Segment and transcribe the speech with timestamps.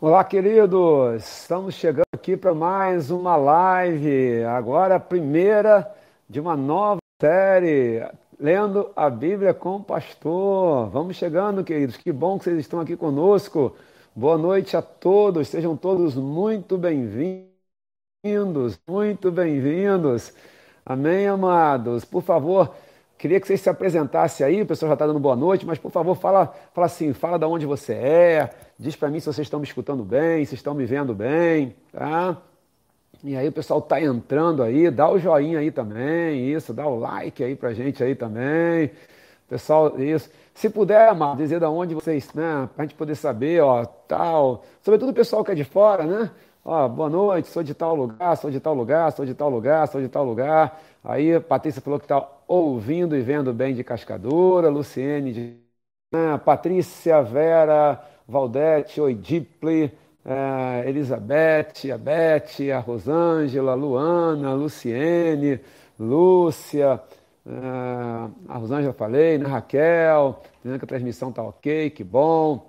[0.00, 1.24] Olá, queridos!
[1.24, 5.92] Estamos chegando aqui para mais uma live, agora a primeira
[6.30, 8.08] de uma nova série,
[8.38, 10.88] lendo a Bíblia com o pastor.
[10.90, 13.74] Vamos chegando, queridos, que bom que vocês estão aqui conosco.
[14.14, 17.50] Boa noite a todos, sejam todos muito bem-vindos,
[18.88, 20.32] muito bem-vindos.
[20.86, 22.04] Amém, amados?
[22.04, 22.72] Por favor,
[23.18, 25.90] queria que vocês se apresentassem aí, o pessoal já está dando boa noite, mas por
[25.90, 29.58] favor, fala, fala assim, fala de onde você é, Diz para mim se vocês estão
[29.58, 32.36] me escutando bem, se estão me vendo bem, tá?
[33.24, 36.96] E aí o pessoal tá entrando aí, dá o joinha aí também, isso, dá o
[36.96, 38.92] like aí pra gente aí também.
[39.48, 40.30] Pessoal, isso.
[40.54, 44.64] Se puder, amado, dizer de onde vocês, né, pra gente poder saber, ó, tal.
[44.80, 46.30] Sobretudo o pessoal que é de fora, né?
[46.64, 49.88] Ó, boa noite, sou de tal lugar, sou de tal lugar, sou de tal lugar,
[49.88, 50.80] sou de tal lugar.
[51.02, 55.58] Aí a Patrícia falou que tá ouvindo e vendo bem de Cascadura, Luciene de...
[56.12, 59.92] Ah, Patrícia, Vera, Valdete, Oidiple,
[60.24, 65.60] eh, Elizabeth, a Beth, a Rosângela, Luana, Luciene,
[66.00, 67.00] Lúcia,
[67.46, 69.46] eh, a Rosângela falei, né?
[69.46, 72.66] Raquel, dizendo que a transmissão está ok, que bom.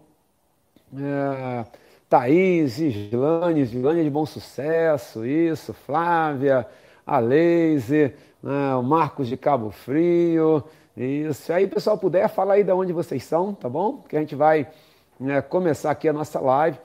[0.97, 1.65] É,
[2.09, 6.65] Thaís, Islane, Islane de bom sucesso, isso, Flávia,
[7.05, 8.75] a Leise, né?
[8.75, 10.63] o Marcos de Cabo Frio,
[10.95, 11.53] isso.
[11.53, 14.01] Aí, pessoal, puder, fala aí de onde vocês são, tá bom?
[14.01, 14.67] Que a gente vai
[15.19, 16.77] né, começar aqui a nossa live.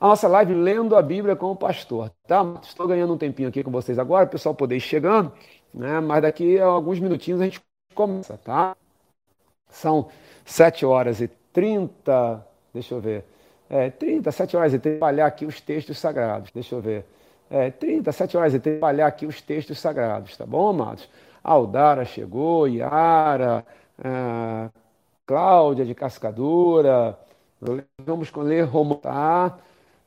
[0.00, 2.54] A nossa live lendo a Bíblia com o pastor, tá?
[2.62, 5.30] Estou ganhando um tempinho aqui com vocês agora, o pessoal poder ir chegando,
[5.74, 6.00] né?
[6.00, 7.60] Mas daqui a alguns minutinhos a gente
[7.94, 8.74] começa, tá?
[9.68, 10.08] São
[10.44, 13.24] 7 horas e 30, deixa eu ver,
[13.68, 17.04] é, 30, 7 horas e 30, trabalhar aqui os textos sagrados, deixa eu ver,
[17.50, 21.08] é, 30, 7 horas e 30, trabalhar aqui os textos sagrados, tá bom, amados?
[21.42, 23.64] Aldara chegou, Yara,
[24.02, 24.70] é,
[25.26, 27.18] Cláudia de Cascadura,
[28.04, 29.58] Vamos ler Romano, tá?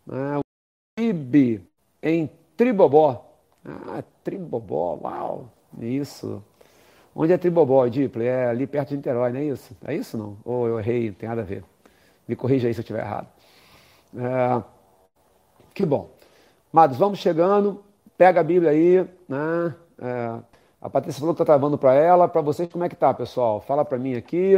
[0.10, 1.68] Ah, o Ibe
[2.02, 3.26] em Tribobó.
[3.66, 5.50] Ah, Tribobó, uau,
[5.80, 6.44] isso.
[7.16, 8.26] Onde é Tribobó, Diple?
[8.26, 9.76] É ali perto de Niterói, não é isso?
[9.86, 10.38] É isso não?
[10.46, 11.64] Ou eu errei, não tem nada a ver.
[12.28, 13.28] Me corrija aí se eu estiver errado.
[14.18, 14.64] É,
[15.74, 16.12] que bom.
[16.73, 17.84] Amados, vamos chegando.
[18.17, 19.75] Pega a Bíblia aí, né?
[20.01, 20.39] É,
[20.81, 22.28] a Patrícia falou que está travando para ela.
[22.28, 23.61] Para vocês, como é que tá, pessoal?
[23.61, 24.56] Fala para mim aqui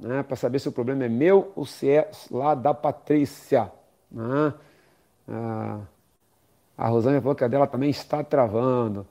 [0.00, 3.70] né, para saber se o problema é meu ou se é lá da Patrícia.
[4.10, 4.54] Né?
[5.28, 5.80] Ah,
[6.78, 9.06] a Rosângela falou que a dela também está travando.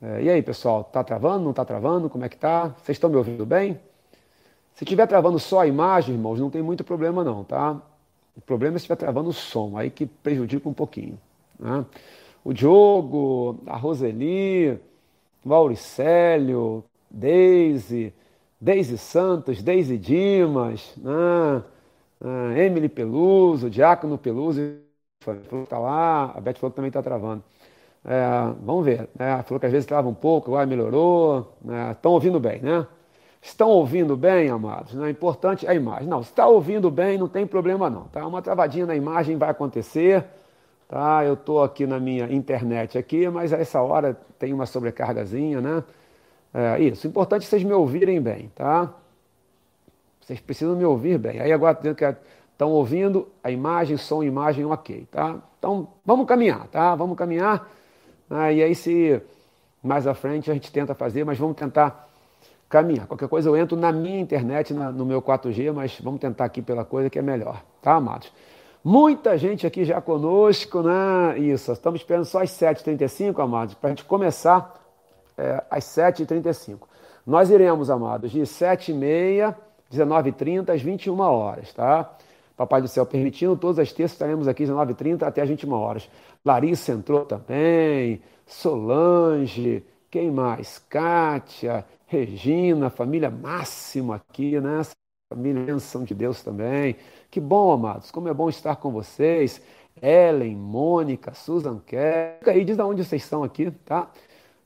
[0.00, 2.08] É, e aí, pessoal, está travando, não está travando?
[2.08, 2.68] Como é que está?
[2.68, 3.78] Vocês estão me ouvindo bem?
[4.72, 7.76] Se estiver travando só a imagem, irmãos, não tem muito problema não, tá?
[8.34, 11.18] O problema é se estiver travando o som, aí que prejudica um pouquinho.
[11.60, 11.84] Né?
[12.44, 14.80] O Diogo, a Roseli,
[16.54, 18.12] o Deise,
[18.60, 21.62] Deise Santos, Deise Dimas, né?
[22.22, 24.60] Uh, Emily Peluso, Diácono Peluso,
[25.62, 27.42] está lá, a Beth falou que também está travando.
[28.04, 29.42] É, vamos ver, né?
[29.42, 31.56] falou que às vezes trava um pouco, agora melhorou.
[31.62, 31.92] Né?
[31.92, 32.86] Estão ouvindo bem, né?
[33.42, 34.94] Estão ouvindo bem, amados?
[34.94, 36.08] Não é importante a imagem.
[36.08, 38.04] Não, se está ouvindo bem, não tem problema não.
[38.04, 38.26] Tá?
[38.26, 40.24] Uma travadinha na imagem vai acontecer.
[40.90, 41.24] Tá?
[41.24, 45.84] Eu estou aqui na minha internet aqui, mas a essa hora tem uma sobrecargazinha, né?
[46.52, 48.92] É, isso, importante é vocês me ouvirem bem, tá?
[50.20, 51.38] Vocês precisam me ouvir bem.
[51.38, 51.78] Aí agora
[52.50, 55.36] estão ouvindo a imagem, som, imagem, ok, tá?
[55.60, 56.92] Então vamos caminhar, tá?
[56.96, 57.70] Vamos caminhar.
[58.28, 59.22] Ah, e aí se
[59.80, 62.08] mais à frente a gente tenta fazer, mas vamos tentar
[62.68, 63.06] caminhar.
[63.06, 66.60] Qualquer coisa eu entro na minha internet, na, no meu 4G, mas vamos tentar aqui
[66.60, 68.32] pela coisa que é melhor, tá, amados?
[68.82, 71.38] Muita gente aqui já conosco, né?
[71.38, 74.74] Isso, estamos esperando só às 7h35, amados, para a gente começar
[75.36, 76.80] é, às 7h35.
[77.26, 79.54] Nós iremos, amados, de 7h30,
[79.92, 82.10] 19h30 às 21 horas, tá?
[82.56, 86.08] Papai do Céu permitindo, todas as terças estaremos aqui 19h30 até às 21 horas.
[86.42, 90.78] Larissa entrou também, Solange, quem mais?
[90.88, 94.82] Kátia, Regina, família máxima aqui, né?
[95.32, 96.96] Família bênção de Deus também.
[97.30, 99.62] Que bom, amados, como é bom estar com vocês.
[100.02, 102.40] Ellen, Mônica, Susan Kerr.
[102.46, 104.10] aí, diz de onde vocês estão aqui, tá?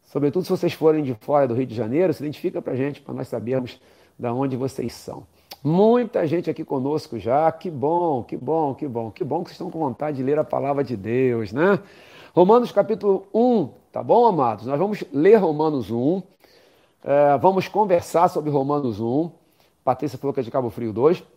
[0.05, 3.13] Sobretudo se vocês forem de fora do Rio de Janeiro, se identifica para gente, para
[3.13, 3.79] nós sabermos
[4.19, 5.27] de onde vocês são.
[5.63, 9.57] Muita gente aqui conosco já, que bom, que bom, que bom, que bom que vocês
[9.57, 11.79] estão com vontade de ler a palavra de Deus, né?
[12.35, 14.65] Romanos capítulo 1, tá bom, amados?
[14.65, 16.23] Nós vamos ler Romanos 1,
[17.05, 19.31] é, vamos conversar sobre Romanos 1.
[19.85, 21.34] Patrícia falou que é de Cabo Frio 2.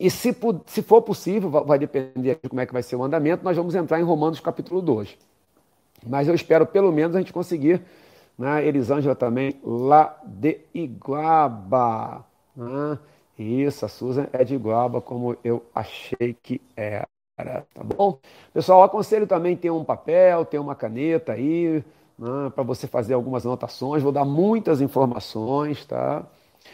[0.00, 3.44] E se, se for possível, vai depender de como é que vai ser o andamento,
[3.44, 5.14] nós vamos entrar em Romanos capítulo 2.
[6.06, 7.82] Mas eu espero pelo menos a gente conseguir,
[8.38, 8.66] né?
[8.66, 12.24] Elisângela também, lá de Iguaba.
[12.56, 12.98] Né?
[13.38, 17.06] Isso, a Susan é de Iguaba, como eu achei que era.
[17.36, 18.18] Tá bom?
[18.54, 21.84] Pessoal, aconselho também ter um papel, ter uma caneta aí,
[22.18, 24.02] né, para você fazer algumas anotações.
[24.02, 26.24] Vou dar muitas informações, tá?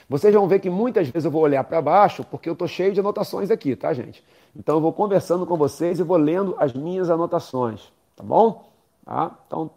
[0.08, 2.92] Vocês vão ver que muitas vezes eu vou olhar para baixo porque eu estou cheio
[2.92, 4.24] de anotações aqui, tá, gente?
[4.54, 8.70] Então eu vou conversando com vocês e vou lendo as minhas anotações, tá bom?
[9.04, 9.36] Tá?
[9.46, 9.70] Então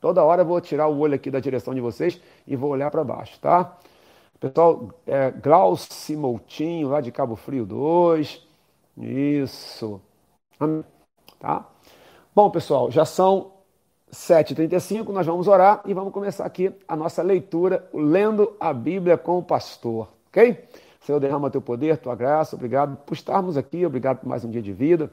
[0.00, 2.90] toda hora eu vou tirar o olho aqui da direção de vocês e vou olhar
[2.90, 3.76] para baixo, tá?
[4.38, 8.46] Pessoal, é, Glauci Moutinho, lá de Cabo Frio 2.
[8.98, 10.00] Isso.
[11.38, 11.66] Tá?
[12.34, 13.52] Bom, pessoal, já são
[14.12, 19.38] 7h35, nós vamos orar e vamos começar aqui a nossa leitura, lendo a Bíblia com
[19.38, 20.64] o pastor, ok?
[21.00, 24.62] Senhor, derrama teu poder, tua graça, obrigado por estarmos aqui, obrigado por mais um dia
[24.62, 25.10] de vida,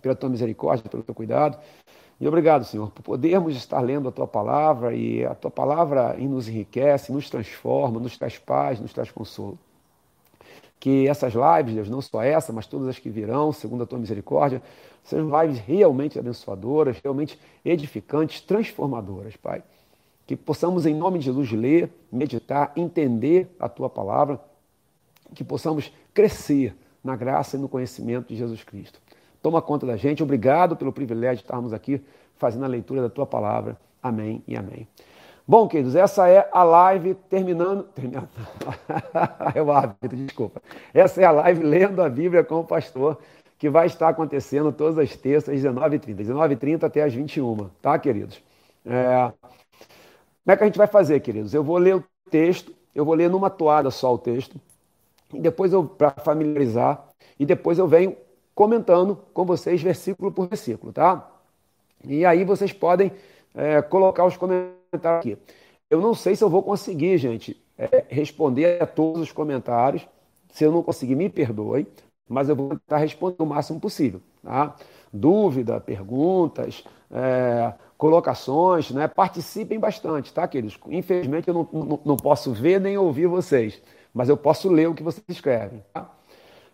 [0.00, 1.58] pela tua misericórdia, pelo teu cuidado.
[2.18, 6.48] E obrigado, Senhor, por podermos estar lendo a tua palavra e a tua palavra nos
[6.48, 9.58] enriquece, nos transforma, nos traz paz, nos traz consolo.
[10.78, 13.98] Que essas lives, Deus, não só essa, mas todas as que virão, segundo a tua
[13.98, 14.62] misericórdia,
[15.02, 19.62] sejam lives realmente abençoadoras, realmente edificantes, transformadoras, Pai.
[20.26, 24.40] Que possamos, em nome de Jesus, ler, meditar, entender a tua palavra
[25.34, 29.00] que possamos crescer na graça e no conhecimento de Jesus Cristo.
[29.42, 30.22] Toma conta da gente.
[30.22, 32.02] Obrigado pelo privilégio de estarmos aqui
[32.36, 33.78] fazendo a leitura da tua palavra.
[34.02, 34.86] Amém e amém.
[35.48, 37.84] Bom, queridos, essa é a live terminando.
[37.94, 38.28] terminando
[39.54, 40.60] é o hábito, desculpa.
[40.92, 43.16] Essa é a live lendo a Bíblia com o pastor,
[43.56, 46.16] que vai estar acontecendo todas as terças, às 19h30.
[46.16, 48.42] 19h30 até às 21 tá, queridos?
[48.84, 49.32] É...
[49.40, 51.54] Como é que a gente vai fazer, queridos?
[51.54, 54.60] Eu vou ler o texto, eu vou ler numa toada só o texto
[55.32, 57.04] e depois eu, para familiarizar,
[57.38, 58.16] e depois eu venho
[58.52, 61.28] comentando com vocês versículo por versículo, tá?
[62.04, 63.12] E aí vocês podem
[63.54, 65.38] é, colocar os comentários aqui.
[65.90, 70.06] Eu não sei se eu vou conseguir, gente, é, responder a todos os comentários.
[70.50, 71.86] Se eu não conseguir, me perdoe,
[72.28, 74.74] mas eu vou tentar responder o máximo possível, tá?
[75.12, 79.06] Dúvida, perguntas, é, colocações, né?
[79.06, 80.78] Participem bastante, tá, queridos?
[80.88, 83.80] Infelizmente eu não, não, não posso ver nem ouvir vocês
[84.16, 85.84] mas eu posso ler o que vocês escrevem.
[85.92, 86.10] Tá?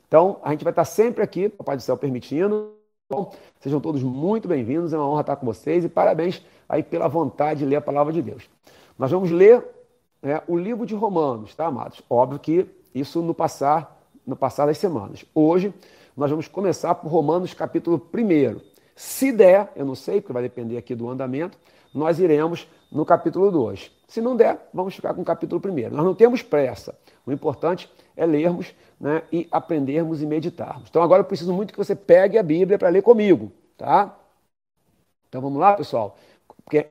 [0.07, 2.73] Então, a gente vai estar sempre aqui, Papai do Céu permitindo.
[3.11, 6.41] Bom, sejam todos muito bem-vindos, é uma honra estar com vocês e parabéns
[6.73, 8.49] aí pela vontade de ler a palavra de Deus.
[8.99, 9.63] Nós vamos ler
[10.23, 12.01] né, o livro de Romanos, tá, amados?
[12.09, 15.23] Óbvio que isso no passar, no passar das semanas.
[15.35, 15.75] Hoje,
[16.17, 18.59] nós vamos começar por Romanos capítulo 1.
[18.97, 21.59] Se der, eu não sei, porque vai depender aqui do andamento,
[21.93, 23.91] nós iremos no capítulo 2.
[24.09, 25.95] Se não der, vamos ficar com o capítulo 1.
[25.95, 26.99] Nós não temos pressa.
[27.27, 30.89] O importante é lermos né, e aprendermos e meditarmos.
[30.89, 34.17] Então agora eu preciso muito que você pegue a Bíblia para ler comigo, tá?
[35.29, 36.17] Então vamos lá, pessoal?
[36.65, 36.87] Porque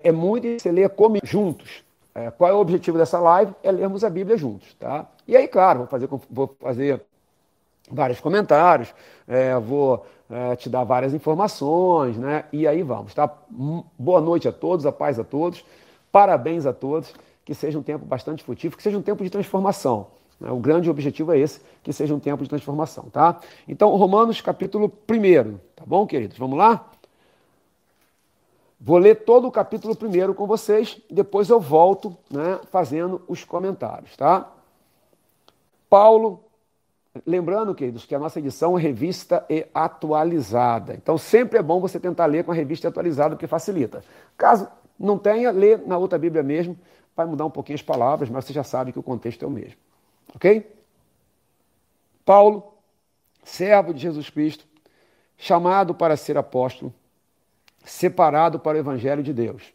[0.00, 1.84] é muito você ler comigo juntos.
[2.14, 3.52] É, qual é o objetivo dessa live?
[3.62, 5.06] É lermos a Bíblia juntos, tá?
[5.28, 7.02] E aí, claro, vou fazer, vou fazer
[7.90, 8.94] vários comentários,
[9.28, 12.44] é, vou é, te dar várias informações, né?
[12.52, 13.30] E aí vamos, tá?
[13.98, 15.64] Boa noite a todos, a paz a todos,
[16.10, 17.14] parabéns a todos,
[17.44, 20.06] que seja um tempo bastante frutífero, que seja um tempo de transformação.
[20.40, 20.50] Né?
[20.50, 23.38] O grande objetivo é esse, que seja um tempo de transformação, tá?
[23.68, 26.38] Então, Romanos capítulo 1, tá bom, queridos?
[26.38, 26.90] Vamos lá?
[28.78, 34.16] Vou ler todo o capítulo 1 com vocês, depois eu volto né, fazendo os comentários,
[34.16, 34.52] tá?
[35.88, 36.46] Paulo
[37.24, 40.94] Lembrando, queridos, que a nossa edição é revista e atualizada.
[40.94, 44.02] Então, sempre é bom você tentar ler com a revista atualizada, porque facilita.
[44.36, 44.68] Caso
[44.98, 46.76] não tenha, lê na outra Bíblia mesmo.
[47.14, 49.50] Vai mudar um pouquinho as palavras, mas você já sabe que o contexto é o
[49.50, 49.76] mesmo.
[50.34, 50.70] Ok?
[52.24, 52.74] Paulo,
[53.44, 54.66] servo de Jesus Cristo,
[55.38, 56.92] chamado para ser apóstolo,
[57.86, 59.72] separado para o Evangelho de Deus,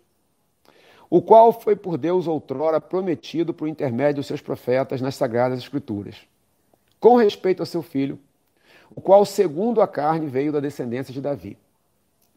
[1.09, 6.15] o qual foi por Deus outrora prometido por intermédio dos seus profetas nas Sagradas Escrituras
[7.01, 8.19] com respeito ao seu filho,
[8.95, 11.57] o qual, segundo a carne, veio da descendência de Davi,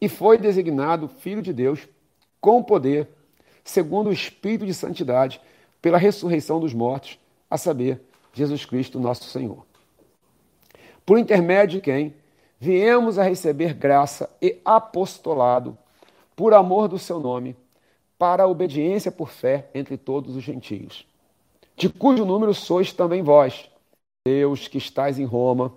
[0.01, 1.87] e foi designado Filho de Deus
[2.41, 3.07] com poder,
[3.63, 5.39] segundo o Espírito de Santidade,
[5.81, 8.01] pela ressurreição dos mortos, a saber,
[8.33, 9.63] Jesus Cristo, nosso Senhor.
[11.05, 12.15] Por intermédio de quem
[12.65, 15.77] viemos a receber graça e apostolado,
[16.35, 17.55] por amor do seu nome,
[18.17, 21.05] para a obediência por fé entre todos os gentios,
[21.77, 23.69] de cujo número sois também vós
[24.27, 25.71] Deus que estais em Roma,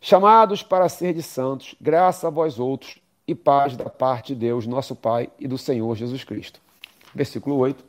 [0.00, 2.98] chamados para ser de santos, graça a vós outros
[3.28, 6.60] e paz da parte de Deus, nosso Pai e do Senhor Jesus Cristo.
[7.14, 7.84] Versículo 8.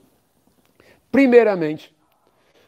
[1.10, 1.96] Primeiramente,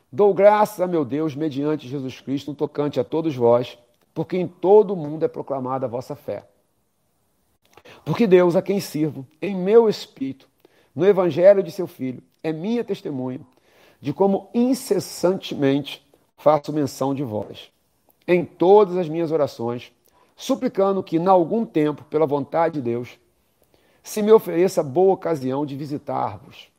[0.10, 3.78] dou graças a meu Deus mediante Jesus Cristo, no tocante a todos vós,
[4.16, 6.48] porque em todo o mundo é proclamada a vossa fé.
[8.06, 10.48] Porque Deus, a quem sirvo, em meu espírito,
[10.96, 13.42] no evangelho de seu Filho, é minha testemunha
[14.00, 16.06] de como incessantemente
[16.38, 17.70] faço menção de vós.
[18.26, 19.92] Em todas as minhas orações,
[20.36, 23.20] suplicando que, em algum tempo, pela vontade de Deus,
[24.02, 26.70] se me ofereça boa ocasião de visitar-vos.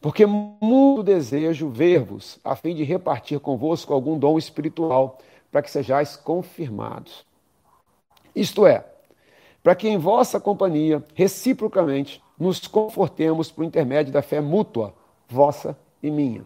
[0.00, 5.18] Porque muito desejo ver-vos, a fim de repartir convosco algum dom espiritual,
[5.50, 7.24] para que sejais confirmados.
[8.34, 8.84] Isto é,
[9.62, 14.94] para que em vossa companhia, reciprocamente, nos confortemos por intermédio da fé mútua,
[15.28, 16.44] vossa e minha.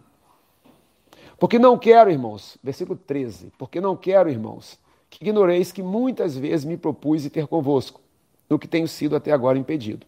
[1.37, 4.79] Porque não quero, irmãos, versículo 13, porque não quero, irmãos,
[5.09, 8.01] que ignoreis que muitas vezes me propus ter convosco,
[8.49, 10.05] no que tenho sido até agora impedido,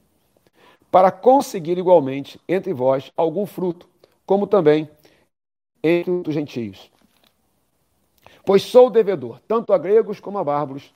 [0.90, 3.88] para conseguir igualmente entre vós algum fruto,
[4.26, 4.90] como também
[5.84, 6.90] entre os gentios.
[8.46, 10.94] Pois sou devedor, tanto a gregos como a bárbaros,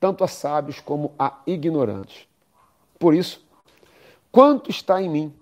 [0.00, 2.26] tanto a sábios como a ignorantes.
[2.98, 3.44] Por isso,
[4.32, 5.34] quanto está em mim,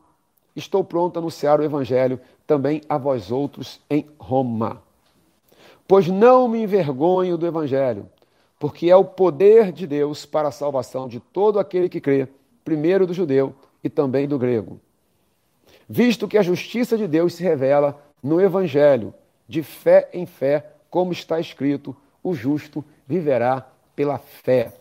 [0.55, 4.83] estou pronto a anunciar o evangelho também a vós outros em Roma.
[5.89, 8.09] Pois não me envergonho do evangelho,
[8.59, 12.29] porque é o poder de Deus para a salvação de todo aquele que crê,
[12.65, 14.81] primeiro do judeu e também do grego.
[15.89, 19.15] Visto que a justiça de Deus se revela no evangelho,
[19.49, 24.73] de fé em fé, como está escrito: o justo viverá pela fé.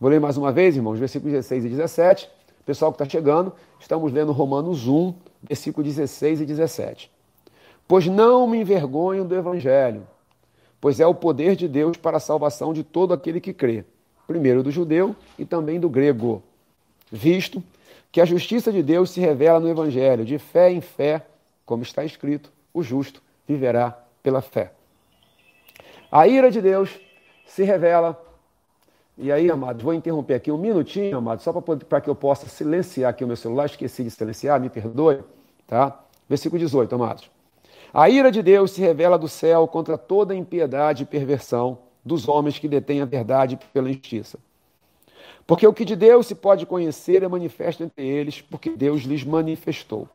[0.00, 2.28] Vou ler mais uma vez, irmãos, versículos 16 e 17.
[2.64, 7.12] Pessoal que está chegando, estamos lendo Romanos 1, versículo 16 e 17.
[7.86, 10.04] Pois não me envergonho do Evangelho,
[10.80, 13.84] pois é o poder de Deus para a salvação de todo aquele que crê,
[14.26, 16.42] primeiro do judeu e também do grego,
[17.08, 17.62] visto
[18.10, 21.24] que a justiça de Deus se revela no Evangelho, de fé em fé,
[21.64, 24.72] como está escrito: o justo viverá pela fé.
[26.16, 26.98] A ira de Deus
[27.44, 28.18] se revela
[29.18, 33.10] e aí, amados, vou interromper aqui um minutinho, amados, só para que eu possa silenciar
[33.10, 33.66] aqui o meu celular.
[33.66, 35.22] Esqueci de silenciar, me perdoe.
[35.66, 36.02] Tá?
[36.26, 37.30] Versículo 18, amados.
[37.92, 42.58] A ira de Deus se revela do céu contra toda impiedade e perversão dos homens
[42.58, 44.38] que detêm a verdade pela injustiça.
[45.46, 49.22] Porque o que de Deus se pode conhecer é manifesto entre eles, porque Deus lhes
[49.22, 50.08] manifestou.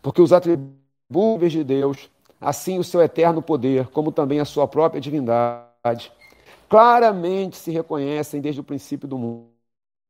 [0.00, 2.08] Porque os atributos de Deus,
[2.42, 6.12] assim o seu eterno poder, como também a sua própria divindade,
[6.68, 9.46] claramente se reconhecem desde o princípio do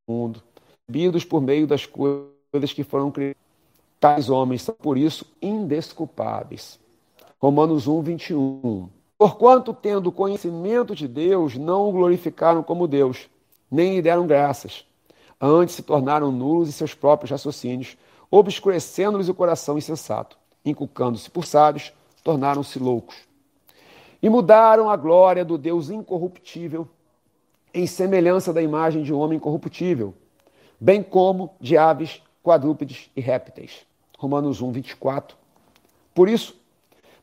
[0.08, 0.42] mundo,
[0.88, 3.40] vidos por meio das coisas que foram criadas.
[4.00, 6.80] Tais homens são, por isso, indesculpáveis.
[7.40, 8.88] Romanos 1, 21.
[9.16, 13.28] Porquanto, tendo conhecimento de Deus, não o glorificaram como Deus,
[13.70, 14.84] nem lhe deram graças.
[15.40, 17.96] Antes se tornaram nulos em seus próprios raciocínios,
[18.30, 20.36] obscurecendo-lhes o coração insensato.
[20.64, 23.16] Inculcando-se por sábios, tornaram-se loucos
[24.22, 26.88] e mudaram a glória do Deus incorruptível
[27.74, 30.14] em semelhança da imagem de um homem corruptível,
[30.78, 33.86] bem como de aves, quadrúpedes e répteis.
[34.16, 35.36] Romanos 1, 24.
[36.14, 36.54] Por isso,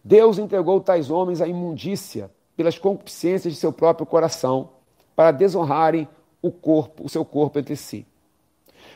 [0.03, 4.72] Deus entregou tais homens à imundícia pelas concupiscências de seu próprio coração,
[5.15, 6.08] para desonrarem
[6.41, 8.06] o corpo, o seu corpo entre si.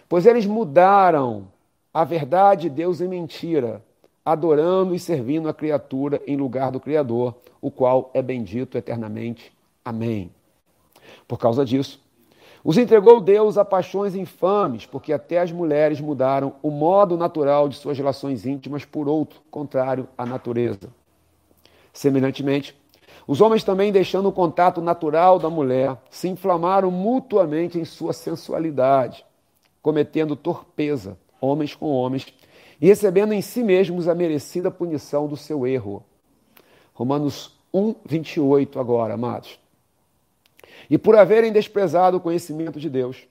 [0.09, 1.47] Pois eles mudaram
[1.93, 3.83] a verdade de Deus em mentira,
[4.25, 9.51] adorando e servindo a criatura em lugar do Criador, o qual é bendito eternamente.
[9.83, 10.31] Amém.
[11.27, 12.01] Por causa disso,
[12.63, 17.75] os entregou Deus a paixões infames, porque até as mulheres mudaram o modo natural de
[17.75, 20.89] suas relações íntimas por outro, contrário à natureza.
[21.91, 22.73] Semelhantemente,
[23.27, 29.25] os homens também, deixando o contato natural da mulher, se inflamaram mutuamente em sua sensualidade,
[29.81, 32.33] cometendo torpeza, homens com homens,
[32.83, 36.03] e recebendo em si mesmos a merecida punição do seu erro.
[36.93, 39.57] Romanos 1, 28 agora, amados.
[40.89, 43.25] E por haverem desprezado o conhecimento de Deus,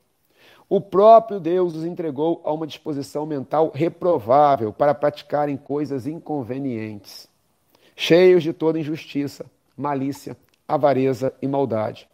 [0.71, 7.29] o próprio Deus os entregou a uma disposição mental reprovável para praticarem coisas inconvenientes,
[7.95, 9.45] cheios de toda injustiça,
[9.77, 10.35] malícia,
[10.67, 12.09] avareza e maldade,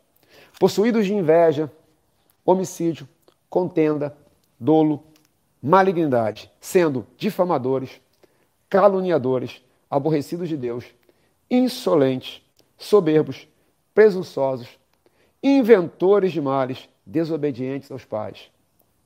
[0.59, 1.71] possuídos de inveja,
[2.45, 3.09] homicídio,
[3.49, 4.13] contenda,
[4.59, 5.05] dolo,
[5.63, 8.01] malignidade, sendo difamadores,
[8.69, 10.85] caluniadores, aborrecidos de Deus,
[11.51, 12.43] insolentes,
[12.77, 13.49] soberbos,
[13.95, 14.69] presunçosos,
[15.43, 18.51] inventores de males, desobedientes aos pais,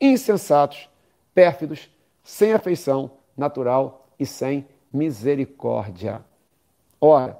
[0.00, 0.88] insensatos,
[1.34, 1.88] pérfidos,
[2.22, 6.22] sem afeição natural e sem misericórdia.
[7.00, 7.38] Ora,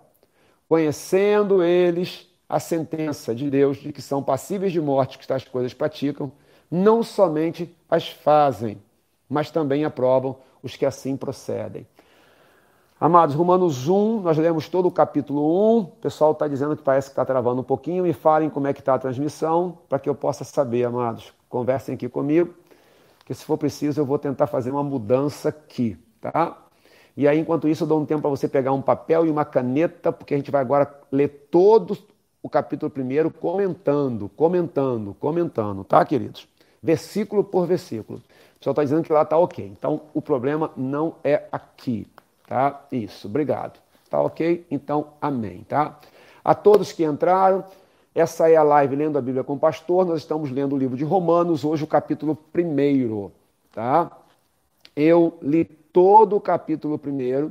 [0.69, 5.75] conhecendo eles a sentença de Deus de que são passíveis de morte que tais coisas
[5.75, 6.33] praticam,
[6.71, 8.81] não somente as fazem,
[9.33, 11.87] mas também aprovam os que assim procedem.
[13.01, 15.79] Amados, Romanos 1, nós lemos todo o capítulo 1.
[15.79, 18.05] O pessoal está dizendo que parece que está travando um pouquinho.
[18.05, 21.33] Me falem como é que está a transmissão, para que eu possa saber, amados.
[21.49, 22.55] Conversem aqui comigo,
[23.25, 26.57] que se for preciso eu vou tentar fazer uma mudança aqui, tá?
[27.17, 29.45] E aí, enquanto isso, eu dou um tempo para você pegar um papel e uma
[29.45, 31.99] caneta, porque a gente vai agora ler todo
[32.43, 36.47] o capítulo 1 comentando, comentando, comentando, tá, queridos?
[36.83, 38.21] Versículo por versículo.
[38.63, 39.67] Pessoal está dizendo que lá está ok.
[39.67, 42.07] Então, o problema não é aqui,
[42.47, 42.85] tá?
[42.93, 43.81] Isso, obrigado.
[44.09, 44.65] Tá ok?
[44.71, 45.99] Então, amém, tá?
[46.45, 47.65] A todos que entraram,
[48.15, 50.07] essa é a live Lendo a Bíblia com o Pastor.
[50.07, 53.31] Nós estamos lendo o livro de Romanos, hoje o capítulo 1,
[53.73, 54.17] tá?
[54.95, 57.51] Eu li todo o capítulo 1,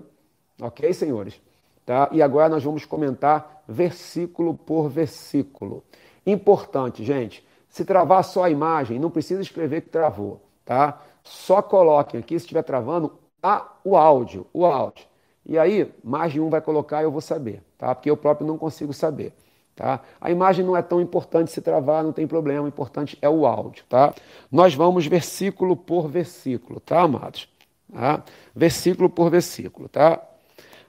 [0.66, 1.42] ok, senhores?
[1.86, 2.08] Tá?
[2.14, 5.84] E agora nós vamos comentar versículo por versículo.
[6.26, 11.02] Importante, gente, se travar só a imagem, não precisa escrever que travou, tá?
[11.24, 15.06] Só coloquem aqui, se estiver travando, a, o áudio, o áudio.
[15.46, 17.94] E aí, mais de um vai colocar e eu vou saber, tá?
[17.96, 19.34] Porque eu próprio não consigo saber,
[19.76, 20.02] tá?
[20.20, 23.46] A imagem não é tão importante se travar, não tem problema, o importante é o
[23.46, 24.14] áudio, tá?
[24.52, 27.50] Nós vamos versículo por versículo, tá, amados?
[27.92, 28.24] Tá?
[28.56, 30.22] Versículo por versículo, tá?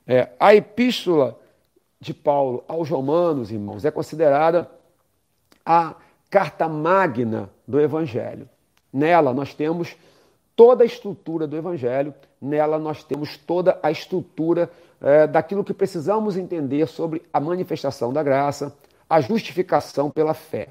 [0.07, 1.38] É, a epístola
[1.99, 4.71] de Paulo aos Romanos, irmãos, é considerada
[5.64, 5.95] a
[6.29, 8.49] carta magna do Evangelho.
[8.93, 9.97] Nela nós temos
[10.55, 14.71] toda a estrutura do Evangelho, nela nós temos toda a estrutura
[15.01, 18.77] é, daquilo que precisamos entender sobre a manifestação da graça,
[19.09, 20.69] a justificação pela fé.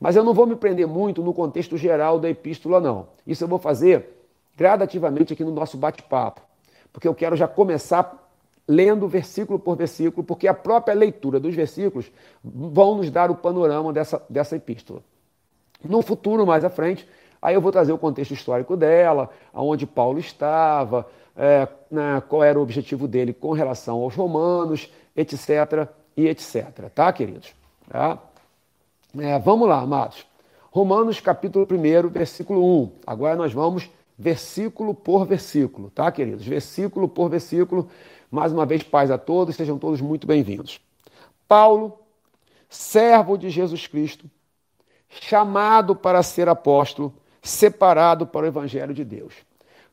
[0.00, 3.08] Mas eu não vou me prender muito no contexto geral da epístola, não.
[3.26, 4.08] Isso eu vou fazer
[4.56, 6.40] gradativamente aqui no nosso bate-papo,
[6.92, 8.30] porque eu quero já começar
[8.66, 12.10] lendo versículo por versículo, porque a própria leitura dos versículos
[12.42, 15.02] vão nos dar o panorama dessa, dessa epístola.
[15.82, 17.08] No futuro, mais à frente,
[17.40, 21.06] aí eu vou trazer o contexto histórico dela, aonde Paulo estava,
[21.36, 25.88] é, né, qual era o objetivo dele com relação aos romanos, etc.
[26.16, 26.90] e etc.
[26.94, 27.54] Tá, queridos?
[27.88, 28.18] Tá?
[29.18, 30.26] É, vamos lá, amados.
[30.70, 32.92] Romanos capítulo 1, versículo 1.
[33.06, 36.46] Agora nós vamos versículo por versículo, tá, queridos?
[36.46, 37.88] Versículo por versículo.
[38.30, 40.80] Mais uma vez, paz a todos, sejam todos muito bem-vindos.
[41.48, 41.98] Paulo,
[42.68, 44.30] servo de Jesus Cristo,
[45.08, 49.34] chamado para ser apóstolo, separado para o Evangelho de Deus.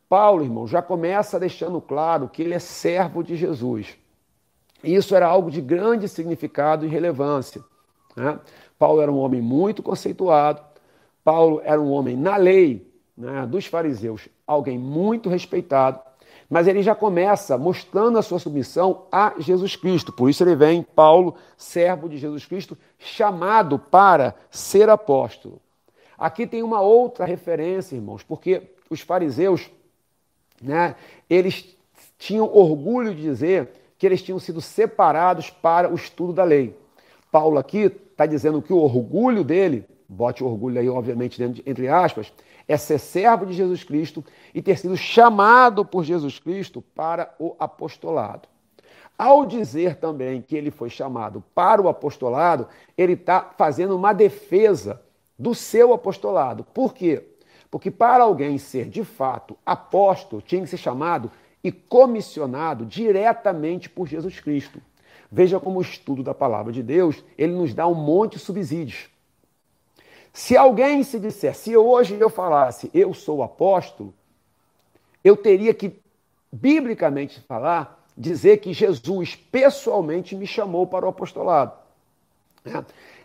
[0.09, 3.97] Paulo, irmão, já começa deixando claro que ele é servo de Jesus.
[4.83, 7.61] Isso era algo de grande significado e relevância.
[8.15, 8.39] Né?
[8.79, 10.61] Paulo era um homem muito conceituado,
[11.23, 15.99] Paulo era um homem na lei né, dos fariseus, alguém muito respeitado,
[16.49, 20.13] mas ele já começa mostrando a sua submissão a Jesus Cristo.
[20.13, 25.59] Por isso ele vem, Paulo, servo de Jesus Cristo, chamado para ser apóstolo.
[26.17, 29.69] Aqui tem uma outra referência, irmãos, porque os fariseus,
[30.61, 30.95] né,
[31.29, 31.75] eles
[32.17, 36.75] tinham orgulho de dizer que eles tinham sido separados para o estudo da lei.
[37.31, 42.31] Paulo aqui está dizendo que o orgulho dele, bote orgulho aí, obviamente, dentro, entre aspas,
[42.67, 47.55] é ser servo de Jesus Cristo e ter sido chamado por Jesus Cristo para o
[47.59, 48.47] apostolado.
[49.17, 55.01] Ao dizer também que ele foi chamado para o apostolado, ele está fazendo uma defesa
[55.37, 56.63] do seu apostolado.
[56.63, 57.23] Por quê?
[57.69, 61.31] Porque para alguém ser de fato apóstolo, tinha que ser chamado
[61.63, 64.81] e comissionado diretamente por Jesus Cristo.
[65.31, 69.09] Veja como o estudo da palavra de Deus, ele nos dá um monte de subsídios.
[70.31, 74.13] Se alguém se disser, se hoje eu falasse eu sou apóstolo,
[75.23, 75.99] eu teria que,
[76.51, 81.73] biblicamente falar, dizer que Jesus pessoalmente me chamou para o apostolado.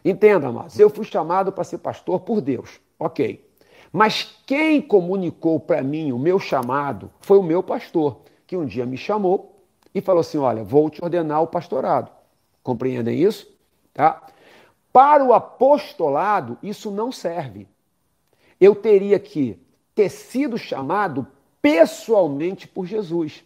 [0.05, 3.49] Entenda, amados, eu fui chamado para ser pastor por Deus, ok.
[3.93, 8.87] Mas quem comunicou para mim o meu chamado foi o meu pastor, que um dia
[8.87, 9.63] me chamou
[9.95, 12.11] e falou assim: Olha, vou te ordenar o pastorado.
[12.63, 13.47] Compreendem isso?
[13.93, 14.27] Tá?
[14.93, 17.69] Para o apostolado, isso não serve.
[18.61, 19.59] Eu teria que
[19.95, 21.27] ter sido chamado
[21.61, 23.45] pessoalmente por Jesus.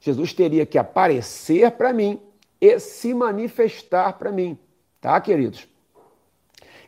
[0.00, 2.20] Jesus teria que aparecer para mim
[2.60, 4.58] e se manifestar para mim,
[5.00, 5.66] tá, queridos?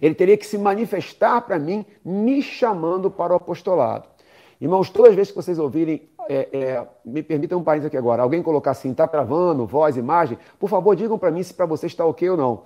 [0.00, 4.06] Ele teria que se manifestar para mim, me chamando para o apostolado.
[4.60, 8.22] Irmãos, todas as vezes que vocês ouvirem, é, é, me permitam um parênteses aqui agora,
[8.22, 11.92] alguém colocar assim, está travando, voz, imagem, por favor, digam para mim se para vocês
[11.92, 12.62] está ok ou não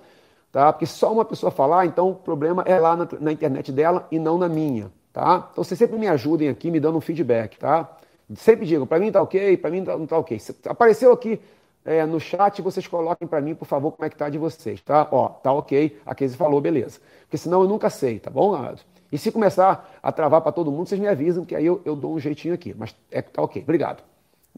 [0.51, 0.71] tá?
[0.73, 4.19] Porque só uma pessoa falar, então o problema é lá na, na, internet dela e
[4.19, 5.49] não na minha, tá?
[5.51, 7.89] Então vocês sempre me ajudem aqui me dando um feedback, tá?
[8.35, 10.39] Sempre digam, para mim tá ok, para mim não tá ok.
[10.67, 11.39] Apareceu aqui
[11.85, 14.81] é, no chat, vocês coloquem para mim, por favor, como é que tá de vocês,
[14.81, 15.07] tá?
[15.11, 16.99] Ó, tá ok, a Casey falou, beleza.
[17.21, 18.85] Porque senão eu nunca sei, tá bom, amados?
[19.11, 21.95] E se começar a travar para todo mundo, vocês me avisam, que aí eu, eu
[21.95, 22.75] dou um jeitinho aqui.
[22.77, 24.03] Mas é, tá ok, obrigado.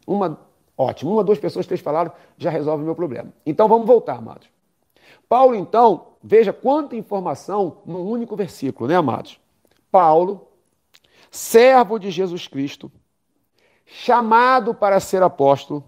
[0.06, 0.38] Uma,
[0.76, 3.32] ótimo, uma, duas pessoas, três falaram, já resolve o meu problema.
[3.46, 4.48] Então vamos voltar, amados.
[5.28, 9.40] Paulo, então, veja quanta informação num único versículo, né, amados?
[9.90, 10.48] Paulo,
[11.30, 12.92] servo de Jesus Cristo,
[13.86, 15.84] chamado para ser apóstolo,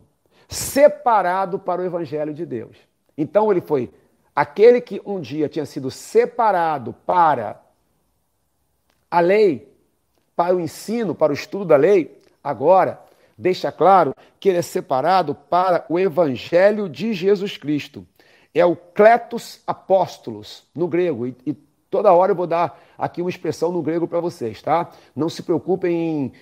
[0.48, 2.76] separado para o evangelho de Deus.
[3.16, 3.90] Então ele foi
[4.34, 7.60] aquele que um dia tinha sido separado para
[9.10, 9.72] a lei,
[10.34, 13.00] para o ensino, para o estudo da lei, agora
[13.38, 18.06] deixa claro que ele é separado para o evangelho de Jesus Cristo.
[18.52, 21.54] É o kletos apóstolos no grego e, e
[21.90, 24.90] toda hora eu vou dar aqui uma expressão no grego para vocês, tá?
[25.14, 26.32] Não se preocupem em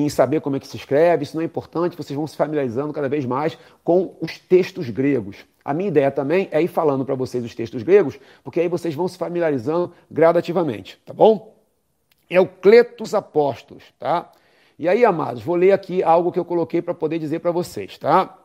[0.00, 2.92] em saber como é que se escreve, isso não é importante, vocês vão se familiarizando
[2.92, 5.38] cada vez mais com os textos gregos.
[5.64, 8.94] A minha ideia também é ir falando para vocês os textos gregos, porque aí vocês
[8.94, 11.56] vão se familiarizando gradativamente, tá bom?
[12.28, 14.30] É o Cletos Apóstolos, tá?
[14.78, 17.96] E aí, amados, vou ler aqui algo que eu coloquei para poder dizer para vocês,
[17.96, 18.36] tá?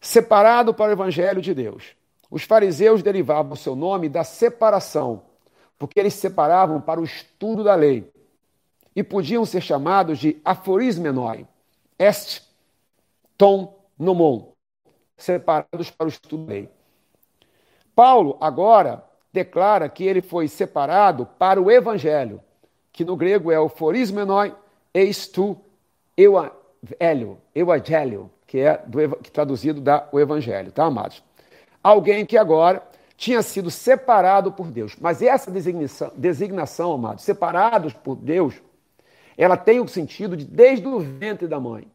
[0.00, 1.94] Separado para o Evangelho de Deus.
[2.28, 5.22] Os fariseus derivavam o seu nome da separação,
[5.78, 8.11] porque eles se separavam para o estudo da lei
[8.94, 11.46] e podiam ser chamados de aforismenoi,
[11.98, 12.42] est,
[13.36, 14.52] ton, nomon,
[15.16, 16.68] separados para o estudo lei.
[17.94, 22.40] Paulo agora declara que ele foi separado para o evangelho,
[22.92, 24.54] que no grego é o forismenoi,
[24.92, 25.56] eis tu,
[26.16, 31.22] euangélio, euangélio, que é do, que traduzido da o evangelho, tá, amados?
[31.82, 32.82] Alguém que agora
[33.16, 34.96] tinha sido separado por Deus.
[35.00, 38.60] Mas essa designação, designação amados, separados por Deus,
[39.36, 41.86] ela tem o sentido de desde o ventre da mãe.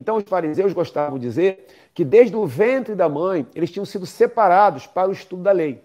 [0.00, 4.04] Então, os fariseus gostavam de dizer que desde o ventre da mãe eles tinham sido
[4.06, 5.82] separados para o estudo da lei.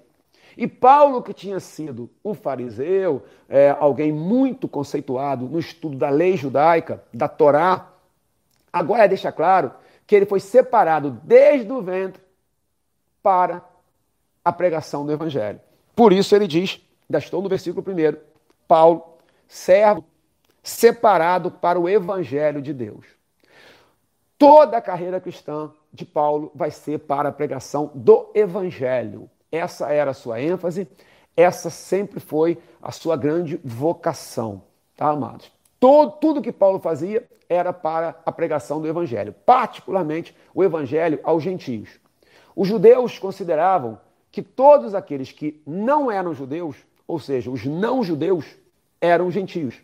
[0.58, 6.36] E Paulo, que tinha sido um fariseu, é, alguém muito conceituado no estudo da lei
[6.36, 7.94] judaica, da Torá,
[8.74, 9.72] agora deixa claro
[10.06, 12.22] que ele foi separado desde o ventre
[13.24, 13.64] para
[14.44, 15.62] a pregação do Evangelho.
[15.96, 18.18] Por isso ele diz, ainda estou no versículo 1,
[18.68, 20.04] Paulo, servo
[20.64, 23.06] separado para o Evangelho de Deus.
[24.38, 29.30] Toda a carreira cristã de Paulo vai ser para a pregação do Evangelho.
[29.52, 30.88] Essa era a sua ênfase,
[31.36, 34.62] essa sempre foi a sua grande vocação,
[34.96, 35.52] tá, amados?
[35.80, 41.42] Todo, tudo que Paulo fazia era para a pregação do Evangelho, particularmente o Evangelho aos
[41.42, 41.90] gentios.
[42.56, 44.00] Os judeus consideravam
[44.32, 46.76] que todos aqueles que não eram judeus,
[47.08, 48.46] ou seja, os não judeus,
[49.02, 49.82] eram gentios.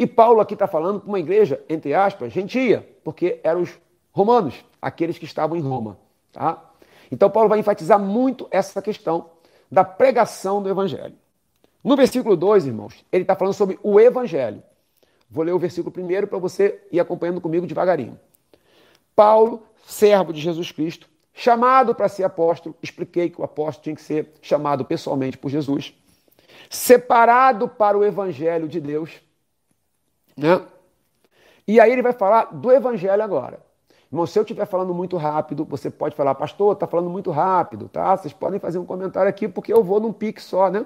[0.00, 3.78] E Paulo aqui está falando para uma igreja, entre aspas, gentia, porque eram os
[4.10, 5.98] romanos, aqueles que estavam em Roma.
[6.32, 6.72] Tá?
[7.12, 9.28] Então Paulo vai enfatizar muito essa questão
[9.70, 11.14] da pregação do evangelho.
[11.84, 14.62] No versículo 2, irmãos, ele está falando sobre o evangelho.
[15.30, 18.18] Vou ler o versículo primeiro para você ir acompanhando comigo devagarinho.
[19.14, 24.02] Paulo, servo de Jesus Cristo, chamado para ser apóstolo, expliquei que o apóstolo tinha que
[24.02, 25.92] ser chamado pessoalmente por Jesus,
[26.70, 29.20] separado para o evangelho de Deus,
[30.40, 30.60] né?
[31.66, 33.60] E aí ele vai falar do evangelho agora.
[34.10, 37.88] Irmão, se eu estiver falando muito rápido, você pode falar, pastor, está falando muito rápido,
[37.88, 38.16] tá?
[38.16, 40.84] Vocês podem fazer um comentário aqui, porque eu vou num pique só, né?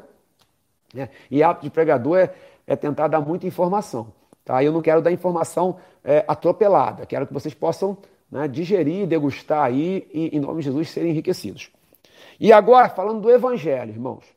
[0.94, 1.08] É.
[1.30, 2.34] E hábito de pregador é,
[2.66, 4.12] é, tentar dar muita informação.
[4.44, 4.62] Tá?
[4.62, 7.96] Eu não quero dar informação é, atropelada, quero que vocês possam
[8.30, 11.70] né, digerir, degustar aí e, em nome de Jesus, serem enriquecidos.
[12.38, 14.33] E agora, falando do Evangelho, irmãos.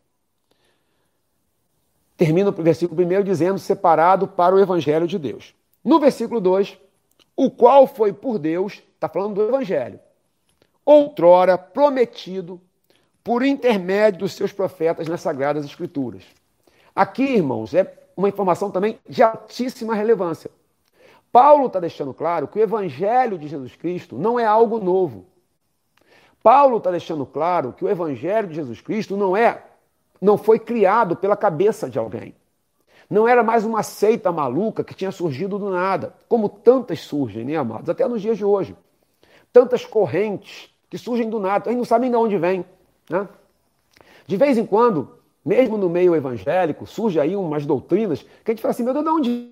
[2.18, 5.54] Termina o versículo 1 dizendo: separado para o Evangelho de Deus.
[5.84, 6.78] No versículo 2,
[7.36, 10.00] o qual foi por Deus, está falando do Evangelho,
[10.84, 12.60] outrora prometido
[13.24, 16.24] por intermédio dos seus profetas nas Sagradas Escrituras.
[16.96, 20.50] Aqui, irmãos, é uma informação também de altíssima relevância.
[21.32, 25.26] Paulo está deixando claro que o Evangelho de Jesus Cristo não é algo novo.
[26.42, 29.62] Paulo está deixando claro que o Evangelho de Jesus Cristo não é
[30.22, 32.36] não foi criado pela cabeça de alguém.
[33.10, 37.56] Não era mais uma seita maluca que tinha surgido do nada, como tantas surgem, né,
[37.56, 37.90] amados?
[37.90, 38.76] Até nos dias de hoje.
[39.54, 42.66] Tantas correntes que surgem do nada, a gente não sabe de onde vem.
[43.10, 43.28] Né?
[44.26, 48.62] De vez em quando, mesmo no meio evangélico, surge aí umas doutrinas que a gente
[48.62, 49.52] fala assim, meu Deus, de onde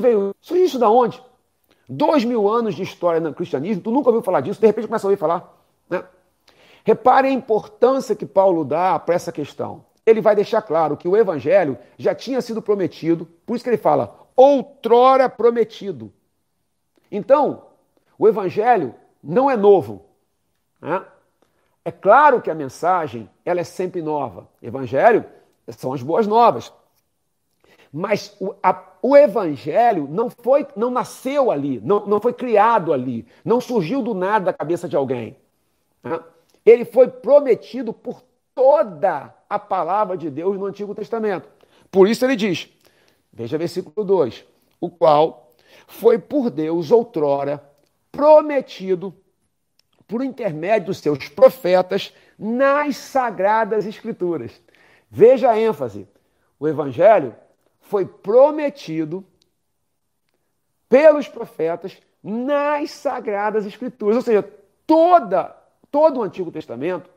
[0.00, 0.34] veio?
[0.40, 1.22] Surgiu isso de onde?
[1.86, 5.06] Dois mil anos de história no cristianismo, tu nunca ouviu falar disso, de repente começa
[5.06, 5.54] a ouvir falar.
[5.88, 6.02] Né?
[6.84, 9.84] Repare a importância que Paulo dá para essa questão.
[10.04, 13.76] Ele vai deixar claro que o evangelho já tinha sido prometido, por isso que ele
[13.76, 16.12] fala, outrora prometido.
[17.10, 17.66] Então,
[18.18, 20.04] o evangelho não é novo.
[20.80, 21.04] Né?
[21.84, 24.48] É claro que a mensagem ela é sempre nova.
[24.62, 25.24] Evangelho
[25.68, 26.72] são as boas novas.
[27.92, 33.26] Mas o, a, o evangelho não foi, não nasceu ali, não, não foi criado ali,
[33.44, 35.36] não surgiu do nada da cabeça de alguém.
[36.02, 36.20] Né?
[36.64, 38.22] Ele foi prometido por
[38.54, 41.48] toda a palavra de Deus no Antigo Testamento.
[41.90, 42.68] Por isso ele diz,
[43.32, 44.44] veja versículo 2,
[44.80, 45.50] o qual
[45.86, 47.62] foi por Deus outrora
[48.12, 49.14] prometido
[50.06, 54.60] por intermédio dos seus profetas nas sagradas escrituras.
[55.10, 56.08] Veja a ênfase.
[56.58, 57.34] O evangelho
[57.80, 59.24] foi prometido
[60.88, 64.42] pelos profetas nas sagradas escrituras, ou seja,
[64.86, 65.56] toda
[65.90, 67.10] todo o Antigo Testamento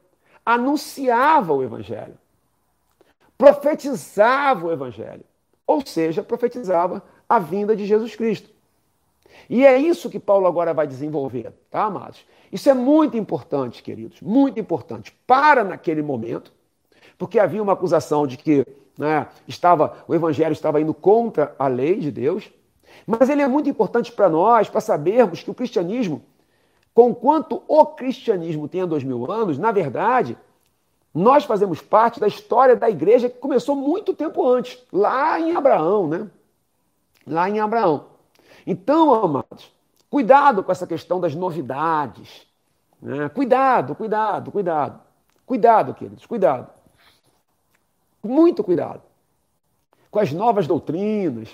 [0.45, 2.17] anunciava o evangelho.
[3.37, 5.23] Profetizava o evangelho,
[5.65, 8.49] ou seja, profetizava a vinda de Jesus Cristo.
[9.49, 12.25] E é isso que Paulo agora vai desenvolver, tá, amados?
[12.51, 15.11] Isso é muito importante, queridos, muito importante.
[15.25, 16.53] Para naquele momento,
[17.17, 18.65] porque havia uma acusação de que
[18.97, 22.51] né, estava, o evangelho estava indo contra a lei de Deus,
[23.07, 26.23] mas ele é muito importante para nós, para sabermos que o cristianismo,
[26.93, 30.37] conquanto o cristianismo tenha dois mil anos, na verdade,
[31.13, 36.07] nós fazemos parte da história da igreja que começou muito tempo antes, lá em Abraão,
[36.07, 36.27] né?
[37.25, 38.05] Lá em Abraão.
[38.65, 39.71] Então, amados,
[40.09, 42.47] cuidado com essa questão das novidades.
[43.01, 43.29] Né?
[43.29, 44.99] Cuidado, cuidado, cuidado.
[45.45, 46.69] Cuidado, queridos, cuidado.
[48.23, 49.01] Muito cuidado.
[50.09, 51.49] Com as novas doutrinas,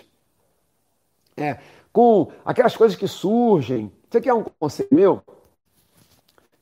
[1.35, 1.59] é,
[1.91, 3.91] com aquelas coisas que surgem.
[4.09, 5.21] Você quer um conselho meu?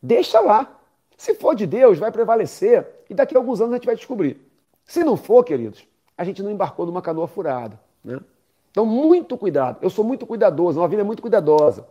[0.01, 0.79] Deixa lá.
[1.17, 4.39] Se for de Deus, vai prevalecer e daqui a alguns anos a gente vai descobrir.
[4.85, 5.85] Se não for, queridos,
[6.17, 7.79] a gente não embarcou numa canoa furada.
[8.03, 8.19] Né?
[8.69, 9.79] Então, muito cuidado.
[9.81, 11.87] Eu sou muito cuidadoso, uma vida é muito cuidadosa.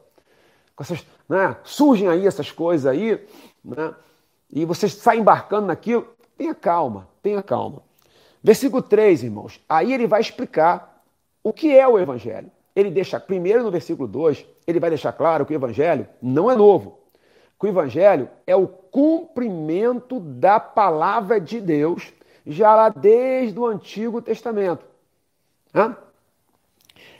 [0.78, 1.56] Essas, né?
[1.64, 3.26] Surgem aí essas coisas aí,
[3.64, 3.94] né?
[4.52, 6.06] e você sai embarcando naquilo.
[6.36, 7.82] Tenha calma, tenha calma.
[8.42, 9.58] Versículo 3, irmãos.
[9.68, 11.02] Aí ele vai explicar
[11.42, 12.50] o que é o Evangelho.
[12.76, 16.54] Ele deixa, primeiro no versículo 2, ele vai deixar claro que o Evangelho não é
[16.54, 17.00] novo.
[17.58, 22.12] Que o Evangelho é o cumprimento da palavra de Deus,
[22.46, 24.84] já lá desde o Antigo Testamento.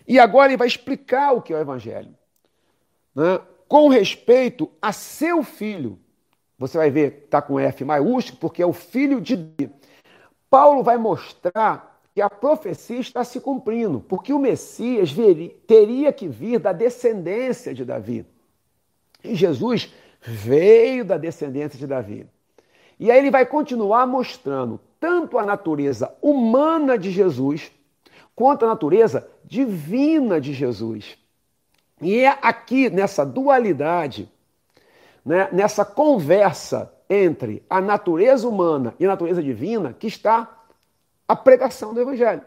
[0.07, 2.15] E agora ele vai explicar o que é o Evangelho.
[3.15, 3.41] Né?
[3.67, 5.99] Com respeito a seu filho.
[6.59, 9.73] Você vai ver, está com F maiúsculo, porque é o filho de Deus.
[10.51, 15.15] Paulo vai mostrar que a profecia está se cumprindo, porque o Messias
[15.67, 18.25] teria que vir da descendência de Davi.
[19.23, 22.27] E Jesus veio da descendência de Davi.
[22.99, 27.71] E aí ele vai continuar mostrando tanto a natureza humana de Jesus,
[28.35, 31.19] quanto a natureza divina de Jesus.
[32.01, 34.27] E é aqui, nessa dualidade,
[35.23, 40.56] né, nessa conversa entre a natureza humana e a natureza divina, que está
[41.27, 42.43] a pregação do Evangelho.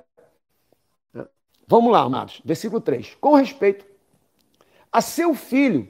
[1.68, 2.42] Vamos lá, amados.
[2.44, 3.16] Versículo 3.
[3.22, 3.86] Com respeito
[4.92, 5.88] a seu filho.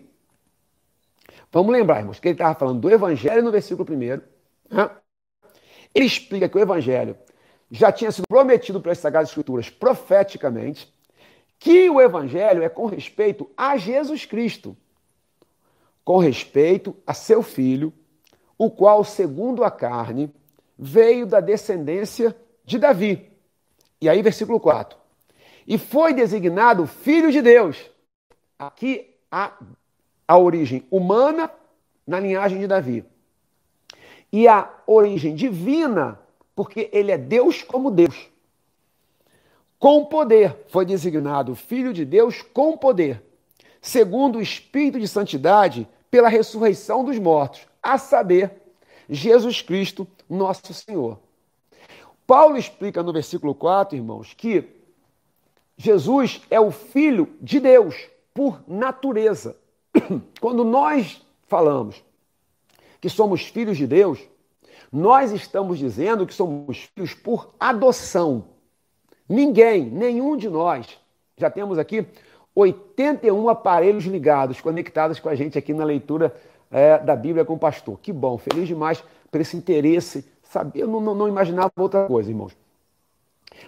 [1.51, 3.97] Vamos lembrar, irmãos, que ele estava falando do Evangelho no versículo 1.
[4.75, 4.91] Né?
[5.95, 7.17] Ele explica que o Evangelho
[7.71, 10.93] já tinha sido prometido pelas Sagradas Escrituras profeticamente,
[11.57, 14.75] que o Evangelho é com respeito a Jesus Cristo,
[16.03, 17.93] com respeito a seu filho,
[18.57, 20.33] o qual, segundo a carne,
[20.77, 22.35] veio da descendência
[22.69, 23.29] de Davi.
[23.99, 24.97] E aí, versículo 4.
[25.67, 27.77] E foi designado Filho de Deus.
[28.57, 29.57] Aqui a,
[30.27, 31.51] a origem humana
[32.05, 33.03] na linhagem de Davi.
[34.31, 36.19] E a origem divina
[36.55, 38.27] porque ele é Deus como Deus.
[39.79, 43.23] Com poder foi designado Filho de Deus com poder,
[43.81, 48.51] segundo o Espírito de Santidade, pela ressurreição dos mortos, a saber,
[49.09, 51.17] Jesus Cristo, nosso Senhor.
[52.29, 54.63] Paulo explica no versículo 4, irmãos, que
[55.75, 59.57] Jesus é o Filho de Deus por natureza.
[60.39, 62.03] Quando nós falamos
[63.01, 64.19] que somos filhos de Deus,
[64.91, 68.43] nós estamos dizendo que somos filhos por adoção.
[69.27, 70.99] Ninguém, nenhum de nós,
[71.35, 72.05] já temos aqui
[72.53, 76.35] 81 aparelhos ligados, conectados com a gente aqui na leitura
[76.69, 77.97] é, da Bíblia com o pastor.
[77.99, 80.23] Que bom, feliz demais por esse interesse.
[80.49, 82.57] Sabe, eu não, não, não imaginava outra coisa, irmãos.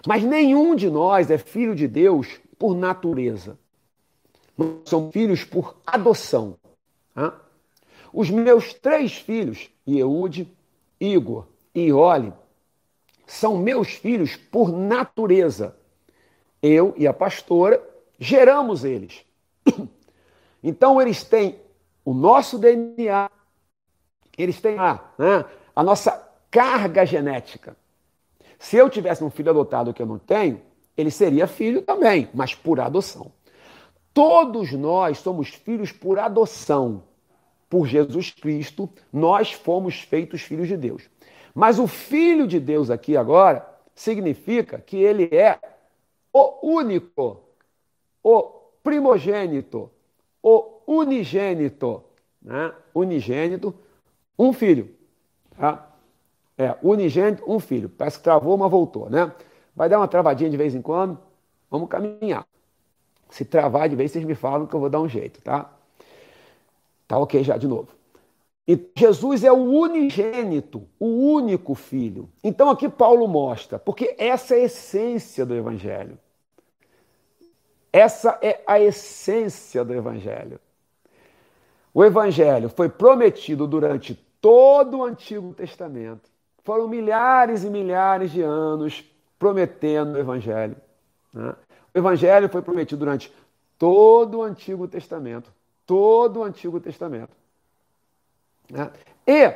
[0.06, 3.58] Mas nenhum de nós é filho de Deus por natureza.
[4.58, 6.58] Nós somos filhos por adoção.
[7.15, 7.32] Hein?
[8.12, 10.52] Os meus três filhos, Ieude,
[11.00, 12.34] Igor e Oli
[13.28, 15.78] são meus filhos por natureza.
[16.63, 17.82] Eu e a pastora
[18.20, 19.24] geramos eles.
[20.63, 21.60] Então eles têm
[22.06, 23.32] o nosso DNA,
[24.38, 25.44] eles têm a, né,
[25.76, 27.76] a nossa carga genética.
[28.60, 30.62] Se eu tivesse um filho adotado que eu não tenho,
[30.96, 33.32] ele seria filho também, mas por adoção.
[34.14, 37.04] Todos nós somos filhos por adoção
[37.70, 41.10] por Jesus Cristo, nós fomos feitos filhos de Deus.
[41.56, 45.58] Mas o filho de Deus aqui agora significa que ele é
[46.34, 47.42] o único,
[48.22, 48.44] o
[48.84, 49.90] primogênito,
[50.44, 52.04] o unigênito
[52.42, 52.74] né?
[52.94, 53.74] unigênito,
[54.38, 54.90] um filho.
[55.58, 55.91] Tá?
[56.58, 57.90] É, unigênito, um filho.
[57.90, 59.32] Parece que travou, mas voltou, né?
[59.76, 61.18] Vai dar uma travadinha de vez em quando,
[61.70, 62.46] vamos caminhar.
[63.30, 65.72] Se travar de vez, vocês me falam que eu vou dar um jeito, tá?
[67.08, 67.90] Tá ok já de novo.
[68.68, 72.30] E Jesus é o unigênito, o único filho.
[72.44, 76.18] Então aqui Paulo mostra, porque essa é a essência do evangelho.
[77.92, 80.60] Essa é a essência do evangelho.
[81.94, 86.31] O evangelho foi prometido durante todo o Antigo Testamento.
[86.63, 89.04] Foram milhares e milhares de anos
[89.39, 90.76] prometendo o evangelho.
[91.34, 91.56] Né?
[91.93, 93.34] O evangelho foi prometido durante
[93.78, 95.52] todo o Antigo Testamento.
[95.86, 97.36] Todo o Antigo Testamento.
[98.69, 98.91] Né?
[99.28, 99.54] E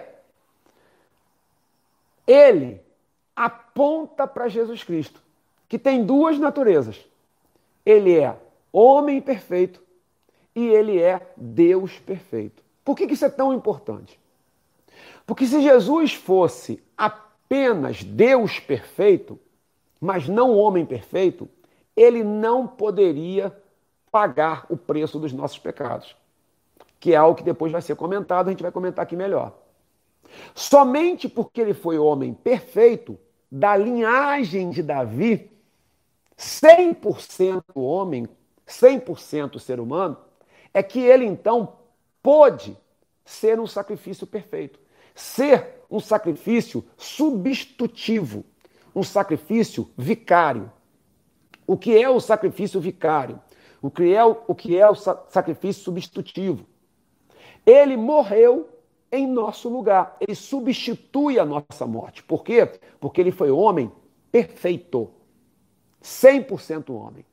[2.28, 2.82] ele
[3.36, 5.22] aponta para Jesus Cristo,
[5.70, 7.06] que tem duas naturezas.
[7.86, 8.36] Ele é
[8.72, 9.82] homem perfeito
[10.56, 12.64] e ele é Deus perfeito.
[12.84, 14.20] Por que isso é tão importante?
[15.26, 19.40] Porque se Jesus fosse apenas Deus perfeito,
[20.00, 21.50] mas não homem perfeito,
[21.96, 23.56] ele não poderia
[24.12, 26.16] pagar o preço dos nossos pecados
[27.06, 29.56] que é algo que depois vai ser comentado, a gente vai comentar aqui melhor.
[30.56, 33.16] Somente porque ele foi homem perfeito,
[33.52, 35.52] da linhagem de Davi,
[36.36, 38.28] 100% homem,
[38.68, 40.18] 100% ser humano,
[40.74, 41.78] é que ele então
[42.24, 42.76] pôde
[43.24, 44.80] ser um sacrifício perfeito,
[45.16, 48.44] ser um sacrifício substitutivo,
[48.94, 50.72] um sacrifício vicário.
[51.66, 53.42] O que é o sacrifício vicário?
[53.82, 56.66] O que é o, o, que é o sacrifício substitutivo?
[57.66, 58.70] Ele morreu
[59.12, 60.18] em nosso lugar.
[60.20, 62.22] Ele substitui a nossa morte.
[62.22, 62.70] Por quê?
[63.00, 63.92] Porque ele foi homem
[64.32, 65.10] perfeito.
[66.04, 67.26] 100% homem.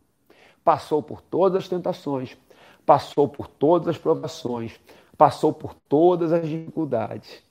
[0.65, 2.37] Passou por todas as tentações,
[2.87, 4.81] passou por todas as provações,
[5.19, 7.43] passou por todas as dificuldades,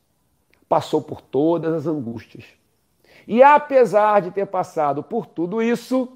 [0.71, 2.45] passou por todas as angústias.
[3.27, 6.07] E apesar de ter passado por tudo isso,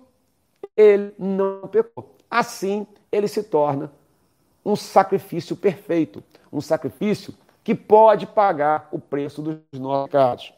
[0.77, 2.15] ele não pecou.
[2.31, 3.91] Assim, ele se torna
[4.63, 10.53] um sacrifício perfeito, um sacrifício que pode pagar o preço dos nossos pecados.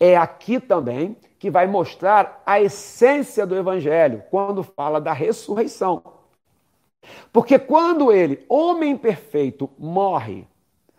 [0.00, 6.02] É aqui também que vai mostrar a essência do evangelho quando fala da ressurreição.
[7.30, 10.48] Porque quando ele, homem perfeito, morre,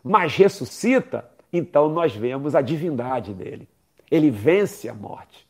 [0.03, 3.69] mas ressuscita, então nós vemos a divindade dele.
[4.09, 5.47] Ele vence a morte.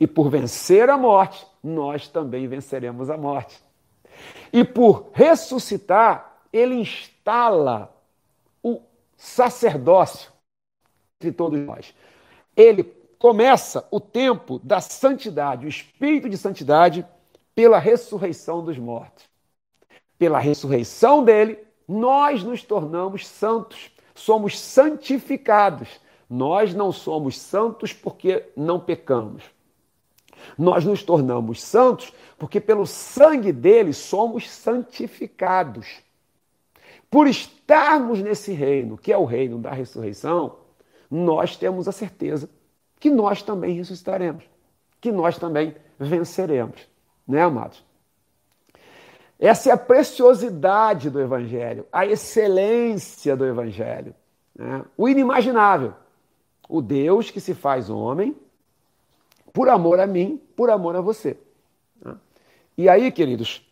[0.00, 3.62] E por vencer a morte, nós também venceremos a morte.
[4.52, 7.94] E por ressuscitar, ele instala
[8.62, 8.80] o
[9.16, 10.32] sacerdócio
[11.20, 11.94] entre todos nós.
[12.56, 12.84] Ele
[13.18, 17.06] começa o tempo da santidade, o espírito de santidade,
[17.54, 19.24] pela ressurreição dos mortos.
[20.18, 25.88] Pela ressurreição dele, nós nos tornamos santos, somos santificados.
[26.28, 29.44] Nós não somos santos porque não pecamos.
[30.58, 36.02] Nós nos tornamos santos porque pelo sangue dele somos santificados.
[37.10, 40.56] Por estarmos nesse reino, que é o reino da ressurreição,
[41.10, 42.50] nós temos a certeza
[42.98, 44.44] que nós também ressuscitaremos,
[45.00, 46.88] que nós também venceremos,
[47.26, 47.84] né, amados?
[49.38, 54.14] Essa é a preciosidade do Evangelho, a excelência do Evangelho,
[54.54, 54.84] né?
[54.96, 55.94] o inimaginável.
[56.68, 58.34] O Deus que se faz homem
[59.52, 61.36] por amor a mim, por amor a você.
[62.76, 63.64] E aí, queridos,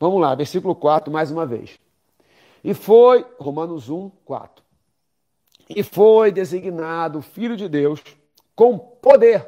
[0.00, 1.78] vamos lá, versículo 4 mais uma vez.
[2.64, 4.64] E foi, Romanos 1, 4.
[5.68, 8.02] E foi designado Filho de Deus
[8.54, 9.46] com poder.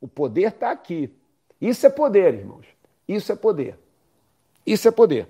[0.00, 1.12] O poder está aqui.
[1.60, 2.66] Isso é poder, irmãos.
[3.06, 3.78] Isso é poder.
[4.66, 5.28] Isso é poder.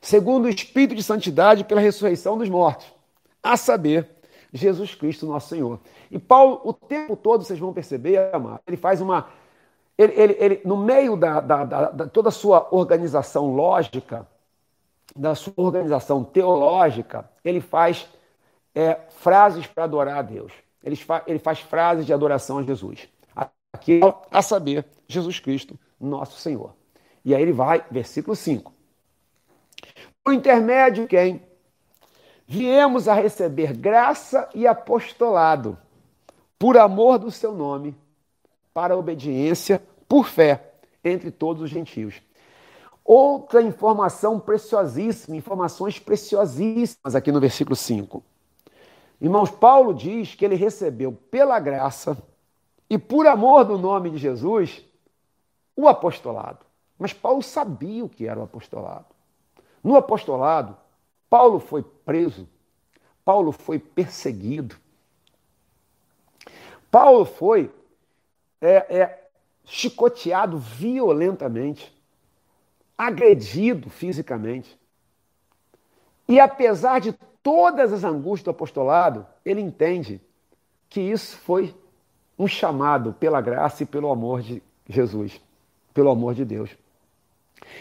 [0.00, 2.86] Segundo o Espírito de Santidade pela ressurreição dos mortos,
[3.42, 4.08] a saber,
[4.52, 5.78] Jesus Cristo, nosso Senhor.
[6.10, 9.28] E Paulo, o tempo todo, vocês vão perceber, amado, ele faz uma.
[9.96, 14.26] Ele, ele, ele no meio da, da, da, da, toda a sua organização lógica,
[15.14, 18.08] da sua organização teológica, ele faz
[18.74, 20.52] é, frases para adorar a Deus.
[20.82, 23.08] Ele, fa, ele faz frases de adoração a Jesus.
[23.72, 24.00] Aqui,
[24.30, 26.74] a saber, Jesus Cristo, nosso Senhor.
[27.24, 28.72] E aí ele vai, versículo 5.
[30.24, 31.42] Por intermédio quem?
[32.46, 35.78] Viemos a receber graça e apostolado
[36.58, 37.96] por amor do seu nome,
[38.74, 42.20] para obediência por fé entre todos os gentios.
[43.04, 48.22] Outra informação preciosíssima, informações preciosíssimas aqui no versículo 5.
[49.20, 52.16] Irmãos, Paulo diz que ele recebeu pela graça
[52.88, 54.84] e por amor do nome de Jesus
[55.76, 56.69] o apostolado.
[57.00, 59.06] Mas Paulo sabia o que era o apostolado.
[59.82, 60.76] No apostolado,
[61.28, 62.46] Paulo foi preso
[63.30, 64.76] Paulo foi perseguido.
[66.90, 67.70] Paulo foi
[68.60, 69.28] é, é,
[69.64, 71.96] chicoteado violentamente,
[72.98, 74.76] agredido fisicamente.
[76.26, 80.20] E apesar de todas as angústias do apostolado, ele entende
[80.88, 81.72] que isso foi
[82.36, 85.40] um chamado pela graça e pelo amor de Jesus,
[85.94, 86.76] pelo amor de Deus.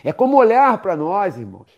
[0.04, 1.70] É como olhar para nós, irmãos,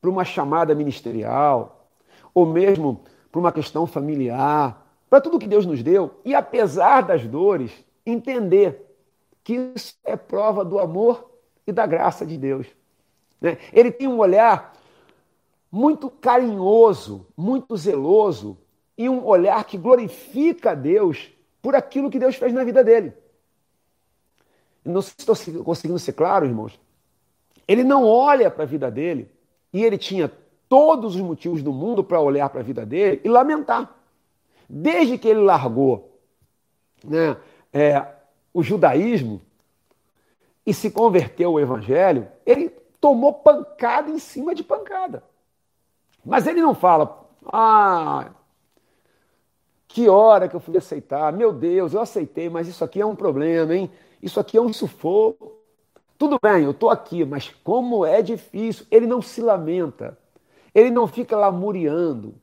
[0.00, 1.88] para uma chamada ministerial,
[2.32, 7.26] ou mesmo para uma questão familiar, para tudo que Deus nos deu, e apesar das
[7.26, 7.72] dores,
[8.04, 8.86] entender
[9.42, 11.30] que isso é prova do amor
[11.66, 12.66] e da graça de Deus.
[13.40, 13.58] Né?
[13.72, 14.74] Ele tem um olhar
[15.70, 18.58] muito carinhoso, muito zeloso,
[18.96, 21.30] e um olhar que glorifica a Deus
[21.62, 23.12] por aquilo que Deus fez na vida dele.
[24.84, 26.78] Não estou conseguindo ser claro, irmãos.
[27.68, 29.30] Ele não olha para a vida dele
[29.72, 30.32] e ele tinha
[30.68, 33.94] todos os motivos do mundo para olhar para a vida dele e lamentar.
[34.68, 36.18] Desde que ele largou
[37.04, 37.36] né,
[37.72, 38.06] é,
[38.52, 39.40] o judaísmo
[40.64, 45.22] e se converteu ao evangelho, ele tomou pancada em cima de pancada.
[46.24, 48.30] Mas ele não fala, ah,
[49.86, 53.16] que hora que eu fui aceitar, meu Deus, eu aceitei, mas isso aqui é um
[53.16, 53.90] problema, hein?
[54.22, 55.57] Isso aqui é um sufoco.
[56.18, 58.84] Tudo bem, eu estou aqui, mas como é difícil.
[58.90, 60.18] Ele não se lamenta,
[60.74, 62.34] ele não fica lamuriando,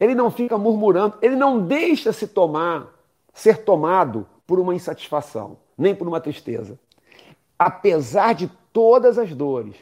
[0.00, 2.88] ele não fica murmurando, ele não deixa se tomar,
[3.34, 6.78] ser tomado por uma insatisfação, nem por uma tristeza.
[7.58, 9.76] Apesar de todas as dores,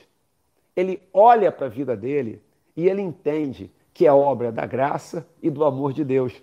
[0.75, 2.43] ele olha para a vida dele
[2.77, 6.43] e ele entende que é obra da graça e do amor de Deus.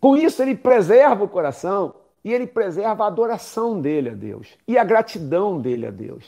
[0.00, 1.94] Com isso, ele preserva o coração
[2.24, 6.24] e ele preserva a adoração dele a Deus e a gratidão dele a Deus.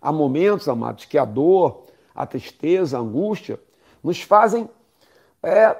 [0.00, 3.60] Há momentos, amados, que a dor, a tristeza, a angústia
[4.02, 4.68] nos fazem
[5.42, 5.76] é,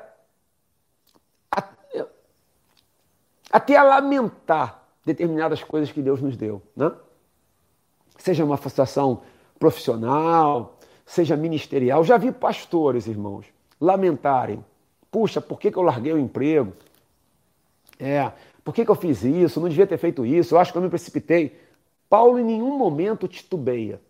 [3.51, 6.63] até a lamentar determinadas coisas que Deus nos deu.
[6.77, 6.93] Né?
[8.17, 9.23] Seja uma situação
[9.59, 12.05] profissional, seja ministerial.
[12.05, 13.47] Já vi pastores, irmãos,
[13.81, 14.65] lamentarem.
[15.11, 16.73] Puxa, por que, que eu larguei o emprego?
[17.99, 18.33] É,
[18.65, 19.61] por que, que eu fiz isso?
[19.61, 20.55] Não devia ter feito isso.
[20.55, 21.59] Eu acho que eu me precipitei.
[22.09, 24.01] Paulo em nenhum momento titubeia.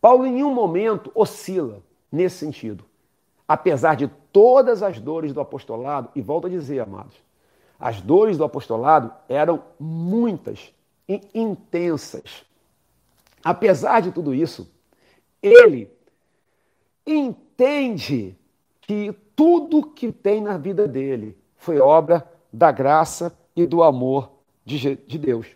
[0.00, 2.84] Paulo em nenhum momento oscila nesse sentido.
[3.46, 7.16] Apesar de todas as dores do apostolado, e volto a dizer, amados,
[7.78, 10.72] as dores do apostolado eram muitas
[11.08, 12.44] e intensas.
[13.44, 14.70] Apesar de tudo isso,
[15.42, 15.90] ele
[17.06, 18.36] entende
[18.80, 24.30] que tudo que tem na vida dele foi obra da graça e do amor
[24.64, 25.46] de, de Deus,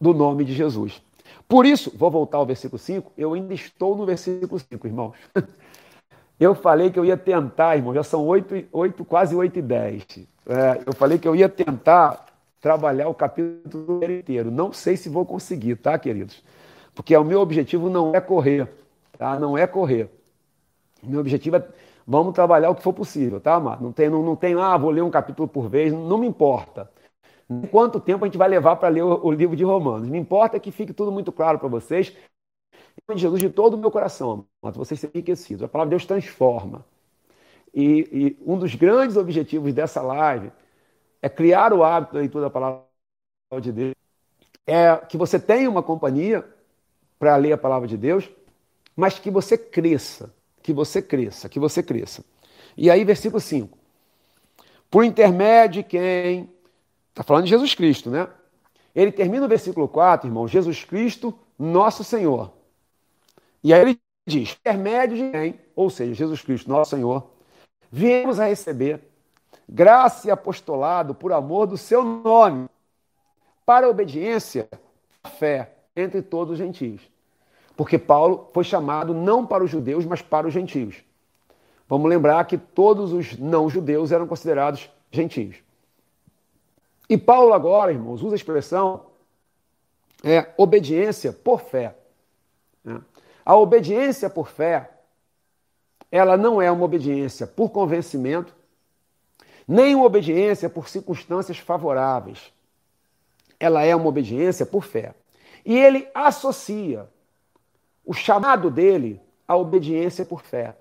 [0.00, 1.02] do nome de Jesus.
[1.48, 5.16] Por isso, vou voltar ao versículo 5, eu ainda estou no versículo 5, irmãos.
[6.40, 10.06] Eu falei que eu ia tentar, irmão, já são 8, 8 quase 8 e 10.
[10.48, 12.24] É, eu falei que eu ia tentar
[12.62, 14.50] trabalhar o capítulo inteiro.
[14.50, 16.42] Não sei se vou conseguir, tá, queridos?
[16.94, 18.66] Porque o meu objetivo não é correr,
[19.18, 19.38] tá?
[19.38, 20.08] Não é correr.
[21.02, 21.64] Meu objetivo é
[22.06, 23.82] Vamos trabalhar o que for possível, tá, Amado?
[23.82, 26.90] Não tem, não, não tem, ah, vou ler um capítulo por vez, não me importa.
[27.70, 30.08] Quanto tempo a gente vai levar para ler o, o, livro de Romanos?
[30.08, 32.16] Me importa que fique tudo muito claro para vocês.
[32.72, 35.64] Em nome de Jesus, de todo o meu coração, amado, vocês serão enriquecidos.
[35.64, 36.84] A palavra de Deus transforma.
[37.74, 40.52] E, e, um dos grandes objetivos dessa live
[41.20, 42.84] é criar o hábito da leitura da palavra
[43.60, 43.94] de Deus.
[44.64, 46.44] É que você tenha uma companhia
[47.18, 48.30] para ler a palavra de Deus,
[48.94, 50.32] mas que você cresça
[50.62, 52.24] que você cresça, que você cresça.
[52.76, 53.76] E aí, versículo 5.
[54.90, 56.50] Por intermédio de quem?
[57.10, 58.28] Está falando de Jesus Cristo, né?
[58.94, 62.52] Ele termina o versículo 4, irmão, Jesus Cristo, nosso Senhor.
[63.62, 65.60] E aí ele diz: intermédio de quem?
[65.76, 67.30] Ou seja, Jesus Cristo, nosso Senhor,
[67.90, 69.00] viemos a receber
[69.68, 72.68] graça e apostolado por amor do seu nome,
[73.64, 74.68] para a obediência,
[75.38, 77.09] fé entre todos os gentios.
[77.80, 81.02] Porque Paulo foi chamado não para os judeus, mas para os gentios.
[81.88, 85.56] Vamos lembrar que todos os não-judeus eram considerados gentios.
[87.08, 89.06] E Paulo agora, irmãos, usa a expressão
[90.22, 91.96] é, obediência por fé.
[92.84, 93.00] Né?
[93.46, 94.90] A obediência por fé,
[96.12, 98.54] ela não é uma obediência por convencimento,
[99.66, 102.52] nem uma obediência por circunstâncias favoráveis.
[103.58, 105.14] Ela é uma obediência por fé.
[105.64, 107.08] E ele associa
[108.10, 110.74] o chamado dele à obediência por fé.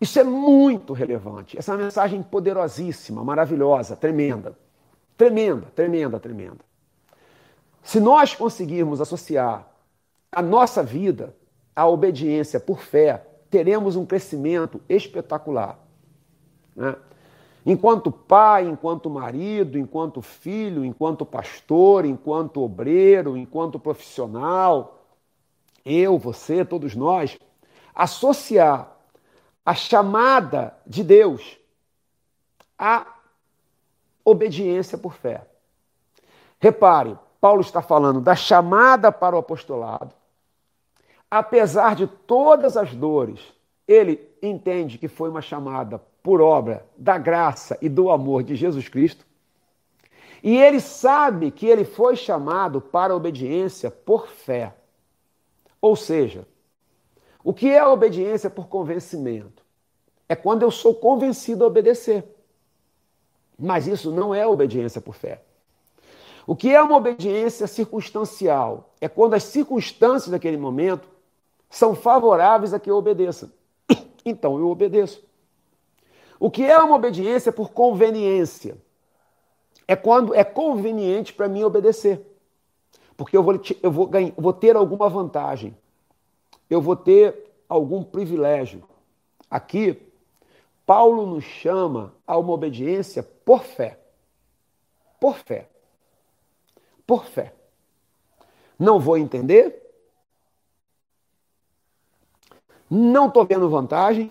[0.00, 1.58] Isso é muito relevante.
[1.58, 4.56] Essa é uma mensagem poderosíssima, maravilhosa, tremenda.
[5.16, 6.60] Tremenda, tremenda, tremenda.
[7.82, 9.68] Se nós conseguirmos associar
[10.30, 11.34] a nossa vida
[11.74, 15.76] à obediência por fé, teremos um crescimento espetacular.
[16.76, 16.94] Né?
[17.66, 24.95] Enquanto pai, enquanto marido, enquanto filho, enquanto pastor, enquanto obreiro, enquanto profissional,
[25.86, 27.38] eu, você, todos nós,
[27.94, 28.92] associar
[29.64, 31.56] a chamada de Deus
[32.76, 33.06] à
[34.24, 35.46] obediência por fé.
[36.58, 40.12] Repare, Paulo está falando da chamada para o apostolado.
[41.30, 43.40] Apesar de todas as dores,
[43.86, 48.88] ele entende que foi uma chamada por obra da graça e do amor de Jesus
[48.88, 49.24] Cristo.
[50.42, 54.74] E ele sabe que ele foi chamado para a obediência por fé.
[55.86, 56.44] Ou seja,
[57.44, 59.62] o que é a obediência por convencimento?
[60.28, 62.24] É quando eu sou convencido a obedecer.
[63.56, 65.44] Mas isso não é obediência por fé.
[66.44, 68.92] O que é uma obediência circunstancial?
[69.00, 71.08] É quando as circunstâncias daquele momento
[71.70, 73.52] são favoráveis a que eu obedeça.
[74.24, 75.24] Então eu obedeço.
[76.40, 78.76] O que é uma obediência por conveniência?
[79.86, 82.35] É quando é conveniente para mim obedecer.
[83.16, 85.76] Porque eu vou, eu vou, ganhar, vou ter alguma vantagem.
[86.68, 88.82] Eu vou ter algum privilégio.
[89.50, 90.00] Aqui,
[90.84, 93.98] Paulo nos chama a uma obediência por fé.
[95.18, 95.68] Por fé.
[97.06, 97.54] Por fé.
[98.78, 99.82] Não vou entender.
[102.90, 104.30] Não estou vendo vantagem.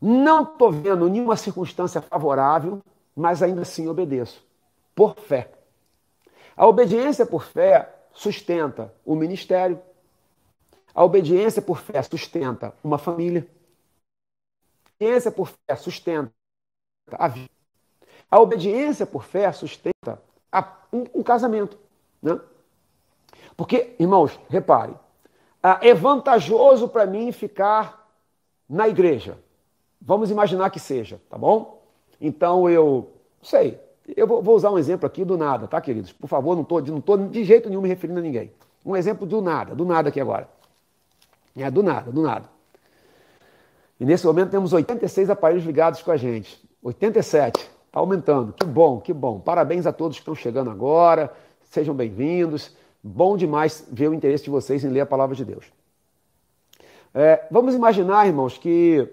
[0.00, 2.82] Não estou vendo nenhuma circunstância favorável,
[3.14, 4.44] mas ainda assim obedeço,
[4.94, 5.55] por fé.
[6.56, 9.80] A obediência por fé sustenta o ministério.
[10.94, 13.46] A obediência por fé sustenta uma família.
[14.98, 16.32] A obediência por fé sustenta
[17.12, 17.50] a vida.
[18.30, 20.20] A obediência por fé sustenta
[20.92, 21.78] um, casamento.
[22.22, 22.40] Né?
[23.56, 24.94] Porque, irmãos, repare,
[25.82, 28.10] é vantajoso para mim ficar
[28.68, 29.38] na igreja.
[30.00, 31.82] Vamos imaginar que seja, tá bom?
[32.20, 33.78] Então eu, sei,
[34.14, 36.12] eu vou, usar um exemplo aqui do nada, tá, queridos?
[36.12, 38.52] Por favor, não estou não tô de jeito nenhum me referindo a ninguém.
[38.84, 40.48] Um exemplo do nada, do nada aqui agora.
[41.56, 42.48] É, do nada, do nada.
[43.98, 46.62] E nesse momento temos 86 aparelhos ligados com a gente.
[46.82, 47.58] 87.
[47.58, 48.52] Está aumentando.
[48.52, 49.40] Que bom, que bom.
[49.40, 51.32] Parabéns a todos que estão chegando agora.
[51.64, 52.76] Sejam bem-vindos.
[53.02, 55.64] Bom demais ver o interesse de vocês em ler a palavra de Deus.
[57.14, 59.08] É, vamos imaginar, irmãos, que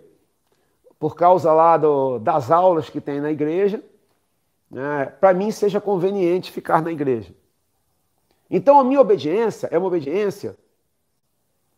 [0.99, 3.81] por causa lá do, das aulas que tem na igreja,
[4.73, 7.33] né, para mim seja conveniente ficar na igreja.
[8.49, 10.57] Então a minha obediência é uma obediência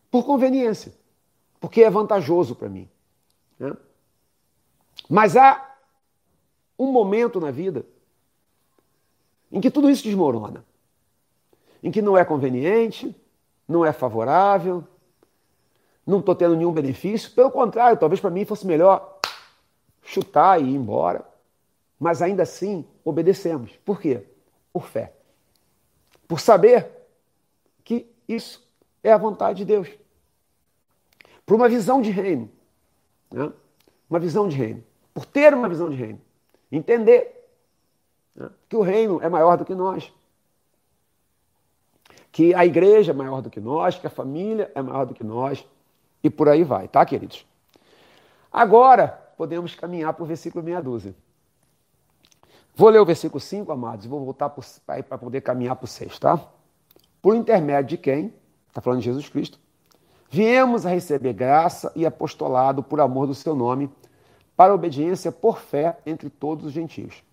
[0.10, 0.94] por conveniência,
[1.60, 2.90] porque é vantajoso para mim.
[3.60, 3.76] Né?
[5.10, 5.76] Mas há
[6.80, 7.86] um momento na vida
[9.52, 10.66] em que tudo isso desmorona,
[11.84, 13.14] em que não é conveniente,
[13.68, 14.84] não é favorável,
[16.08, 17.32] não estou tendo nenhum benefício.
[17.32, 19.20] Pelo contrário, talvez para mim fosse melhor
[20.02, 21.35] chutar e ir embora.
[22.00, 23.72] Mas ainda assim, obedecemos.
[23.86, 24.24] Por quê?
[24.72, 25.14] Por fé.
[26.28, 26.90] Por saber
[27.84, 28.66] que isso
[29.04, 29.90] é a vontade de Deus.
[31.46, 32.50] Por uma visão de reino.
[33.32, 33.52] Né?
[34.10, 34.84] Uma visão de reino.
[35.14, 36.20] Por ter uma visão de reino.
[36.72, 37.50] Entender
[38.36, 38.50] né?
[38.68, 40.12] que o reino é maior do que nós.
[42.32, 45.24] Que a igreja é maior do que nós, que a família é maior do que
[45.24, 45.66] nós.
[46.24, 47.46] E por aí vai, tá, queridos?
[48.52, 51.16] Agora, podemos caminhar para o versículo meia dúzia.
[52.78, 56.20] Vou ler o versículo 5, amados, e vou voltar para poder caminhar para o 6,
[56.20, 56.40] tá?
[57.22, 58.34] Por intermédio de quem?
[58.68, 59.58] Está falando de Jesus Cristo.
[60.30, 63.90] Viemos a receber graça e apostolado por amor do seu nome,
[64.58, 67.24] para obediência por fé entre todos os gentios.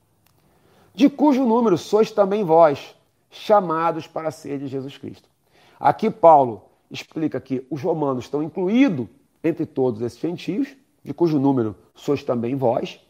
[0.95, 2.95] De cujo número sois também vós,
[3.28, 5.28] chamados para ser de Jesus Cristo.
[5.80, 9.09] Aqui Paulo explica que os romanos estão incluídos
[9.43, 13.01] entre todos esses gentios, de cujo número sois também vós,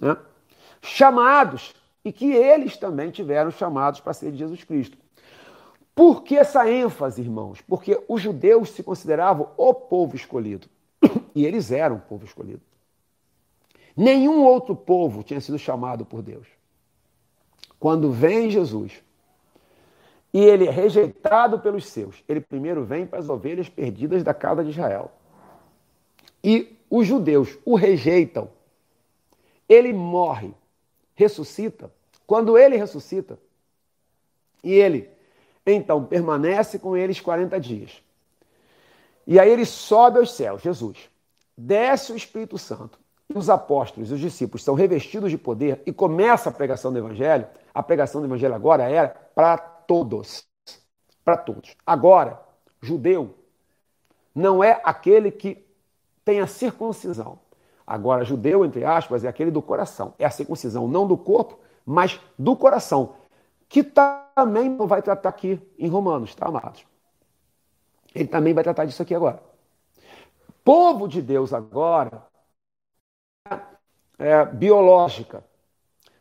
[0.00, 0.16] né?
[0.84, 1.74] Chamados,
[2.04, 4.98] e que eles também tiveram chamados para ser de Jesus Cristo.
[5.94, 7.60] Por que essa ênfase, irmãos?
[7.62, 10.68] Porque os judeus se consideravam o povo escolhido.
[11.34, 12.60] E eles eram o povo escolhido.
[13.96, 16.46] Nenhum outro povo tinha sido chamado por Deus.
[17.78, 19.02] Quando vem Jesus
[20.32, 24.64] e ele é rejeitado pelos seus, ele primeiro vem para as ovelhas perdidas da casa
[24.64, 25.12] de Israel.
[26.42, 28.48] E os judeus o rejeitam.
[29.68, 30.52] Ele morre,
[31.14, 31.90] ressuscita.
[32.26, 33.38] Quando ele ressuscita,
[34.62, 35.10] e ele
[35.66, 38.02] então permanece com eles 40 dias.
[39.26, 41.10] E aí ele sobe aos céus, Jesus.
[41.56, 42.98] Desce o Espírito Santo.
[43.28, 46.98] E os apóstolos e os discípulos são revestidos de poder e começa a pregação do
[46.98, 47.46] Evangelho.
[47.72, 50.44] A pregação do Evangelho agora era para todos.
[51.24, 51.74] Para todos.
[51.86, 52.38] Agora,
[52.82, 53.34] judeu
[54.34, 55.64] não é aquele que
[56.22, 57.38] tem a circuncisão.
[57.86, 60.14] Agora, judeu, entre aspas, é aquele do coração.
[60.18, 63.16] É a circuncisão não do corpo, mas do coração.
[63.68, 66.86] Que também vai tratar aqui em Romanos, tá, amados?
[68.14, 69.42] Ele também vai tratar disso aqui agora.
[70.64, 72.22] Povo de Deus agora
[74.18, 75.44] é biológica.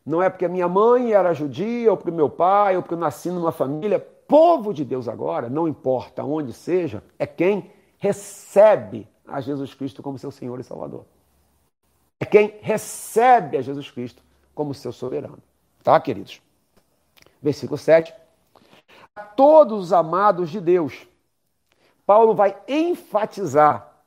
[0.05, 3.29] Não é porque minha mãe era judia, ou porque meu pai, ou porque eu nasci
[3.29, 3.99] numa família.
[4.27, 10.17] Povo de Deus agora, não importa onde seja, é quem recebe a Jesus Cristo como
[10.17, 11.05] seu Senhor e Salvador.
[12.23, 14.23] É quem recebe a Jesus Cristo
[14.55, 15.39] como seu soberano.
[15.83, 16.41] Tá, queridos?
[17.41, 18.13] Versículo 7.
[19.13, 21.05] A todos os amados de Deus,
[22.05, 24.05] Paulo vai enfatizar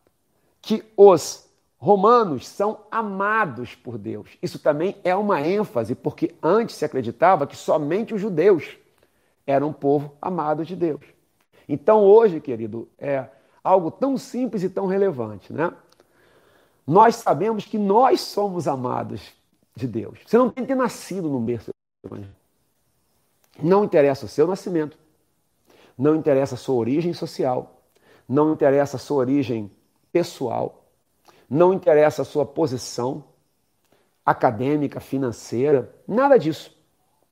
[0.62, 1.46] que os
[1.76, 4.30] romanos são amados por Deus.
[4.42, 8.78] Isso também é uma ênfase, porque antes se acreditava que somente os judeus
[9.46, 11.02] eram um povo amado de Deus.
[11.68, 13.26] Então hoje, querido, é
[13.62, 15.70] algo tão simples e tão relevante, né?
[16.86, 19.32] Nós sabemos que nós somos amados
[19.74, 20.20] de Deus.
[20.24, 21.70] Você não tem que ter nascido no berço.
[23.60, 24.96] Não interessa o seu nascimento.
[25.98, 27.82] Não interessa a sua origem social.
[28.28, 29.70] Não interessa a sua origem
[30.12, 30.84] pessoal.
[31.50, 33.24] Não interessa a sua posição
[34.24, 35.92] acadêmica, financeira.
[36.06, 36.76] Nada disso.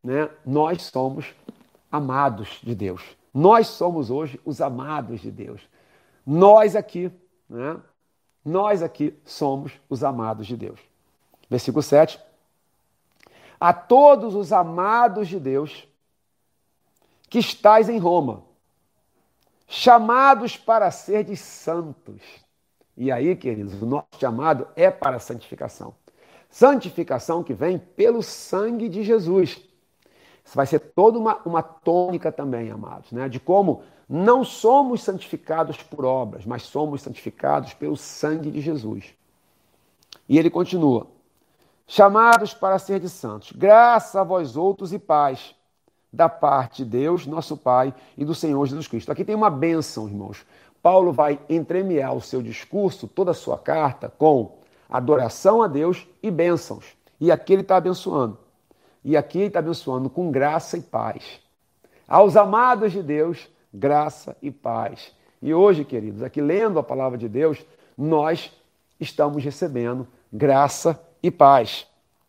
[0.02, 0.28] Né?
[0.44, 1.32] Nós somos
[1.90, 3.16] amados de Deus.
[3.32, 5.60] Nós somos hoje os amados de Deus.
[6.26, 7.10] Nós aqui,
[7.48, 7.76] né?
[8.44, 10.80] Nós aqui somos os amados de Deus.
[11.48, 12.20] Versículo 7.
[13.58, 15.88] A todos os amados de Deus
[17.30, 18.42] que estais em Roma,
[19.66, 22.20] chamados para ser de santos.
[22.96, 25.94] E aí, queridos, o nosso chamado é para a santificação.
[26.48, 29.60] Santificação que vem pelo sangue de Jesus.
[30.44, 33.28] Isso vai ser toda uma, uma tônica também, amados, né?
[33.28, 33.82] de como
[34.14, 39.12] não somos santificados por obras, mas somos santificados pelo sangue de Jesus.
[40.28, 41.08] E ele continua:
[41.84, 45.52] chamados para ser de santos, graça a vós outros e paz,
[46.12, 49.10] da parte de Deus, nosso Pai, e do Senhor Jesus Cristo.
[49.10, 50.46] Aqui tem uma bênção, irmãos.
[50.80, 54.58] Paulo vai entremear o seu discurso, toda a sua carta, com
[54.88, 56.84] adoração a Deus e bênçãos.
[57.20, 58.38] E aqui ele está abençoando.
[59.04, 61.40] E aqui ele está abençoando com graça e paz.
[62.06, 65.12] Aos amados de Deus, graça e paz.
[65.42, 67.64] E hoje, queridos, aqui lendo a palavra de Deus,
[67.98, 68.52] nós
[69.00, 71.86] estamos recebendo graça e paz.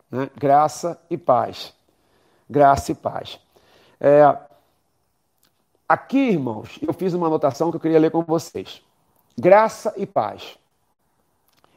[0.09, 0.29] Né?
[0.35, 1.73] Graça e paz.
[2.49, 3.39] Graça e paz.
[4.01, 4.37] É,
[5.87, 8.81] aqui, irmãos, eu fiz uma anotação que eu queria ler com vocês.
[9.37, 10.57] Graça e paz.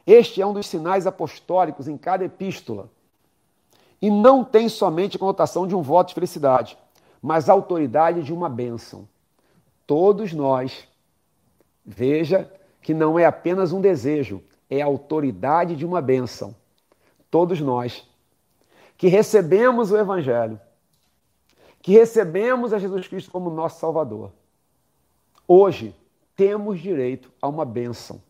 [0.05, 2.89] Este é um dos sinais apostólicos em cada epístola
[4.01, 6.77] e não tem somente conotação de um voto de felicidade,
[7.21, 9.07] mas autoridade de uma bênção.
[9.89, 10.87] Todos nós,
[11.83, 12.47] veja
[12.79, 16.55] que não é apenas um desejo, é a autoridade de uma bênção.
[17.31, 18.07] Todos nós
[18.95, 20.61] que recebemos o Evangelho,
[21.81, 24.31] que recebemos a Jesus Cristo como nosso Salvador,
[25.47, 25.95] hoje
[26.35, 28.21] temos direito a uma bênção,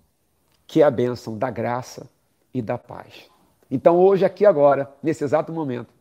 [0.65, 2.09] que é a bênção da graça
[2.53, 3.29] e da paz.
[3.69, 5.93] Então, hoje, aqui agora, nesse exato momento,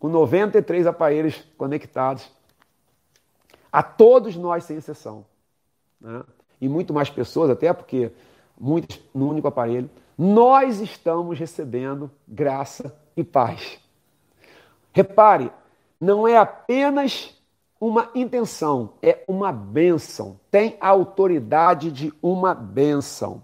[0.00, 2.28] com 93 aparelhos conectados,
[3.72, 5.24] a todos nós, sem exceção,
[6.00, 6.22] né?
[6.60, 8.12] e muito mais pessoas, até porque
[8.60, 13.80] muitos no único aparelho, nós estamos recebendo graça e paz.
[14.92, 15.50] Repare,
[15.98, 17.34] não é apenas
[17.80, 20.38] uma intenção, é uma bênção.
[20.50, 23.42] Tem a autoridade de uma bênção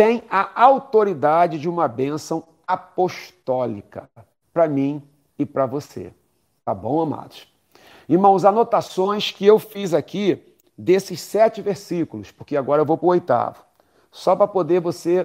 [0.00, 4.08] tem a autoridade de uma bênção apostólica
[4.50, 5.02] para mim
[5.38, 6.14] e para você.
[6.64, 7.49] Tá bom, amados?
[8.10, 10.42] Irmãos, anotações que eu fiz aqui
[10.76, 13.64] desses sete versículos, porque agora eu vou para o oitavo.
[14.10, 15.24] Só para poder você,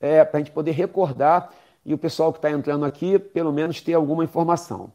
[0.00, 1.54] é, para a gente poder recordar
[1.86, 4.90] e o pessoal que está entrando aqui, pelo menos ter alguma informação.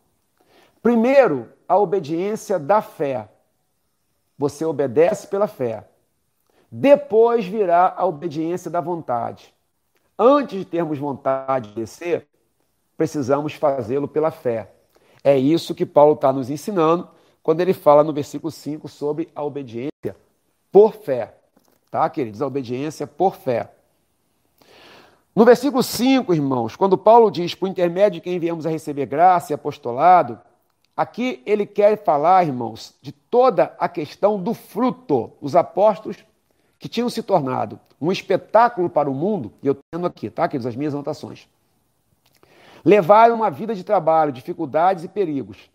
[0.83, 3.29] Primeiro, a obediência da fé.
[4.37, 5.87] Você obedece pela fé.
[6.69, 9.55] Depois virá a obediência da vontade.
[10.17, 12.27] Antes de termos vontade de descer,
[12.97, 14.73] precisamos fazê-lo pela fé.
[15.23, 17.17] É isso que Paulo está nos ensinando
[17.49, 20.15] quando ele fala no versículo 5 sobre a obediência
[20.71, 21.33] por fé.
[21.89, 22.43] Tá, queridos?
[22.43, 23.71] A obediência por fé.
[25.35, 29.51] No versículo 5, irmãos, quando Paulo diz, por intermédio de quem viemos a receber graça
[29.51, 30.39] e apostolado,
[30.95, 35.31] aqui ele quer falar, irmãos, de toda a questão do fruto.
[35.41, 36.23] Os apóstolos
[36.77, 40.67] que tinham se tornado um espetáculo para o mundo, e eu tendo aqui, tá, queridos,
[40.67, 41.47] as minhas anotações.
[42.85, 45.67] Levaram uma vida de trabalho, dificuldades e perigos.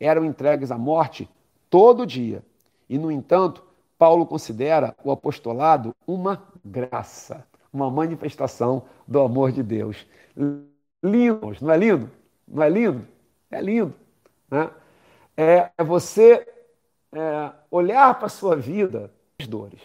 [0.00, 1.28] Eram entregues à morte
[1.68, 2.42] todo dia.
[2.88, 3.62] E, no entanto,
[3.98, 10.06] Paulo considera o apostolado uma graça, uma manifestação do amor de Deus.
[11.02, 12.10] Lindo, não é lindo?
[12.48, 13.06] Não é lindo?
[13.50, 13.94] É lindo.
[14.50, 14.70] Né?
[15.36, 16.46] É, você
[17.12, 19.80] é, olhar para a sua vida as dores.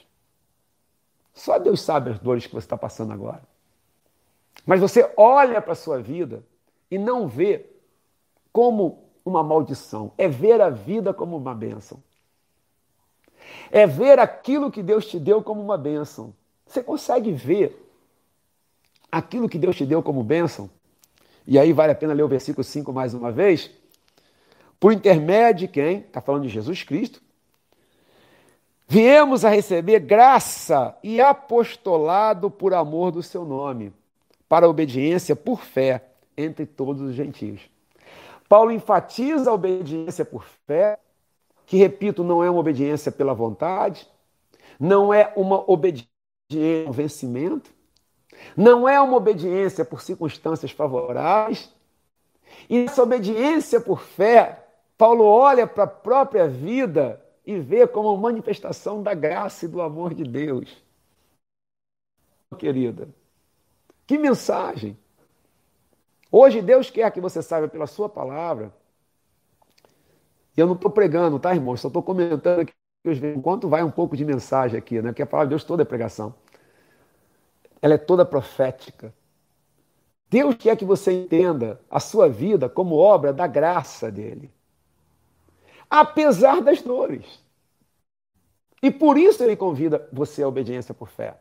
[1.34, 3.41] Só Deus sabe as dores que você está passando agora.
[4.66, 6.43] Mas você olha para a sua vida
[6.89, 7.66] e não vê
[8.51, 12.01] como uma maldição, é ver a vida como uma bênção.
[13.71, 16.34] É ver aquilo que Deus te deu como uma bênção.
[16.67, 17.84] Você consegue ver
[19.11, 20.69] aquilo que Deus te deu como bênção?
[21.47, 23.71] E aí vale a pena ler o versículo 5 mais uma vez.
[24.80, 25.99] Por intermédio de quem?
[25.99, 27.21] Está falando de Jesus Cristo.
[28.88, 33.91] Viemos a receber graça e apostolado por amor do seu nome,
[34.47, 36.03] para obediência por fé
[36.38, 37.74] entre todos os gentios.
[38.48, 41.00] Paulo enfatiza a obediência por fé,
[41.66, 44.08] que, repito, não é uma obediência pela vontade,
[44.80, 46.08] não é uma obediência
[46.86, 47.72] ao vencimento,
[48.56, 51.74] não é uma obediência por circunstâncias favoráveis.
[52.70, 54.64] E essa obediência por fé,
[54.98, 60.14] Paulo olha para a própria vida e vê como manifestação da graça e do amor
[60.14, 60.84] de Deus.
[62.58, 63.10] Querida,
[64.08, 64.98] que mensagem!
[66.38, 68.73] Hoje Deus quer que você saiba pela sua palavra.
[70.57, 71.77] E eu não estou pregando, tá, irmão?
[71.77, 72.73] Só estou comentando aqui
[73.05, 75.11] enquanto vai um pouco de mensagem aqui, né?
[75.11, 76.36] Porque a palavra de Deus toda é pregação.
[77.81, 79.13] Ela é toda profética.
[80.29, 84.51] Deus quer que você entenda a sua vida como obra da graça dele.
[85.89, 87.41] Apesar das dores.
[88.83, 91.39] E por isso ele convida você à obediência por fé.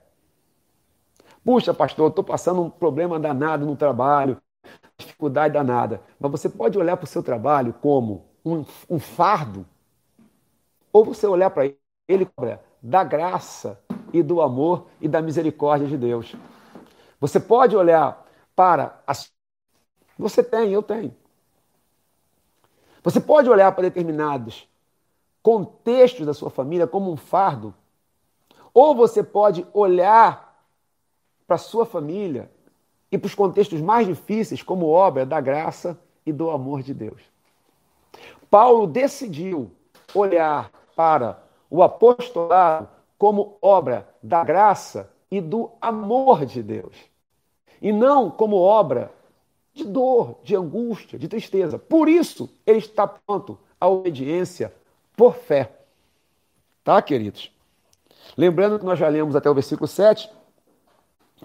[1.45, 4.41] Puxa, pastor, estou passando um problema danado no trabalho,
[4.97, 6.01] dificuldade danada.
[6.19, 9.67] Mas você pode olhar para o seu trabalho como um, um fardo,
[10.93, 11.73] ou você olhar para
[12.09, 12.29] ele
[12.83, 13.81] da graça
[14.13, 16.35] e do amor e da misericórdia de Deus.
[17.21, 19.33] Você pode olhar para as.
[20.19, 21.15] Você tem, eu tenho.
[23.03, 24.69] Você pode olhar para determinados
[25.43, 27.75] contextos da sua família como um fardo,
[28.73, 30.65] ou você pode olhar
[31.47, 32.51] para sua família
[33.15, 35.97] e para os contextos mais difíceis como obra da graça
[36.27, 37.23] e do amor de Deus.
[38.51, 39.71] Paulo decidiu
[40.13, 41.41] olhar para
[41.71, 46.97] o apostolado como obra da graça e do amor de Deus,
[47.81, 49.13] e não como obra
[49.73, 51.79] de dor, de angústia, de tristeza.
[51.79, 54.75] Por isso, ele está pronto à obediência
[55.17, 55.71] por fé.
[56.83, 57.53] Tá, queridos?
[58.37, 60.29] Lembrando que nós já lemos até o versículo 7,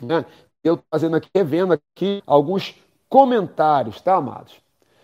[0.01, 0.25] né?
[0.63, 2.75] Eu estou fazendo aqui, revendo aqui alguns
[3.07, 4.61] comentários, tá, amados?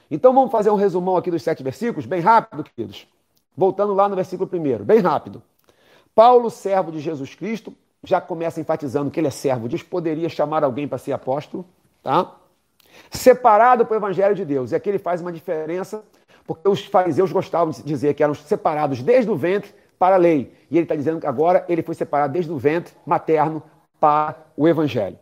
[0.10, 3.08] Então vamos fazer um resumão aqui dos sete versículos, bem rápido, queridos.
[3.56, 5.42] Voltando lá no versículo primeiro, bem rápido.
[6.14, 10.64] Paulo, servo de Jesus Cristo, já começa enfatizando que ele é servo, diz poderia chamar
[10.64, 11.66] alguém para ser apóstolo,
[12.04, 12.36] tá?
[13.10, 14.72] Separado para o evangelho de Deus.
[14.72, 16.04] E aqui ele faz uma diferença,
[16.46, 20.54] porque os fariseus gostavam de dizer que eram separados desde o ventre para a lei.
[20.70, 23.64] E ele está dizendo que agora ele foi separado desde o ventre materno
[24.00, 25.18] para o evangelho.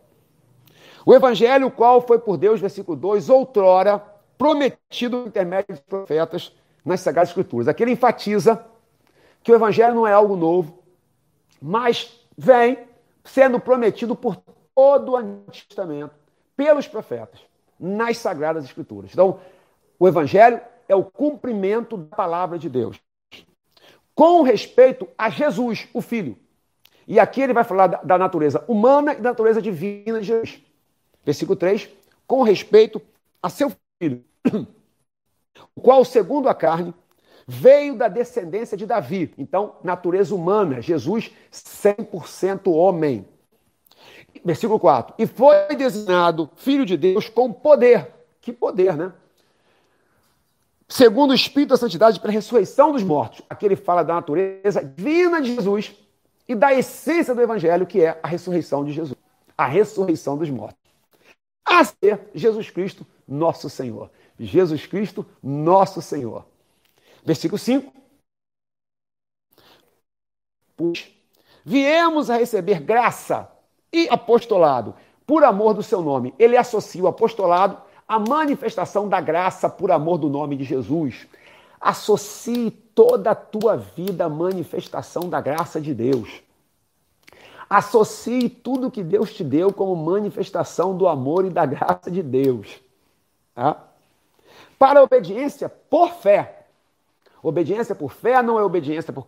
[1.06, 3.98] O evangelho, qual foi por Deus, versículo 2, outrora
[4.38, 6.52] prometido por intermédio dos profetas
[6.84, 7.68] nas Sagradas Escrituras.
[7.68, 8.64] Aqui ele enfatiza
[9.42, 10.82] que o evangelho não é algo novo,
[11.60, 12.78] mas vem
[13.22, 14.36] sendo prometido por
[14.74, 16.14] todo o Antigo Testamento,
[16.56, 17.40] pelos profetas,
[17.78, 19.10] nas Sagradas Escrituras.
[19.12, 19.40] Então,
[19.98, 23.00] o evangelho é o cumprimento da palavra de Deus.
[24.14, 26.36] Com respeito a Jesus, o Filho.
[27.06, 30.62] E aqui ele vai falar da, natureza humana e da natureza divina de Jesus.
[31.24, 31.88] Versículo 3,
[32.26, 33.00] com respeito
[33.42, 34.24] a seu filho,
[35.74, 36.94] o qual, segundo a carne,
[37.46, 39.32] veio da descendência de Davi.
[39.38, 43.26] Então, natureza humana, Jesus 100% homem.
[44.44, 45.14] Versículo 4.
[45.18, 48.10] E foi designado filho de Deus com poder.
[48.40, 49.12] Que poder, né?
[50.88, 53.42] Segundo o Espírito da Santidade, para a ressurreição dos mortos.
[53.48, 55.94] Aqui ele fala da natureza divina de Jesus
[56.46, 59.18] e da essência do Evangelho, que é a ressurreição de Jesus.
[59.56, 60.83] A ressurreição dos mortos
[61.80, 64.10] a ser Jesus Cristo, nosso Senhor.
[64.38, 66.44] Jesus Cristo, nosso Senhor.
[67.24, 67.92] Versículo 5.
[70.76, 71.10] Pois
[71.64, 73.50] viemos a receber graça
[73.92, 74.94] e apostolado
[75.26, 76.34] por amor do seu nome.
[76.38, 81.26] Ele associa o apostolado à manifestação da graça por amor do nome de Jesus.
[81.80, 86.42] Associe toda a tua vida à manifestação da graça de Deus.
[87.76, 92.80] Associe tudo que Deus te deu como manifestação do amor e da graça de Deus.
[93.52, 93.88] Tá?
[94.78, 96.66] Para a obediência por fé.
[97.42, 99.26] Obediência por fé não é obediência por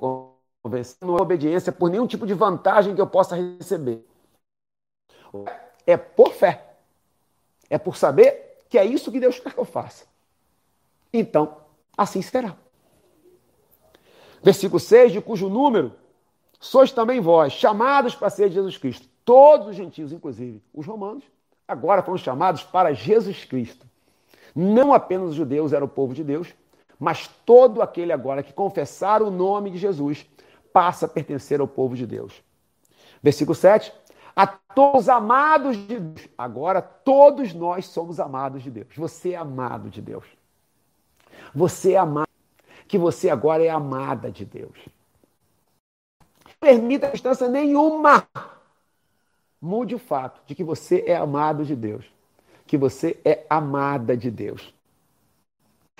[0.62, 4.06] convencer, não é obediência por nenhum tipo de vantagem que eu possa receber.
[5.84, 6.76] É por fé.
[7.68, 10.04] É por saber que é isso que Deus quer que eu faça.
[11.12, 11.56] Então,
[11.98, 12.56] assim será.
[14.40, 15.92] Versículo 6, de cujo número
[16.60, 19.08] sois também vós, chamados para ser Jesus Cristo.
[19.24, 21.24] Todos os gentios, inclusive os romanos,
[21.66, 23.86] agora foram chamados para Jesus Cristo.
[24.54, 26.54] Não apenas os judeus eram o povo de Deus,
[26.98, 30.26] mas todo aquele agora que confessar o nome de Jesus
[30.72, 32.42] passa a pertencer ao povo de Deus.
[33.22, 33.92] Versículo 7.
[34.34, 36.28] A todos amados de Deus.
[36.36, 38.88] Agora todos nós somos amados de Deus.
[38.96, 40.24] Você é amado de Deus.
[41.54, 42.28] Você é amado.
[42.86, 44.78] Que você agora é amada de Deus.
[46.60, 48.26] Permita distância nenhuma.
[49.60, 52.04] Mude o fato de que você é amado de Deus.
[52.66, 54.74] Que você é amada de Deus.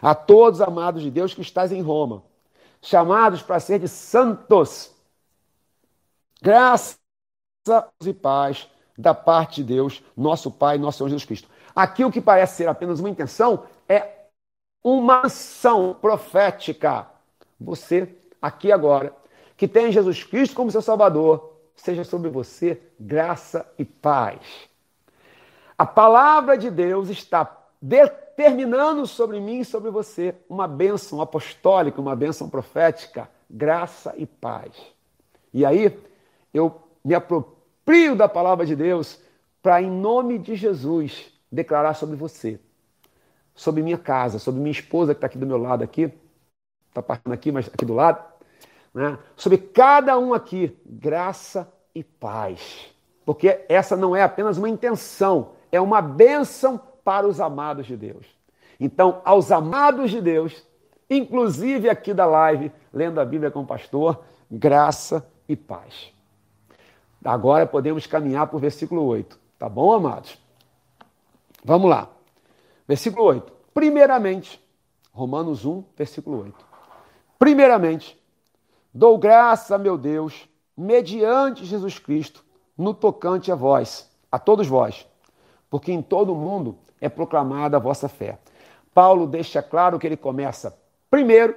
[0.01, 2.23] A todos amados de Deus que estás em Roma,
[2.83, 4.93] chamados para ser de santos.
[6.43, 6.99] Graça
[8.05, 11.49] e paz da parte de Deus, nosso Pai, nosso Senhor Jesus Cristo.
[11.75, 14.29] Aqui o que parece ser apenas uma intenção é
[14.83, 17.07] uma ação profética.
[17.59, 19.15] Você, aqui agora,
[19.57, 24.69] que tem Jesus Cristo como seu Salvador, seja sobre você graça e paz.
[25.79, 32.17] A palavra de Deus está determinando sobre mim e sobre você uma bênção apostólica, uma
[32.17, 34.73] bênção profética, graça e paz.
[35.53, 35.99] E aí
[36.53, 39.21] eu me aproprio da palavra de Deus
[39.63, 42.59] para, em nome de Jesus, declarar sobre você,
[43.55, 46.13] sobre minha casa, sobre minha esposa que está aqui do meu lado aqui,
[46.89, 48.25] está partindo aqui, mas aqui do lado,
[48.97, 49.18] né?
[49.36, 52.88] sobre cada um aqui, graça e paz.
[53.26, 58.24] Porque essa não é apenas uma intenção, é uma bênção para os amados de Deus.
[58.80, 60.66] Então, aos amados de Deus,
[61.11, 66.11] inclusive aqui da live, lendo a Bíblia com o pastor, graça e paz.
[67.22, 69.38] Agora podemos caminhar para o versículo 8.
[69.59, 70.38] Tá bom, amados?
[71.62, 72.09] Vamos lá.
[72.88, 73.53] Versículo 8.
[73.74, 74.59] Primeiramente,
[75.12, 76.64] Romanos 1, versículo 8.
[77.38, 78.18] Primeiramente,
[78.97, 82.42] dou graças a meu Deus, mediante Jesus Cristo,
[82.76, 85.07] no tocante a vós, a todos vós,
[85.68, 88.38] porque em todo o mundo é proclamada a vossa fé.
[88.94, 90.78] Paulo deixa claro que ele começa,
[91.11, 91.55] primeiro,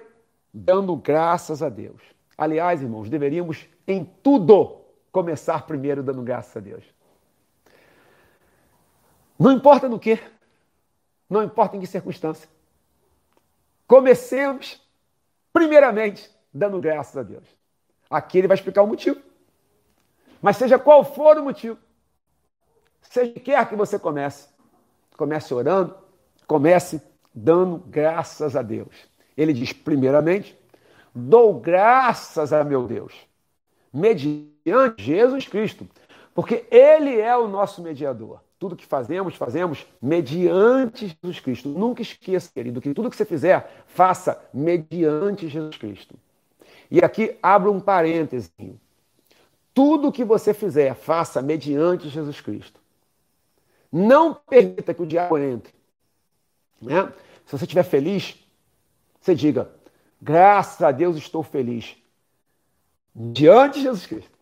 [0.53, 2.01] dando graças a Deus.
[2.37, 6.83] Aliás, irmãos, deveríamos em tudo começar primeiro dando graças a Deus.
[9.39, 10.19] Não importa no que,
[11.29, 12.49] não importa em que circunstância.
[13.87, 14.81] Comecemos,
[15.53, 17.45] primeiramente, dando graças a Deus.
[18.09, 19.21] Aqui ele vai explicar o motivo.
[20.41, 21.77] Mas seja qual for o motivo,
[23.01, 24.47] seja quer que você comece,
[25.19, 25.93] Comece orando,
[26.47, 27.01] comece
[27.35, 28.87] dando graças a Deus.
[29.35, 30.57] Ele diz, primeiramente,
[31.13, 33.13] dou graças a meu Deus,
[33.91, 35.85] mediante Jesus Cristo,
[36.33, 38.39] porque Ele é o nosso mediador.
[38.57, 41.67] Tudo que fazemos, fazemos mediante Jesus Cristo.
[41.67, 46.15] Nunca esqueça, querido, que tudo que você fizer, faça mediante Jesus Cristo.
[46.89, 48.51] E aqui abro um parêntese.
[49.73, 52.79] Tudo que você fizer, faça mediante Jesus Cristo.
[53.91, 55.73] Não permita que o diabo entre.
[56.81, 57.11] Né?
[57.45, 58.35] Se você estiver feliz,
[59.19, 59.71] você diga:
[60.21, 61.95] graças a Deus estou feliz.
[63.13, 64.37] Diante de Jesus Cristo.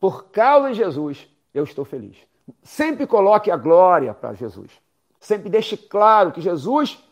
[0.00, 2.16] Por causa de Jesus, eu estou feliz.
[2.62, 4.70] Sempre coloque a glória para Jesus.
[5.18, 7.02] Sempre deixe claro que Jesus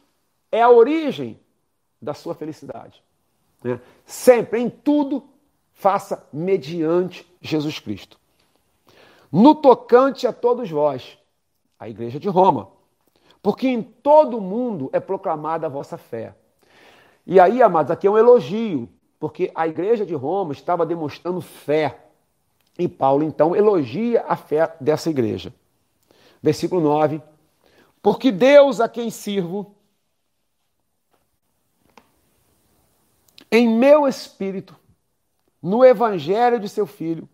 [0.51, 1.41] é a origem
[2.01, 3.03] da sua felicidade.
[3.63, 3.81] Né?
[4.05, 5.25] Sempre, em tudo,
[5.73, 8.19] faça mediante Jesus Cristo.
[9.31, 11.19] No tocante a todos vós,
[11.79, 12.69] a igreja de Roma.
[13.43, 16.35] Porque em todo o mundo é proclamada a vossa fé.
[17.27, 18.89] E aí, amados, aqui é um elogio,
[19.19, 21.99] porque a igreja de Roma estava demonstrando fé.
[22.79, 25.53] E Paulo, então, elogia a fé dessa igreja.
[26.43, 27.21] Versículo 9.
[28.01, 29.75] Porque Deus a quem sirvo,
[33.53, 34.75] em meu espírito,
[35.63, 37.29] no evangelho de seu filho,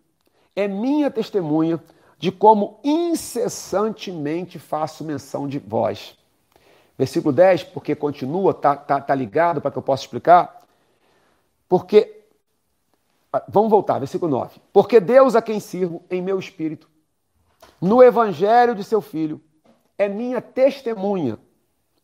[0.53, 1.81] é minha testemunha
[2.17, 6.17] de como incessantemente faço menção de vós.
[6.97, 10.67] Versículo 10, porque continua, tá, tá, tá ligado para que eu possa explicar?
[11.69, 12.25] Porque,
[13.47, 14.59] vamos voltar, versículo 9.
[14.73, 16.89] Porque Deus a quem sirvo em meu espírito,
[17.79, 19.41] no evangelho de seu Filho,
[19.97, 21.39] é minha testemunha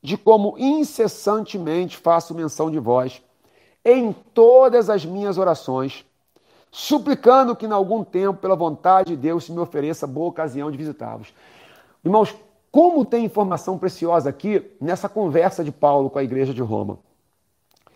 [0.02, 3.22] de como incessantemente faço menção de vós
[3.86, 6.04] em todas as minhas orações
[6.76, 10.78] suplicando que, em algum tempo, pela vontade de Deus, se me ofereça boa ocasião de
[10.78, 11.34] visitá-los.
[12.04, 12.36] Irmãos,
[12.70, 17.00] como tem informação preciosa aqui nessa conversa de Paulo com a igreja de Roma.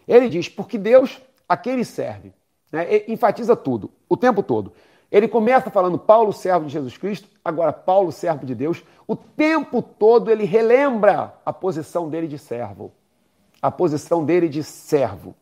[0.08, 2.32] Ele diz: porque Deus, a quem ele serve,
[2.72, 3.04] Né?
[3.10, 4.72] enfatiza tudo, o tempo todo.
[5.12, 8.82] Ele começa falando Paulo, servo de Jesus Cristo, agora Paulo, servo de Deus.
[9.06, 12.94] O tempo todo ele relembra a posição dele de servo.
[13.62, 15.36] A posição dele de servo.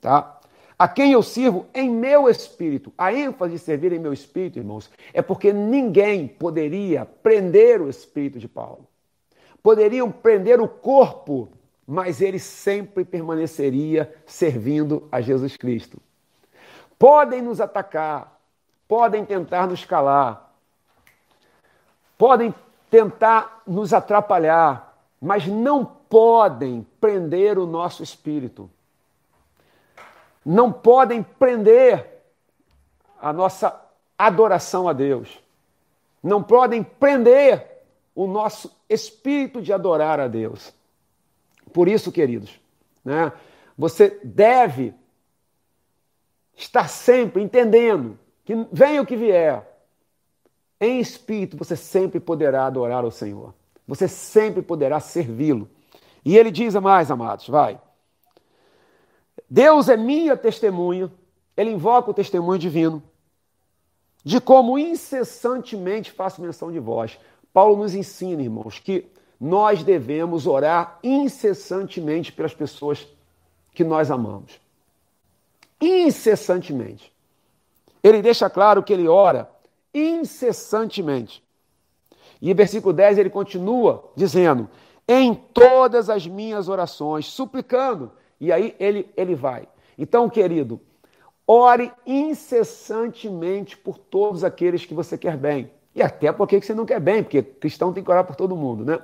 [0.00, 0.40] Tá?
[0.78, 2.90] A quem eu sirvo em meu espírito.
[2.96, 8.38] A ênfase de servir em meu espírito, irmãos, é porque ninguém poderia prender o espírito
[8.38, 8.86] de Paulo.
[9.62, 11.50] Poderiam prender o corpo,
[11.86, 16.00] mas ele sempre permaneceria servindo a Jesus Cristo.
[16.98, 18.40] Podem nos atacar,
[18.88, 20.54] podem tentar nos calar,
[22.16, 22.54] podem
[22.90, 28.70] tentar nos atrapalhar, mas não podem prender o nosso espírito.
[30.44, 32.22] Não podem prender
[33.20, 33.78] a nossa
[34.18, 35.42] adoração a Deus.
[36.22, 37.66] Não podem prender
[38.14, 40.74] o nosso espírito de adorar a Deus.
[41.72, 42.58] Por isso, queridos,
[43.04, 43.32] né,
[43.76, 44.94] você deve
[46.56, 49.66] estar sempre entendendo que venha o que vier,
[50.80, 53.54] em espírito você sempre poderá adorar o Senhor.
[53.86, 55.68] Você sempre poderá servi-lo.
[56.24, 57.80] E ele diz mais, amados, vai.
[59.50, 61.10] Deus é minha testemunha,
[61.56, 63.02] ele invoca o testemunho divino,
[64.24, 67.18] de como incessantemente faço menção de vós.
[67.52, 73.08] Paulo nos ensina, irmãos, que nós devemos orar incessantemente pelas pessoas
[73.74, 74.60] que nós amamos.
[75.80, 77.12] Incessantemente.
[78.02, 79.50] Ele deixa claro que ele ora
[79.92, 81.42] incessantemente.
[82.40, 84.68] E em versículo 10 ele continua dizendo:
[85.08, 88.12] em todas as minhas orações, suplicando.
[88.40, 89.68] E aí ele, ele vai.
[89.98, 90.80] Então, querido,
[91.46, 95.70] ore incessantemente por todos aqueles que você quer bem.
[95.94, 98.84] E até porque você não quer bem, porque cristão tem que orar por todo mundo,
[98.84, 98.98] né?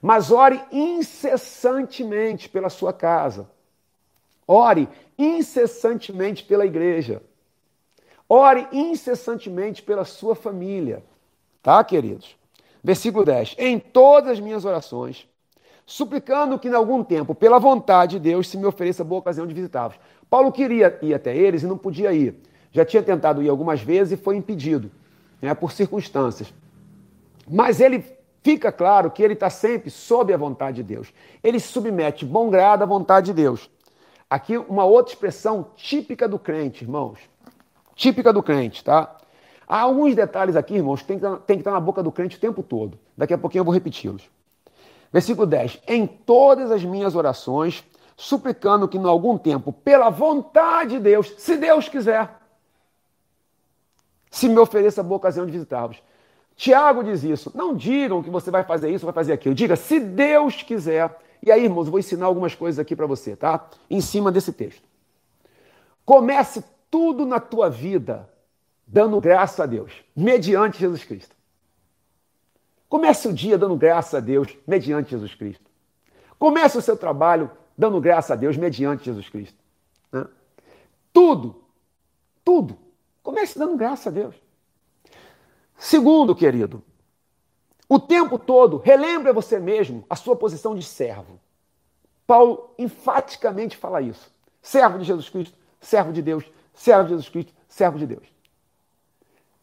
[0.00, 3.48] Mas ore incessantemente pela sua casa.
[4.46, 7.22] Ore incessantemente pela igreja.
[8.28, 11.04] Ore incessantemente pela sua família.
[11.62, 12.36] Tá, queridos?
[12.82, 13.54] Versículo 10.
[13.58, 15.28] Em todas as minhas orações,
[15.84, 19.54] suplicando que, em algum tempo, pela vontade de Deus, se me ofereça boa ocasião de
[19.54, 19.94] visitá-los.
[20.30, 22.34] Paulo queria ir até eles e não podia ir.
[22.70, 24.90] Já tinha tentado ir algumas vezes e foi impedido,
[25.40, 26.52] né, por circunstâncias.
[27.48, 28.04] Mas ele
[28.42, 31.12] fica claro que ele está sempre sob a vontade de Deus.
[31.42, 33.70] Ele se submete bom grado à vontade de Deus.
[34.30, 37.18] Aqui uma outra expressão típica do crente, irmãos
[37.94, 39.16] típica do crente, tá?
[39.66, 42.40] Há alguns detalhes aqui, irmãos, que tem que, que estar na boca do crente o
[42.40, 42.98] tempo todo.
[43.16, 44.28] Daqui a pouquinho eu vou repeti-los.
[45.12, 45.80] Versículo 10.
[45.86, 47.84] Em todas as minhas orações,
[48.16, 52.30] suplicando que, em algum tempo, pela vontade de Deus, se Deus quiser,
[54.30, 56.02] se me ofereça boa ocasião de visitá-los.
[56.56, 57.52] Tiago diz isso.
[57.54, 59.54] Não digam que você vai fazer isso, vai fazer aquilo.
[59.54, 61.18] Diga, se Deus quiser.
[61.42, 63.68] E aí, irmãos, vou ensinar algumas coisas aqui para você, tá?
[63.90, 64.82] Em cima desse texto.
[66.04, 68.28] Comece tudo na tua vida
[68.86, 71.34] dando graças a Deus, mediante Jesus Cristo.
[72.92, 75.64] Comece o dia dando graças a Deus, mediante Jesus Cristo.
[76.38, 79.56] Comece o seu trabalho dando graças a Deus, mediante Jesus Cristo.
[80.12, 80.26] Né?
[81.10, 81.64] Tudo,
[82.44, 82.76] tudo.
[83.22, 84.34] Comece dando graças a Deus.
[85.74, 86.84] Segundo, querido,
[87.88, 91.40] o tempo todo, relembre a você mesmo a sua posição de servo.
[92.26, 94.30] Paulo enfaticamente fala isso.
[94.60, 98.26] Servo de Jesus Cristo, servo de Deus, servo de Jesus Cristo, servo de Deus.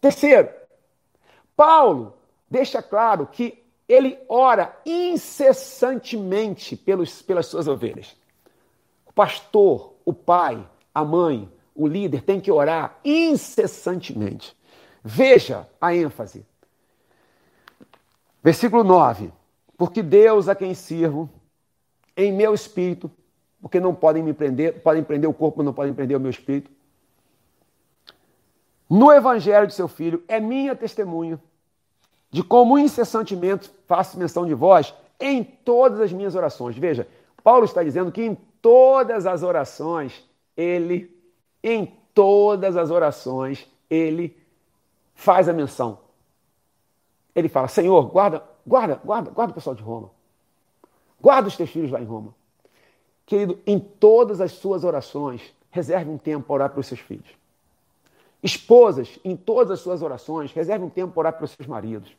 [0.01, 0.49] Terceiro,
[1.55, 2.17] Paulo
[2.49, 8.15] deixa claro que ele ora incessantemente pelos, pelas suas ovelhas.
[9.05, 14.55] O pastor, o pai, a mãe, o líder tem que orar incessantemente.
[15.03, 16.45] Veja a ênfase.
[18.43, 19.31] Versículo 9.
[19.77, 21.29] Porque Deus a quem sirvo,
[22.15, 23.09] em meu espírito,
[23.61, 26.29] porque não podem me prender, podem prender o corpo, mas não podem prender o meu
[26.29, 26.69] espírito
[28.89, 31.39] no evangelho de seu filho é minha testemunha
[32.31, 36.77] de como incessantemente faço menção de vós em todas as minhas orações.
[36.77, 37.07] Veja,
[37.43, 40.23] Paulo está dizendo que em todas as orações
[40.55, 41.15] ele,
[41.63, 44.37] em todas as orações, ele
[45.15, 45.99] faz a menção.
[47.33, 50.11] Ele fala: Senhor, guarda, guarda, guarda, guarda o pessoal de Roma.
[51.21, 52.33] Guarda os teus filhos lá em Roma.
[53.25, 57.29] Querido, em todas as suas orações, reserve um tempo para orar para os seus filhos.
[58.41, 62.15] Esposas, em todas as suas orações, reserve um tempo para orar para os seus maridos.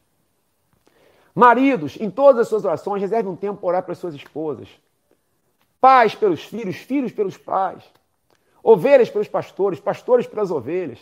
[1.35, 4.69] Maridos, em todas as suas orações, reserve um tempo para orar para as suas esposas.
[5.81, 7.83] Pais pelos filhos, filhos pelos pais.
[8.63, 10.99] Ovelhas pelos pastores, pastores pelas ovelhas.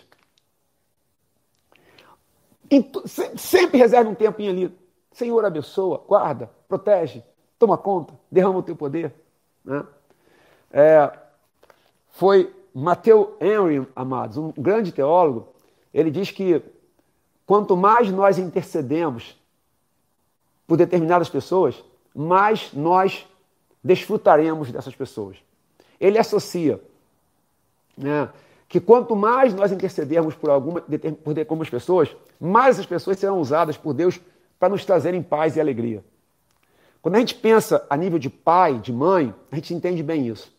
[3.36, 4.78] Sempre reserve um tempinho ali.
[5.10, 7.24] Senhor, abençoa, guarda, protege,
[7.58, 9.12] toma conta, derrama o teu poder.
[9.64, 9.84] Né?
[10.70, 11.10] É,
[12.10, 15.48] foi Matthew Henry, amados, um grande teólogo,
[15.92, 16.62] ele diz que
[17.44, 19.36] quanto mais nós intercedemos
[20.64, 21.82] por determinadas pessoas,
[22.14, 23.26] mais nós
[23.82, 25.38] desfrutaremos dessas pessoas.
[25.98, 26.80] Ele associa
[27.96, 28.28] né,
[28.68, 33.76] que quanto mais nós intercedermos por, alguma, por algumas pessoas, mais as pessoas serão usadas
[33.76, 34.20] por Deus
[34.56, 36.04] para nos trazerem paz e alegria.
[37.02, 40.56] Quando a gente pensa a nível de pai, de mãe, a gente entende bem isso.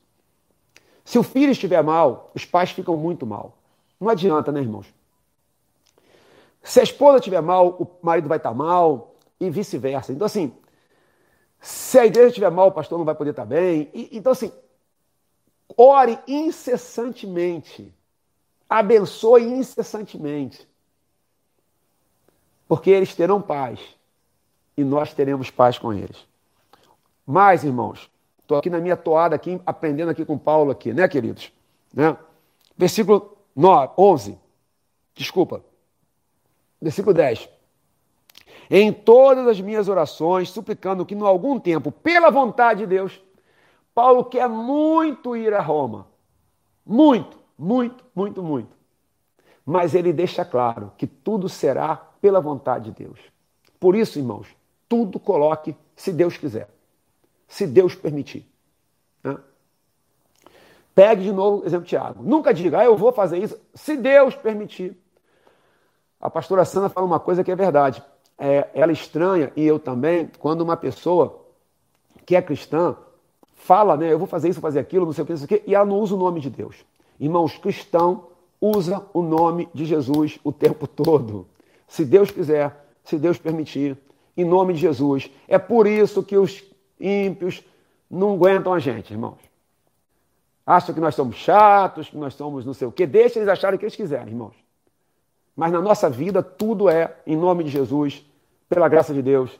[1.09, 3.57] Se o filho estiver mal, os pais ficam muito mal.
[3.99, 4.93] Não adianta, né, irmãos?
[6.61, 10.13] Se a esposa estiver mal, o marido vai estar mal e vice-versa.
[10.13, 10.53] Então, assim,
[11.59, 13.89] se a igreja estiver mal, o pastor não vai poder estar bem.
[13.91, 14.51] E, então, assim,
[15.75, 17.91] ore incessantemente.
[18.69, 20.67] Abençoe incessantemente.
[22.67, 23.79] Porque eles terão paz.
[24.77, 26.23] E nós teremos paz com eles.
[27.25, 28.11] Mas, irmãos,
[28.49, 31.53] estou aqui na minha toada, aqui, aprendendo aqui com Paulo, aqui, né, queridos?
[31.93, 32.17] Né?
[32.75, 34.39] Versículo 9, 11.
[35.13, 35.63] Desculpa.
[36.81, 37.47] Versículo 10.
[38.71, 43.21] Em todas as minhas orações, suplicando que, em algum tempo, pela vontade de Deus,
[43.93, 46.07] Paulo quer muito ir a Roma.
[46.83, 48.75] Muito, muito, muito, muito.
[49.63, 53.19] Mas ele deixa claro que tudo será pela vontade de Deus.
[53.79, 54.47] Por isso, irmãos,
[54.87, 56.67] tudo coloque se Deus quiser
[57.49, 58.47] se Deus permitir.
[59.23, 59.35] Né?
[60.95, 62.23] Pegue de novo o exemplo de Tiago.
[62.23, 64.95] Nunca diga, ah, eu vou fazer isso, se Deus permitir.
[66.21, 68.03] A pastora Sandra fala uma coisa que é verdade.
[68.37, 71.45] É, ela estranha, e eu também, quando uma pessoa
[72.25, 72.95] que é cristã
[73.55, 75.47] fala, né, eu vou fazer isso, fazer aquilo, não sei o que, não sei o
[75.47, 76.85] que, e ela não usa o nome de Deus.
[77.19, 78.27] Irmãos, cristão
[78.61, 81.47] usa o nome de Jesus o tempo todo.
[81.87, 83.97] Se Deus quiser, se Deus permitir,
[84.37, 85.29] em nome de Jesus.
[85.47, 86.63] É por isso que os
[86.99, 87.63] ímpios,
[88.09, 89.39] não aguentam a gente, irmãos.
[90.65, 93.07] Acham que nós somos chatos, que nós somos não sei o quê.
[93.07, 94.55] Deixa eles acharem o que eles quiserem, irmãos.
[95.55, 98.25] Mas na nossa vida, tudo é em nome de Jesus,
[98.69, 99.59] pela graça de Deus,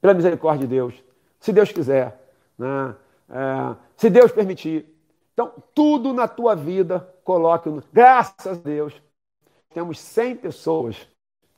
[0.00, 0.94] pela misericórdia de Deus,
[1.40, 2.18] se Deus quiser,
[2.58, 2.94] né?
[3.28, 4.86] É, se Deus permitir.
[5.32, 8.94] Então, tudo na tua vida, coloque, graças a Deus,
[9.72, 11.08] temos 100 pessoas,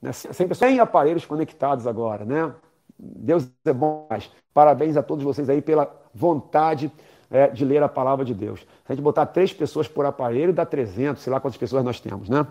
[0.00, 0.12] né?
[0.12, 2.54] 100, 100 aparelhos conectados agora, né?
[2.98, 4.30] Deus é bom mais.
[4.54, 6.90] Parabéns a todos vocês aí pela vontade
[7.30, 8.60] é, de ler a palavra de Deus.
[8.60, 12.00] Se a gente botar três pessoas por aparelho, dá 300, sei lá quantas pessoas nós
[12.00, 12.46] temos, né?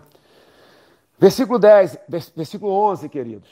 [1.18, 1.98] Versículo 10,
[2.36, 3.48] versículo 11, queridos.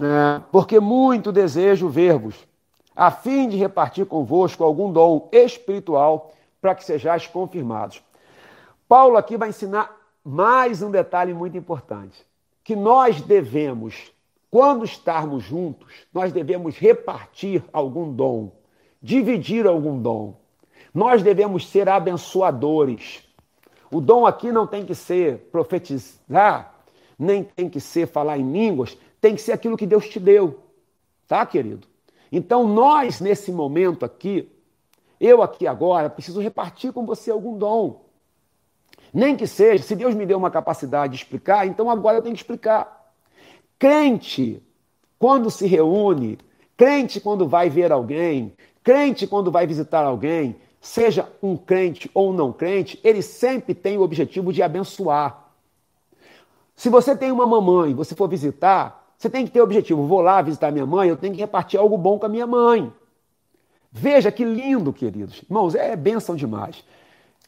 [0.00, 2.34] É, porque muito desejo ver-vos,
[2.94, 8.02] a fim de repartir convosco algum dom espiritual, para que sejais confirmados.
[8.88, 9.94] Paulo aqui vai ensinar
[10.24, 12.26] mais um detalhe muito importante,
[12.64, 14.10] que nós devemos
[14.50, 18.52] quando estarmos juntos, nós devemos repartir algum dom,
[19.02, 20.36] dividir algum dom.
[20.94, 23.22] Nós devemos ser abençoadores.
[23.90, 26.74] O dom aqui não tem que ser profetizar,
[27.18, 30.60] nem tem que ser falar em línguas, tem que ser aquilo que Deus te deu.
[31.26, 31.86] Tá, querido?
[32.30, 34.50] Então, nós, nesse momento aqui,
[35.20, 38.04] eu aqui agora, preciso repartir com você algum dom.
[39.12, 42.34] Nem que seja, se Deus me deu uma capacidade de explicar, então agora eu tenho
[42.34, 42.95] que explicar.
[43.78, 44.62] Crente,
[45.18, 46.38] quando se reúne,
[46.76, 48.52] crente quando vai ver alguém,
[48.82, 54.02] crente quando vai visitar alguém, seja um crente ou não crente, ele sempre tem o
[54.02, 55.46] objetivo de abençoar.
[56.74, 60.20] Se você tem uma mamãe, você for visitar, você tem que ter o objetivo, vou
[60.20, 62.92] lá visitar minha mãe, eu tenho que repartir algo bom com a minha mãe.
[63.90, 65.42] Veja que lindo, queridos.
[65.42, 66.84] Irmãos, é bênção demais.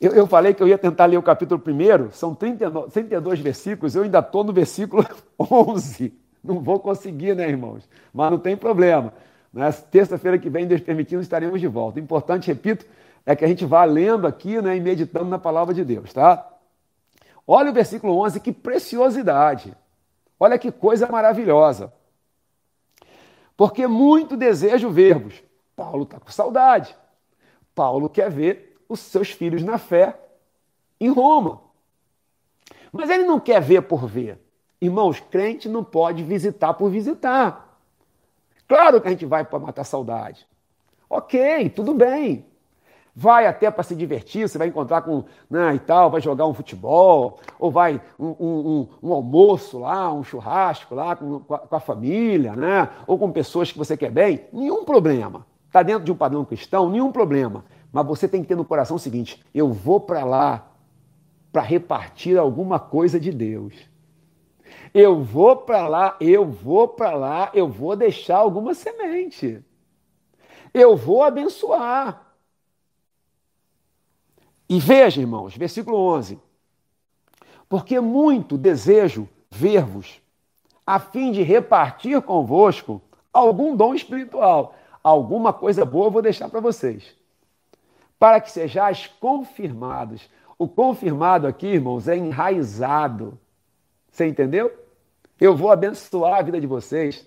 [0.01, 3.97] Eu, eu, falei que eu ia tentar ler o capítulo primeiro, são 39, 32 versículos,
[3.97, 5.05] eu ainda estou no versículo
[5.39, 6.15] 11.
[6.43, 7.89] Não vou conseguir, né, irmãos?
[8.13, 9.13] Mas não tem problema.
[9.53, 9.71] Né?
[9.91, 11.99] Terça-feira que vem, Deus permitindo, estaremos de volta.
[11.99, 12.87] O importante, repito,
[13.27, 16.49] é que a gente vá lendo aqui né, e meditando na palavra de Deus, tá?
[17.47, 19.75] Olha o versículo 11, que preciosidade.
[20.39, 21.93] Olha que coisa maravilhosa.
[23.57, 25.43] Porque muito desejo ver-vos.
[25.75, 26.95] Paulo está com saudade.
[27.75, 30.19] Paulo quer ver os seus filhos na fé
[31.01, 31.61] em Roma.
[32.93, 34.41] Mas ele não quer ver por ver.
[34.81, 37.79] Irmãos, crente não pode visitar por visitar.
[38.67, 40.47] Claro que a gente vai para matar saudade.
[41.09, 42.45] Ok, tudo bem.
[43.15, 45.25] Vai até para se divertir, você vai encontrar com.
[45.51, 50.23] Né, e tal, vai jogar um futebol, ou vai um, um, um almoço lá, um
[50.23, 52.89] churrasco lá com, com a família, né?
[53.09, 54.47] Ou com pessoas que você quer bem.
[54.53, 55.45] Nenhum problema.
[55.67, 57.65] Está dentro de um padrão cristão, nenhum problema.
[57.93, 60.71] Mas você tem que ter no coração o seguinte: eu vou para lá
[61.53, 63.75] para repartir alguma coisa de Deus.
[64.93, 69.63] Eu vou para lá, eu vou para lá, eu vou deixar alguma semente.
[70.73, 72.27] Eu vou abençoar.
[74.69, 76.39] E veja, irmãos, versículo 11.
[77.69, 80.21] Porque muito desejo ver-vos,
[80.87, 83.01] a fim de repartir convosco
[83.33, 84.75] algum dom espiritual.
[85.03, 87.18] Alguma coisa boa eu vou deixar para vocês.
[88.19, 90.29] Para que sejais confirmados.
[90.59, 93.39] O confirmado aqui, irmãos, é enraizado.
[94.11, 94.73] Você entendeu?
[95.41, 97.27] Eu vou abençoar a vida de vocês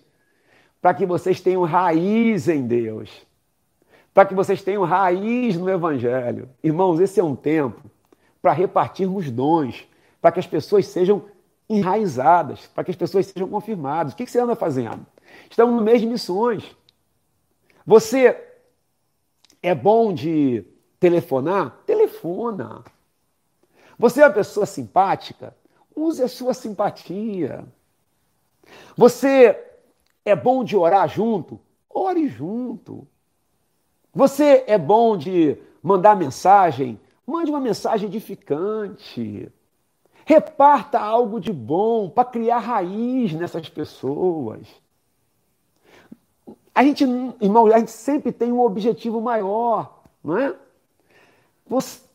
[0.82, 3.26] para que vocês tenham raiz em Deus.
[4.14, 6.50] Para que vocês tenham raiz no Evangelho.
[6.62, 7.82] Irmãos, esse é um tempo
[8.42, 9.88] para repartirmos dons,
[10.20, 11.24] para que as pessoas sejam
[11.70, 14.12] enraizadas, para que as pessoas sejam confirmadas.
[14.12, 15.06] O que você anda fazendo?
[15.50, 16.76] Estamos no mês de missões.
[17.86, 18.38] Você
[19.62, 20.66] é bom de
[21.02, 21.82] telefonar?
[21.86, 22.84] Telefona.
[23.98, 25.54] Você é uma pessoa simpática?
[25.96, 27.66] Use a sua simpatia.
[28.96, 29.60] Você
[30.24, 31.60] é bom de orar junto?
[31.90, 33.06] Ore junto.
[34.14, 37.00] Você é bom de mandar mensagem?
[37.26, 39.52] Mande uma mensagem edificante.
[40.24, 44.68] Reparta algo de bom para criar raiz nessas pessoas.
[46.76, 47.04] A gente,
[47.42, 50.56] irmão, a gente sempre tem um objetivo maior, não é?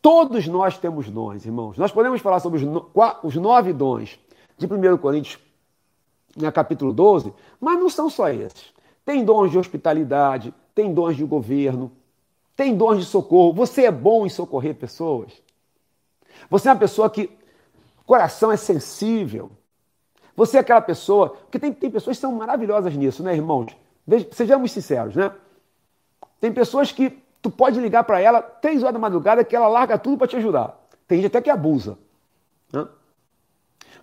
[0.02, 1.78] Todos nós temos dons, irmãos.
[1.78, 2.60] Nós podemos falar sobre
[3.24, 4.18] os, nove dons
[4.56, 5.42] de 1 Coríntios,
[6.36, 8.72] no capítulo 12, mas não são só esses.
[9.04, 11.90] Tem dons de hospitalidade, tem dons de governo,
[12.54, 13.52] tem dons de socorro.
[13.54, 15.32] Você é bom em socorrer pessoas?
[16.50, 17.30] Você é uma pessoa que
[18.04, 19.50] coração é sensível.
[20.36, 21.30] Você é aquela pessoa.
[21.30, 23.74] Porque tem, tem pessoas que são maravilhosas nisso, né, irmãos?
[24.32, 25.32] Sejamos sinceros, né?
[26.40, 29.96] Tem pessoas que tu pode ligar para ela três horas da madrugada que ela larga
[29.96, 30.84] tudo para te ajudar.
[31.06, 31.96] Tem gente até que abusa.
[32.72, 32.84] Né?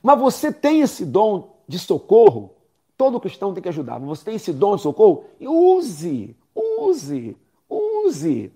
[0.01, 2.55] Mas você tem esse dom de socorro,
[2.97, 3.99] todo cristão tem que ajudar.
[3.99, 7.35] Mas você tem esse dom de socorro, use, use,
[7.69, 8.53] use,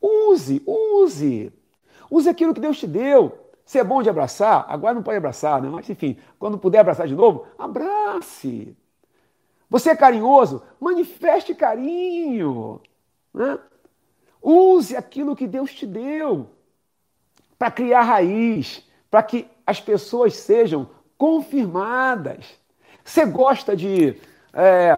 [0.00, 1.52] use, use.
[2.08, 3.36] Use aquilo que Deus te deu.
[3.64, 5.68] Se é bom de abraçar, agora não pode abraçar, né?
[5.68, 8.76] Mas enfim, quando puder abraçar de novo, abrace.
[9.68, 10.62] Você é carinhoso?
[10.78, 12.80] Manifeste carinho.
[13.34, 13.58] Né?
[14.42, 16.48] Use aquilo que Deus te deu
[17.58, 22.46] para criar raiz, para que as pessoas sejam confirmadas.
[23.04, 24.16] Você gosta de,
[24.52, 24.96] é,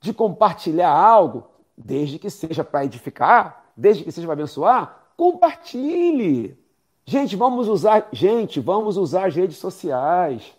[0.00, 1.46] de compartilhar algo,
[1.76, 6.58] desde que seja para edificar, desde que seja para abençoar, compartilhe.
[7.04, 10.54] Gente, vamos usar, gente, vamos usar as redes sociais.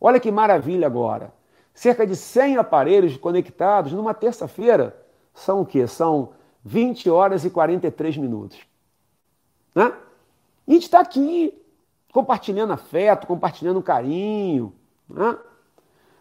[0.00, 1.32] Olha que maravilha agora.
[1.74, 4.96] Cerca de 100 aparelhos conectados numa terça-feira
[5.34, 5.86] são o quê?
[5.86, 6.30] São
[6.64, 8.58] 20 horas e 43 minutos.
[9.74, 9.92] Né?
[10.66, 11.52] E a gente está aqui
[12.12, 14.72] compartilhando afeto, compartilhando carinho.
[15.08, 15.36] Né?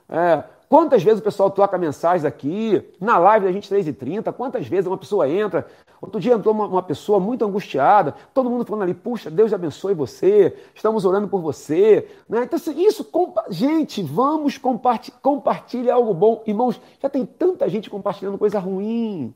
[0.09, 4.88] É, quantas vezes o pessoal toca mensagens aqui, na live da gente 3h30, quantas vezes
[4.88, 5.68] uma pessoa entra.
[6.01, 9.93] Outro dia entrou uma, uma, pessoa muito angustiada, todo mundo falando ali, puxa, Deus abençoe
[9.93, 12.09] você, estamos orando por você.
[12.27, 12.43] Né?
[12.43, 13.05] Então, isso,
[13.49, 16.41] gente, vamos compartilhar, compartilhe algo bom.
[16.47, 19.31] Irmãos, já tem tanta gente compartilhando coisa ruim.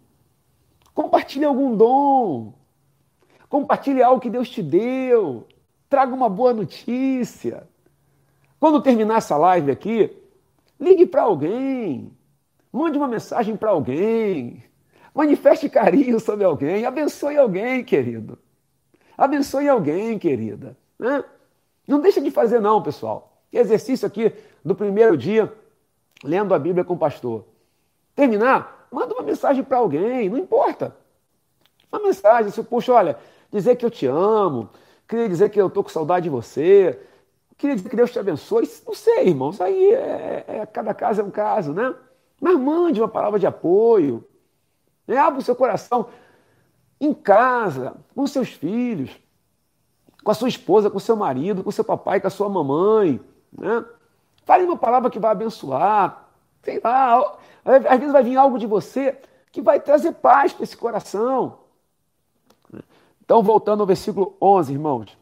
[0.95, 2.53] Compartilhe algum dom.
[3.49, 5.45] Compartilhe algo que Deus te deu.
[5.89, 7.67] Traga uma boa notícia.
[8.59, 10.17] Quando terminar essa live aqui,
[10.79, 12.11] ligue para alguém.
[12.71, 14.63] Mande uma mensagem para alguém.
[15.13, 16.85] Manifeste carinho sobre alguém.
[16.85, 18.39] Abençoe alguém, querido.
[19.17, 20.77] Abençoe alguém, querida.
[20.97, 21.23] Né?
[21.85, 23.41] Não deixa de fazer, não, pessoal.
[23.51, 25.53] Exercício aqui do primeiro dia,
[26.23, 27.45] lendo a Bíblia com o pastor.
[28.15, 30.95] Terminar, Manda uma mensagem para alguém, não importa.
[31.91, 33.17] Uma mensagem, se puxa, olha,
[33.51, 34.69] dizer que eu te amo,
[35.05, 36.97] queria dizer que eu estou com saudade de você,
[37.57, 38.71] queria dizer que Deus te abençoe.
[38.87, 41.93] Não sei, irmão, isso aí é, é cada caso é um caso, né?
[42.39, 44.25] Mas mande uma palavra de apoio.
[45.05, 45.17] Né?
[45.17, 46.07] Abra o seu coração
[46.97, 49.11] em casa, com seus filhos,
[50.23, 53.19] com a sua esposa, com seu marido, com seu papai, com a sua mamãe.
[53.51, 53.83] Né?
[54.45, 56.24] Fale uma palavra que vai abençoar,
[56.65, 59.17] Sei lá, às vezes vai vir algo de você
[59.51, 61.59] que vai trazer paz para esse coração.
[63.23, 65.17] Então, voltando ao versículo 11, irmãos.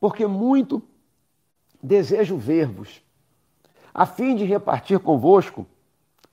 [0.00, 0.82] Porque muito
[1.82, 3.02] desejo ver-vos,
[3.92, 5.66] a fim de repartir convosco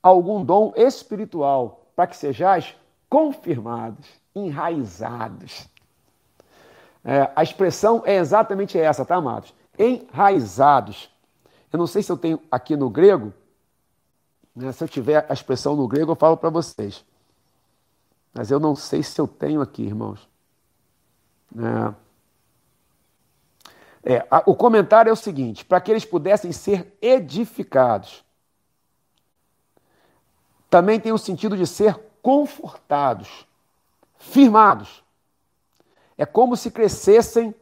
[0.02, 2.76] algum dom espiritual, para que sejais
[3.10, 5.68] confirmados, enraizados.
[7.04, 9.54] É, a expressão é exatamente essa, tá, amados?
[9.78, 11.10] Enraizados.
[11.72, 13.34] Eu não sei se eu tenho aqui no grego,
[14.56, 14.72] né?
[14.72, 17.06] Se eu tiver a expressão no grego, eu falo para vocês.
[18.34, 20.28] Mas eu não sei se eu tenho aqui, irmãos.
[24.04, 28.24] É, é a, o comentário é o seguinte: para que eles pudessem ser edificados.
[30.70, 33.46] Também tem o sentido de ser confortados,
[34.18, 35.04] firmados.
[36.18, 37.54] É como se crescessem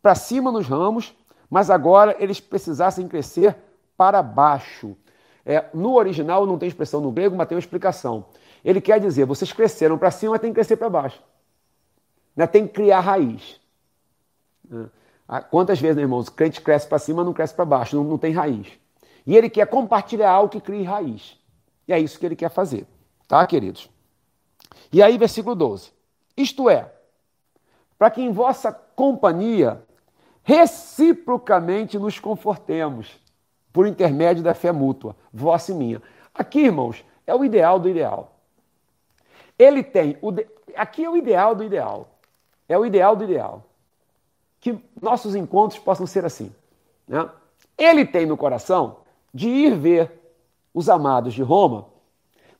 [0.00, 1.14] para cima nos ramos,
[1.50, 3.56] mas agora eles precisassem crescer
[3.96, 4.96] para baixo.
[5.44, 8.26] É, no original não tem expressão no grego, mas tem uma explicação.
[8.64, 11.22] Ele quer dizer, vocês cresceram para cima, mas tem que crescer para baixo.
[12.34, 12.46] Né?
[12.46, 13.60] Tem que criar raiz.
[14.68, 14.86] Né?
[15.28, 18.04] Ah, quantas vezes, né, irmãos, o crente cresce para cima, não cresce para baixo, não,
[18.04, 18.68] não tem raiz.
[19.26, 21.38] E ele quer compartilhar algo que crie raiz.
[21.88, 22.86] E é isso que ele quer fazer.
[23.26, 23.88] Tá, queridos?
[24.92, 25.92] E aí, versículo 12.
[26.36, 26.92] Isto é,
[27.98, 29.82] para que em vossa companhia
[30.42, 33.18] reciprocamente nos confortemos,
[33.74, 36.00] por intermédio da fé mútua, vossa e minha.
[36.32, 38.36] Aqui, irmãos, é o ideal do ideal.
[39.58, 40.46] Ele tem o de...
[40.76, 42.08] aqui é o ideal do ideal.
[42.68, 43.64] É o ideal do ideal.
[44.60, 46.54] Que nossos encontros possam ser assim.
[47.08, 47.28] Né?
[47.76, 48.98] Ele tem no coração
[49.34, 50.20] de ir ver
[50.72, 51.86] os amados de Roma,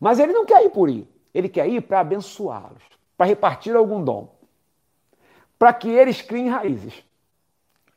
[0.01, 1.07] mas ele não quer ir por ir.
[1.33, 2.83] Ele quer ir para abençoá-los,
[3.17, 4.29] para repartir algum dom,
[5.57, 7.05] para que eles criem raízes.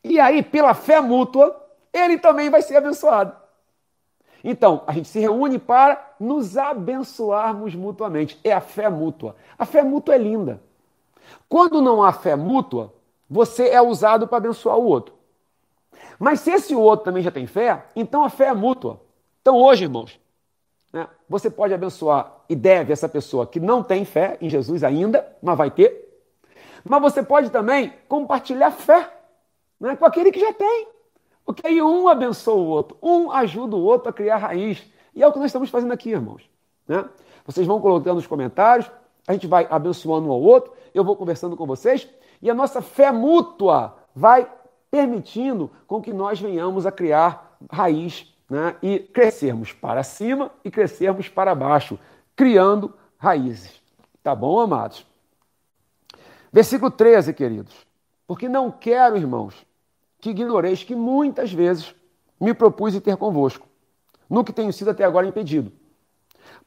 [0.04, 1.67] E aí, pela fé mútua,
[1.98, 3.36] ele também vai ser abençoado.
[4.44, 8.40] Então, a gente se reúne para nos abençoarmos mutuamente.
[8.44, 9.36] É a fé mútua.
[9.58, 10.62] A fé mútua é linda.
[11.50, 12.94] Quando não há fé mútua,
[13.30, 15.16] você é usado para abençoar o outro.
[16.20, 19.02] Mas se esse outro também já tem fé, então a fé é mútua.
[19.42, 20.20] Então, hoje, irmãos,
[20.92, 25.28] né, você pode abençoar e deve essa pessoa que não tem fé em Jesus ainda,
[25.42, 26.08] mas vai ter.
[26.84, 29.12] Mas você pode também compartilhar fé
[29.80, 30.88] né, com aquele que já tem.
[31.48, 34.84] Porque aí um abençoa o outro, um ajuda o outro a criar raiz.
[35.16, 36.44] E é o que nós estamos fazendo aqui, irmãos.
[36.86, 37.06] Né?
[37.46, 38.92] Vocês vão colocando nos comentários,
[39.26, 42.06] a gente vai abençoando um ao outro, eu vou conversando com vocês,
[42.42, 44.46] e a nossa fé mútua vai
[44.92, 48.76] permitindo com que nós venhamos a criar raiz né?
[48.82, 51.98] e crescermos para cima e crescermos para baixo,
[52.36, 53.82] criando raízes.
[54.22, 55.06] Tá bom, amados?
[56.52, 57.74] Versículo 13, queridos.
[58.28, 59.66] Porque não quero, irmãos,
[60.20, 61.94] que ignoreis que muitas vezes
[62.40, 63.68] me propus ir ter convosco,
[64.30, 65.72] no que tenho sido até agora impedido,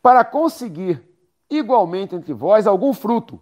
[0.03, 1.03] para conseguir
[1.49, 3.41] igualmente entre vós algum fruto,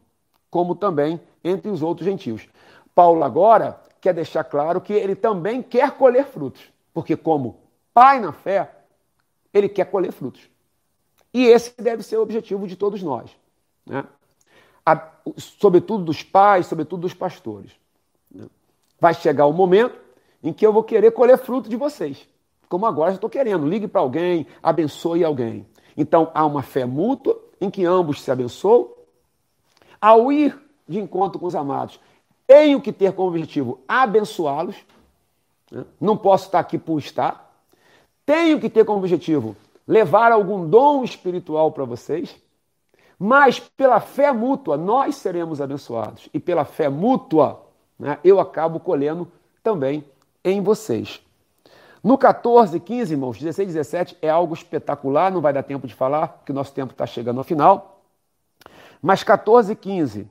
[0.51, 2.48] como também entre os outros gentios.
[2.94, 6.62] Paulo agora quer deixar claro que ele também quer colher frutos,
[6.93, 7.60] porque como
[7.93, 8.70] pai na fé,
[9.52, 10.48] ele quer colher frutos.
[11.32, 13.30] E esse deve ser o objetivo de todos nós.
[13.85, 14.05] Né?
[14.85, 17.72] A, sobretudo dos pais, sobretudo dos pastores.
[18.30, 18.47] Né?
[19.00, 19.98] Vai chegar o momento
[20.42, 22.28] em que eu vou querer colher fruto de vocês.
[22.68, 23.66] Como agora já estou querendo.
[23.66, 25.66] Ligue para alguém, abençoe alguém.
[25.96, 28.90] Então há uma fé mútua em que ambos se abençoam.
[30.00, 30.56] Ao ir
[30.86, 31.98] de encontro com os amados,
[32.46, 34.76] tenho que ter como objetivo abençoá-los.
[35.70, 35.84] Né?
[36.00, 37.52] Não posso estar aqui por estar.
[38.24, 39.56] Tenho que ter como objetivo
[39.86, 42.36] levar algum dom espiritual para vocês,
[43.18, 47.67] mas pela fé mútua nós seremos abençoados e pela fé mútua
[47.98, 49.30] né, eu acabo colhendo
[49.62, 50.04] também
[50.44, 51.20] em vocês.
[52.02, 56.28] No 14, 15, irmãos, 16 17 é algo espetacular, não vai dar tempo de falar,
[56.28, 58.02] porque nosso tempo está chegando ao final.
[59.02, 60.26] Mas 14, 15,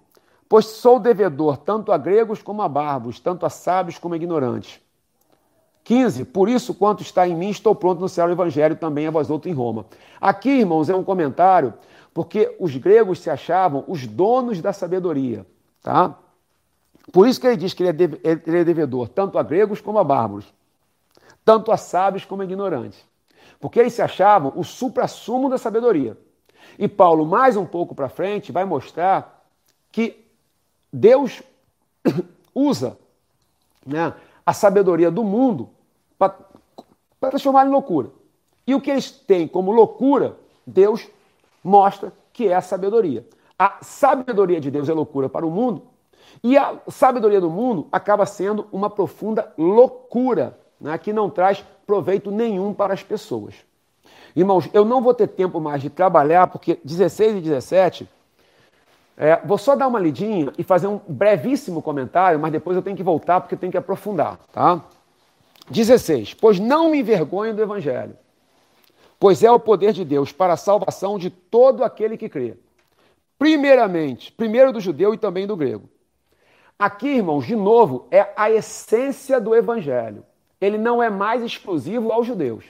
[0.47, 4.79] pois sou devedor tanto a gregos como a bárbaros, tanto a sábios como a ignorantes.
[5.83, 6.25] 15.
[6.25, 9.29] Por isso, quanto está em mim, estou pronto no céu o evangelho também a vós
[9.29, 9.85] outros em Roma.
[10.19, 11.73] Aqui, irmãos, é um comentário,
[12.13, 15.45] porque os gregos se achavam os donos da sabedoria.
[15.81, 16.17] Tá?
[17.11, 17.89] Por isso que ele diz que ele
[18.23, 20.45] é, ele é devedor tanto a gregos como a bárbaros,
[21.45, 23.05] tanto a sábios como a ignorantes.
[23.59, 26.17] Porque eles se achavam o supra-sumo da sabedoria.
[26.77, 29.45] E Paulo, mais um pouco para frente, vai mostrar
[29.91, 30.23] que
[30.91, 31.41] Deus
[32.53, 32.97] usa
[33.85, 34.13] né,
[34.45, 35.69] a sabedoria do mundo
[36.17, 36.35] para
[37.19, 38.11] transformar em loucura.
[38.65, 41.07] E o que eles têm como loucura, Deus
[41.63, 43.25] mostra que é a sabedoria.
[43.57, 45.83] A sabedoria de Deus é loucura para o mundo,
[46.43, 52.31] e a sabedoria do mundo acaba sendo uma profunda loucura, né, que não traz proveito
[52.31, 53.55] nenhum para as pessoas.
[54.35, 58.07] Irmãos, eu não vou ter tempo mais de trabalhar, porque 16 e 17,
[59.17, 62.95] é, vou só dar uma lidinha e fazer um brevíssimo comentário, mas depois eu tenho
[62.95, 64.83] que voltar porque eu tenho que aprofundar, tá?
[65.69, 66.35] 16.
[66.35, 68.15] Pois não me envergonho do Evangelho,
[69.19, 72.55] pois é o poder de Deus para a salvação de todo aquele que crê.
[73.39, 75.89] Primeiramente, primeiro do judeu e também do grego.
[76.79, 80.23] Aqui, irmãos, de novo, é a essência do Evangelho.
[80.61, 82.65] Ele não é mais exclusivo aos judeus.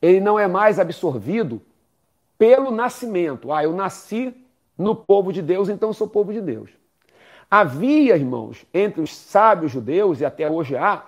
[0.00, 1.60] Ele não é mais absorvido
[2.38, 3.52] pelo nascimento.
[3.52, 4.34] Ah, eu nasci
[4.76, 6.70] no povo de Deus, então sou povo de Deus.
[7.50, 11.02] Havia, irmãos, entre os sábios judeus, e até hoje há,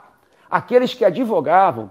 [0.51, 1.91] aqueles que advogavam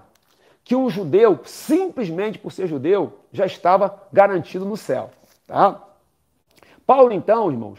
[0.64, 5.10] que um judeu, simplesmente por ser judeu, já estava garantido no céu.
[5.46, 5.82] Tá?
[6.86, 7.78] Paulo, então, irmãos,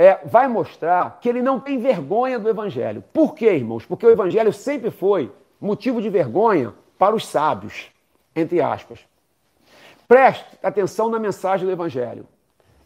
[0.00, 3.04] é, vai mostrar que ele não tem vergonha do Evangelho.
[3.12, 3.84] Por quê, irmãos?
[3.84, 7.90] Porque o Evangelho sempre foi motivo de vergonha para os sábios,
[8.34, 9.00] entre aspas.
[10.08, 12.26] Preste atenção na mensagem do Evangelho.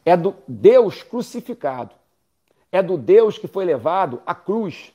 [0.04, 1.94] É do Deus crucificado.
[2.72, 4.92] É do Deus que foi levado à cruz.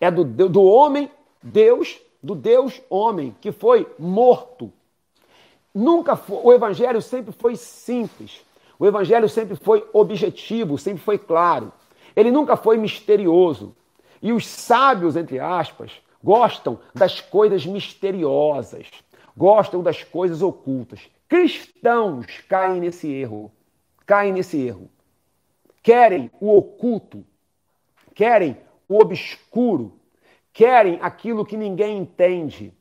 [0.00, 1.10] É do, do homem,
[1.42, 4.72] Deus, do Deus homem, que foi morto.
[5.74, 8.40] Nunca foi, o Evangelho sempre foi simples.
[8.78, 11.72] O Evangelho sempre foi objetivo, sempre foi claro.
[12.14, 13.74] Ele nunca foi misterioso.
[14.22, 15.92] E os sábios, entre aspas,
[16.22, 18.88] gostam das coisas misteriosas,
[19.36, 21.00] gostam das coisas ocultas.
[21.28, 23.52] Cristãos caem nesse erro.
[24.04, 24.88] Caem nesse erro.
[25.82, 27.24] Querem o oculto,
[28.14, 28.56] querem
[28.88, 30.00] o obscuro,
[30.52, 32.72] querem aquilo que ninguém entende.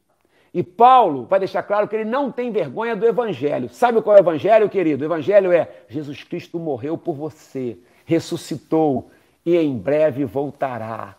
[0.55, 3.67] E Paulo vai deixar claro que ele não tem vergonha do evangelho.
[3.67, 5.03] Sabe qual é o evangelho, querido?
[5.03, 9.11] O evangelho é Jesus Cristo morreu por você, ressuscitou
[9.45, 11.13] e em breve voltará.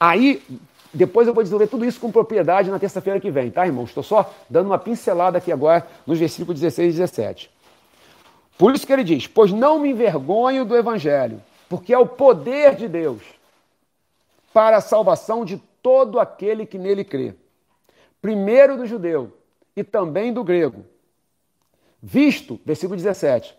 [0.00, 0.42] Aí,
[0.94, 3.90] depois eu vou desenvolver tudo isso com propriedade na terça-feira que vem, tá, irmãos?
[3.90, 7.50] Estou só dando uma pincelada aqui agora nos versículos 16 e 17.
[8.56, 11.38] Por isso que ele diz: Pois não me envergonho do evangelho,
[11.68, 13.20] porque é o poder de Deus
[14.54, 17.34] para a salvação de todo aquele que nele crê
[18.22, 19.32] primeiro do judeu
[19.76, 20.84] e também do grego.
[22.00, 23.54] Visto, versículo 17,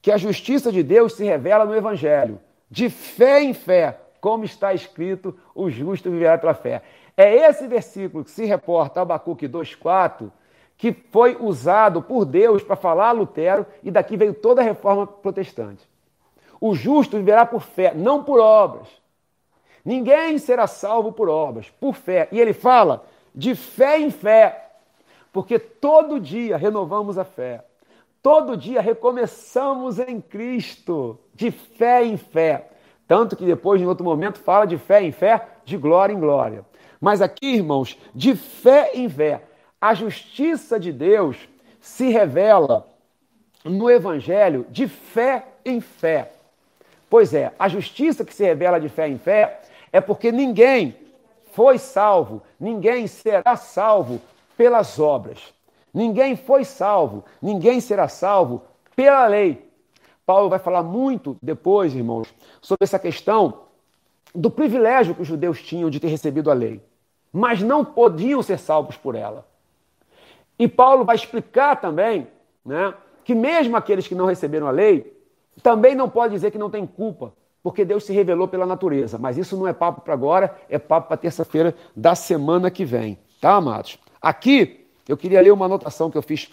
[0.00, 2.38] que a justiça de Deus se revela no Evangelho,
[2.70, 6.82] de fé em fé, como está escrito, o justo viverá pela fé.
[7.16, 10.30] É esse versículo que se reporta a Abacuque 2,4
[10.82, 15.06] que foi usado por Deus para falar a Lutero e daqui veio toda a reforma
[15.06, 15.88] protestante.
[16.60, 18.88] O justo viverá por fé, não por obras.
[19.84, 22.28] Ninguém será salvo por obras, por fé.
[22.32, 24.70] E ele fala de fé em fé,
[25.32, 27.64] porque todo dia renovamos a fé,
[28.22, 32.68] todo dia recomeçamos em Cristo, de fé em fé.
[33.08, 36.64] Tanto que depois, em outro momento, fala de fé em fé, de glória em glória.
[37.00, 39.42] Mas aqui, irmãos, de fé em fé,
[39.80, 41.36] a justiça de Deus
[41.80, 42.86] se revela
[43.64, 46.30] no Evangelho de fé em fé.
[47.10, 49.60] Pois é, a justiça que se revela de fé em fé
[49.92, 50.96] é porque ninguém
[51.52, 54.20] foi salvo, ninguém será salvo
[54.56, 55.52] pelas obras.
[55.92, 58.62] Ninguém foi salvo, ninguém será salvo
[58.96, 59.70] pela lei.
[60.24, 63.62] Paulo vai falar muito depois, irmãos, sobre essa questão
[64.34, 66.80] do privilégio que os judeus tinham de ter recebido a lei,
[67.30, 69.46] mas não podiam ser salvos por ela.
[70.58, 72.28] E Paulo vai explicar também
[72.64, 75.12] né, que mesmo aqueles que não receberam a lei,
[75.62, 79.18] também não pode dizer que não tem culpa, porque Deus se revelou pela natureza.
[79.18, 83.18] Mas isso não é papo para agora, é papo para terça-feira da semana que vem.
[83.40, 83.98] Tá, amados?
[84.20, 86.50] Aqui, eu queria ler uma anotação que eu fiz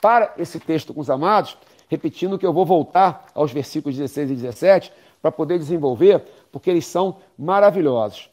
[0.00, 1.56] para esse texto com os amados,
[1.88, 4.92] repetindo que eu vou voltar aos versículos 16 e 17
[5.22, 6.22] para poder desenvolver,
[6.52, 8.30] porque eles são maravilhosos.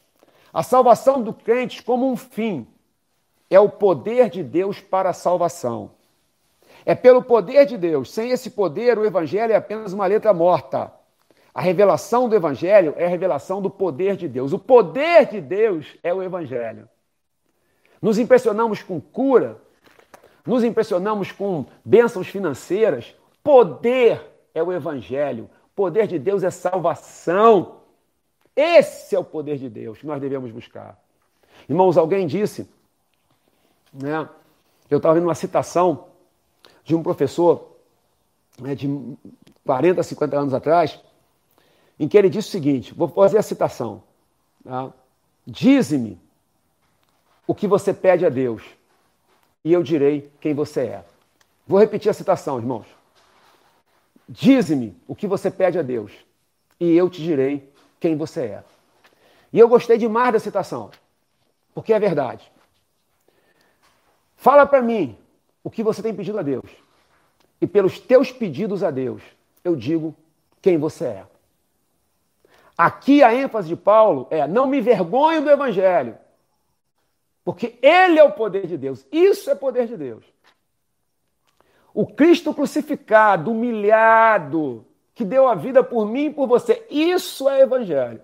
[0.52, 2.66] A salvação do crente como um fim
[3.50, 5.90] é o poder de Deus para a salvação.
[6.86, 8.12] É pelo poder de Deus.
[8.12, 10.92] Sem esse poder, o evangelho é apenas uma letra morta.
[11.54, 14.52] A revelação do Evangelho é a revelação do poder de Deus.
[14.52, 16.88] O poder de Deus é o Evangelho.
[18.02, 19.56] Nos impressionamos com cura,
[20.44, 23.14] nos impressionamos com bênçãos financeiras.
[23.42, 24.20] Poder
[24.52, 25.48] é o Evangelho.
[25.76, 27.76] Poder de Deus é salvação.
[28.56, 31.00] Esse é o poder de Deus que nós devemos buscar.
[31.68, 32.68] Irmãos, alguém disse,
[33.92, 34.28] né?
[34.90, 36.08] Eu estava vendo uma citação
[36.84, 37.76] de um professor
[38.60, 38.88] né, de
[39.64, 41.00] 40, 50 anos atrás,
[41.98, 44.02] em que ele disse o seguinte: vou fazer a citação.
[44.64, 44.92] Tá?
[45.46, 46.18] Dize-me
[47.46, 48.62] o que você pede a Deus,
[49.64, 51.04] e eu direi quem você é.
[51.66, 52.86] Vou repetir a citação, irmãos.
[54.28, 56.12] Dize-me o que você pede a Deus,
[56.80, 58.64] e eu te direi quem você é.
[59.52, 60.90] E eu gostei demais da citação,
[61.74, 62.50] porque é verdade.
[64.36, 65.16] Fala para mim
[65.62, 66.70] o que você tem pedido a Deus,
[67.60, 69.22] e pelos teus pedidos a Deus,
[69.62, 70.14] eu digo
[70.60, 71.26] quem você é.
[72.76, 76.18] Aqui a ênfase de Paulo é: não me vergonho do evangelho,
[77.44, 79.06] porque ele é o poder de Deus.
[79.12, 80.24] Isso é poder de Deus.
[81.92, 84.84] O Cristo crucificado, humilhado,
[85.14, 88.20] que deu a vida por mim e por você, isso é evangelho.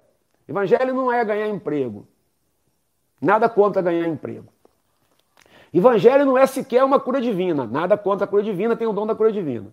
[0.49, 2.09] Evangelho não é ganhar emprego.
[3.21, 4.49] Nada contra ganhar emprego.
[5.73, 7.65] Evangelho não é sequer uma cura divina.
[7.65, 9.73] Nada contra a cura divina, tem o dom da cura divina.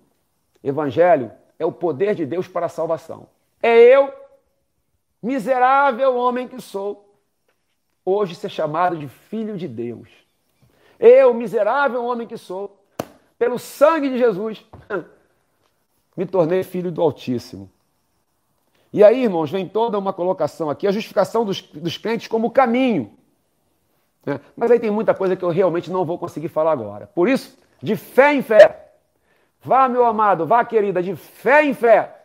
[0.64, 3.28] Evangelho é o poder de Deus para a salvação.
[3.64, 4.14] É eu
[5.22, 7.08] Miserável homem que sou,
[8.06, 10.10] hoje ser chamado de filho de Deus.
[11.00, 12.84] Eu, miserável homem que sou,
[13.38, 14.66] pelo sangue de Jesus,
[16.16, 17.70] me tornei filho do Altíssimo.
[18.94, 23.12] E aí, irmãos, vem toda uma colocação aqui, a justificação dos, dos crentes como caminho.
[24.26, 24.40] Né?
[24.56, 27.08] Mas aí tem muita coisa que eu realmente não vou conseguir falar agora.
[27.08, 28.92] Por isso, de fé em fé.
[29.62, 32.16] Vá, meu amado, vá, querida, de fé em fé.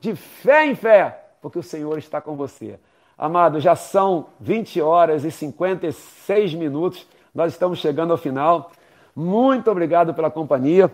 [0.00, 2.76] De fé em fé, porque o Senhor está com você.
[3.16, 7.06] Amado, já são 20 horas e 56 minutos.
[7.32, 8.72] Nós estamos chegando ao final.
[9.14, 10.90] Muito obrigado pela companhia.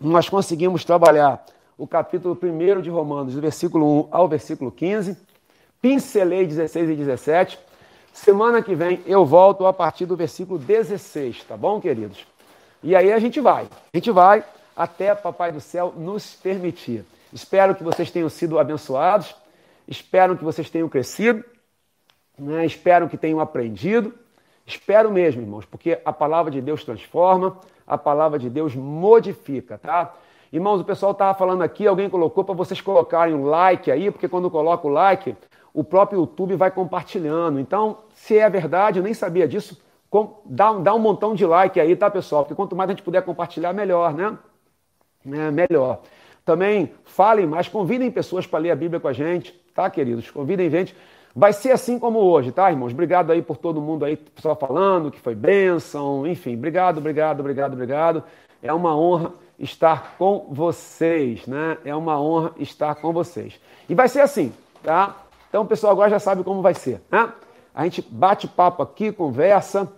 [0.00, 1.46] Nós conseguimos trabalhar
[1.76, 5.16] o capítulo 1 de Romanos, do versículo 1 ao versículo 15.
[5.80, 7.56] Pincelei 16 e 17.
[8.12, 12.26] Semana que vem eu volto a partir do versículo 16, tá bom, queridos?
[12.82, 13.68] E aí a gente vai.
[13.94, 14.42] A gente vai
[14.76, 17.04] até Papai do Céu nos permitir.
[17.32, 19.36] Espero que vocês tenham sido abençoados.
[19.88, 21.42] Espero que vocês tenham crescido.
[22.38, 22.66] Né?
[22.66, 24.14] Espero que tenham aprendido.
[24.66, 30.14] Espero mesmo, irmãos, porque a palavra de Deus transforma, a palavra de Deus modifica, tá?
[30.52, 34.28] Irmãos, o pessoal estava falando aqui, alguém colocou para vocês colocarem um like aí, porque
[34.28, 35.34] quando coloca o like,
[35.72, 37.58] o próprio YouTube vai compartilhando.
[37.58, 39.80] Então, se é verdade, eu nem sabia disso,
[40.44, 42.44] dá, dá um montão de like aí, tá, pessoal?
[42.44, 44.36] Porque quanto mais a gente puder compartilhar, melhor, né?
[45.26, 46.02] É, melhor.
[46.44, 50.28] Também falem mais, convidem pessoas para ler a Bíblia com a gente, tá, queridos?
[50.28, 50.96] Convidem gente.
[51.36, 52.92] Vai ser assim como hoje, tá, irmãos?
[52.92, 57.74] Obrigado aí por todo mundo aí, pessoal falando que foi bênção, enfim, obrigado, obrigado, obrigado,
[57.74, 58.24] obrigado.
[58.60, 61.78] É uma honra estar com vocês, né?
[61.84, 63.60] É uma honra estar com vocês.
[63.88, 64.52] E vai ser assim,
[64.82, 65.14] tá?
[65.48, 67.32] Então o pessoal agora já sabe como vai ser, né?
[67.72, 69.88] A gente bate papo aqui, conversa,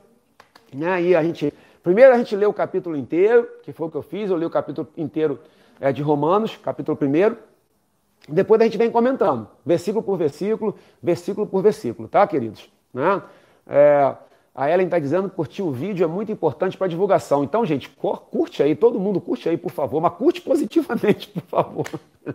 [0.75, 1.01] né?
[1.03, 1.55] E a gente.
[1.83, 4.45] Primeiro a gente lê o capítulo inteiro, que foi o que eu fiz, eu li
[4.45, 5.41] o capítulo inteiro
[5.81, 7.50] é, de Romanos, capítulo 1.
[8.29, 12.71] Depois a gente vem comentando, versículo por versículo, versículo por versículo, tá, queridos?
[12.93, 13.23] Né?
[13.67, 14.15] É,
[14.55, 17.45] a Ellen está dizendo que curtir o vídeo é muito importante para divulgação.
[17.45, 21.87] Então, gente, curte aí, todo mundo curte aí, por favor, mas curte positivamente, por favor.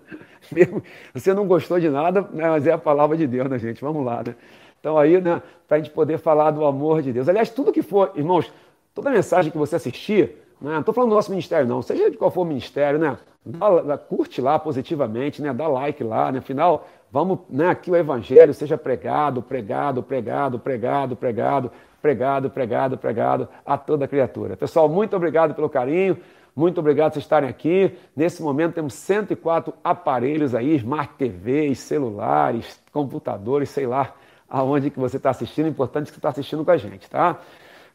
[0.52, 0.82] Mesmo
[1.14, 3.82] você não gostou de nada, né, mas é a palavra de Deus, né, gente?
[3.82, 4.36] Vamos lá, né?
[4.80, 7.28] Então, aí, né, para a gente poder falar do amor de Deus.
[7.28, 8.52] Aliás, tudo que for, irmãos,
[8.94, 12.18] toda mensagem que você assistir, né, não estou falando do nosso ministério, não, seja de
[12.18, 13.18] qual for o ministério, né?
[13.45, 15.53] Dá, curte lá positivamente, né?
[15.53, 16.39] Dá like lá, né?
[16.39, 17.76] Afinal, vamos, né?
[17.76, 24.57] Que o evangelho seja pregado, pregado, pregado, pregado, pregado, pregado, pregado, pregado a toda criatura.
[24.57, 26.17] Pessoal, muito obrigado pelo carinho.
[26.55, 27.95] Muito obrigado por estarem aqui.
[28.15, 34.15] Nesse momento temos 104 aparelhos aí, Smart TVs, celulares, computadores, sei lá
[34.49, 35.67] aonde que você está assistindo.
[35.67, 37.39] Importante que você está assistindo com a gente, tá?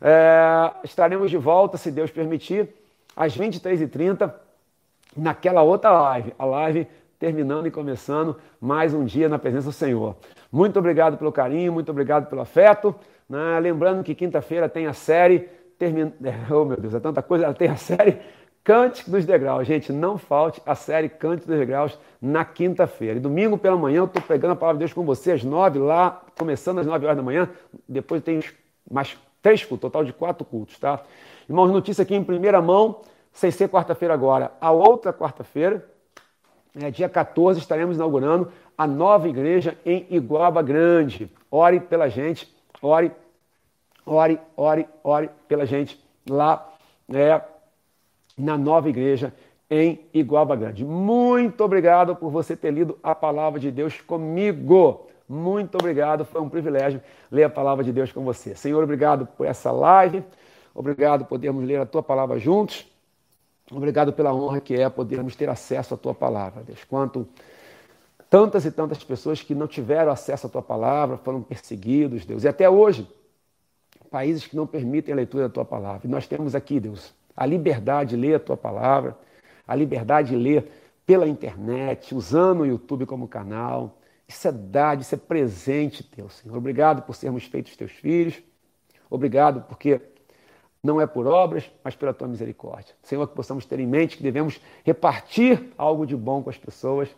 [0.00, 2.68] É, estaremos de volta, se Deus permitir,
[3.16, 4.32] às 23h30,
[5.16, 6.34] naquela outra live.
[6.38, 6.86] A live
[7.18, 10.16] terminando e começando mais um dia na presença do Senhor.
[10.50, 12.94] Muito obrigado pelo carinho, muito obrigado pelo afeto.
[13.28, 13.60] Né?
[13.60, 15.48] Lembrando que quinta-feira tem a série.
[15.78, 16.12] Termin...
[16.50, 17.52] Oh, meu Deus, é tanta coisa.
[17.54, 18.18] Tem a série
[18.62, 19.66] Cântico dos Degraus.
[19.66, 23.18] Gente, não falte a série Cântico dos Degraus na quinta-feira.
[23.18, 25.78] E domingo pela manhã eu estou pegando a palavra de Deus com você às nove
[25.78, 27.48] lá, começando às nove horas da manhã.
[27.88, 28.40] Depois tem
[28.90, 31.02] mais três cultos, total de quatro cultos, tá?
[31.48, 33.00] Irmãos, notícia aqui em primeira mão,
[33.32, 34.52] sem ser quarta-feira agora.
[34.60, 35.86] A outra quarta-feira,
[36.80, 41.30] é, dia 14, estaremos inaugurando a nova igreja em Iguaba Grande.
[41.50, 42.48] Ore pela gente
[42.82, 43.12] Ore,
[44.06, 46.72] ore, ore, ore pela gente lá
[47.12, 47.40] é,
[48.38, 49.34] na nova igreja
[49.70, 50.84] em Iguaba Grande.
[50.84, 55.06] Muito obrigado por você ter lido a palavra de Deus comigo.
[55.28, 58.54] Muito obrigado, foi um privilégio ler a palavra de Deus com você.
[58.54, 60.24] Senhor, obrigado por essa live,
[60.74, 62.89] obrigado por podermos ler a tua palavra juntos.
[63.70, 66.82] Obrigado pela honra que é podermos ter acesso à tua palavra, Deus.
[66.84, 67.28] Quanto
[68.30, 72.44] Tantas e tantas pessoas que não tiveram acesso à tua palavra, foram perseguidos, Deus.
[72.44, 73.04] E até hoje,
[74.08, 76.02] países que não permitem a leitura da tua palavra.
[76.04, 79.18] E nós temos aqui, Deus, a liberdade de ler a tua palavra,
[79.66, 80.70] a liberdade de ler
[81.04, 83.98] pela internet, usando o YouTube como canal.
[84.28, 86.56] Isso é dado, isso é presente teu, Senhor.
[86.56, 88.40] Obrigado por sermos feitos teus filhos.
[89.10, 90.00] Obrigado porque
[90.82, 92.94] não é por obras, mas pela tua misericórdia.
[93.02, 97.08] Senhor, que possamos ter em mente que devemos repartir algo de bom com as pessoas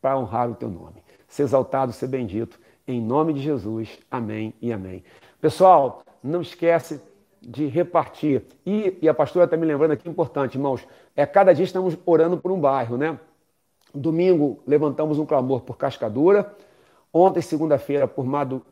[0.00, 1.02] para honrar o teu nome.
[1.28, 2.58] Ser exaltado, ser bendito.
[2.86, 3.98] Em nome de Jesus.
[4.10, 5.04] Amém e amém.
[5.40, 7.00] Pessoal, não esquece
[7.40, 8.44] de repartir.
[8.66, 10.86] E, e a pastora está me lembrando aqui, importante, irmãos,
[11.16, 13.18] é cada dia estamos orando por um bairro, né?
[13.94, 16.54] Domingo levantamos um clamor por Cascadura,
[17.12, 18.24] ontem, segunda-feira, por,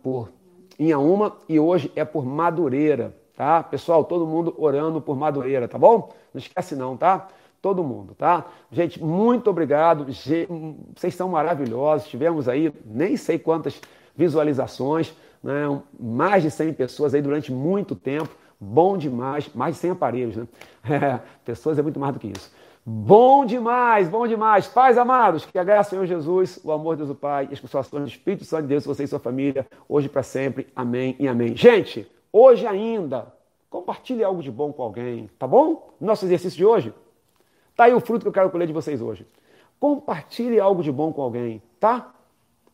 [0.02, 0.32] por
[0.78, 3.62] Inhaúma e hoje é por Madureira, tá?
[3.62, 6.11] Pessoal, todo mundo orando por Madureira, tá bom?
[6.35, 7.27] Não esquece não, tá?
[7.62, 8.45] todo mundo, tá?
[8.71, 10.05] Gente, muito obrigado.
[10.05, 12.09] Vocês são maravilhosos.
[12.09, 13.81] Tivemos aí nem sei quantas
[14.15, 15.81] visualizações, né?
[15.99, 18.29] mais de 100 pessoas aí durante muito tempo.
[18.61, 20.47] Bom demais, mais de 100 aparelhos, né?
[20.91, 22.53] É, pessoas é muito mais do que isso.
[22.85, 24.67] Bom demais, bom demais.
[24.67, 27.55] Pais amados, que a graça do Senhor Jesus, o amor de Deus o Pai e
[27.55, 30.67] as consolações do Espírito Santo de Deus, você e sua família, hoje para sempre.
[30.77, 31.57] Amém e amém.
[31.57, 33.32] Gente, hoje ainda,
[33.69, 35.90] compartilhe algo de bom com alguém, tá bom?
[36.01, 36.94] Nosso exercício de hoje.
[37.77, 39.27] Tá aí o fruto que eu quero colher de vocês hoje.
[39.78, 42.12] Compartilhe algo de bom com alguém, tá?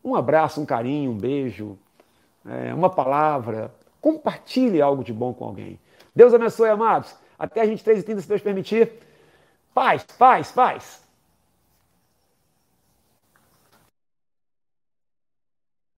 [0.04, 1.78] Um abraço, um carinho, um beijo,
[2.44, 3.72] é, uma palavra.
[4.00, 5.78] Compartilhe algo de bom com alguém.
[6.14, 7.14] Deus abençoe, amados.
[7.38, 8.92] Até a gente 3h30, se Deus permitir.
[9.74, 11.05] Paz, paz, paz.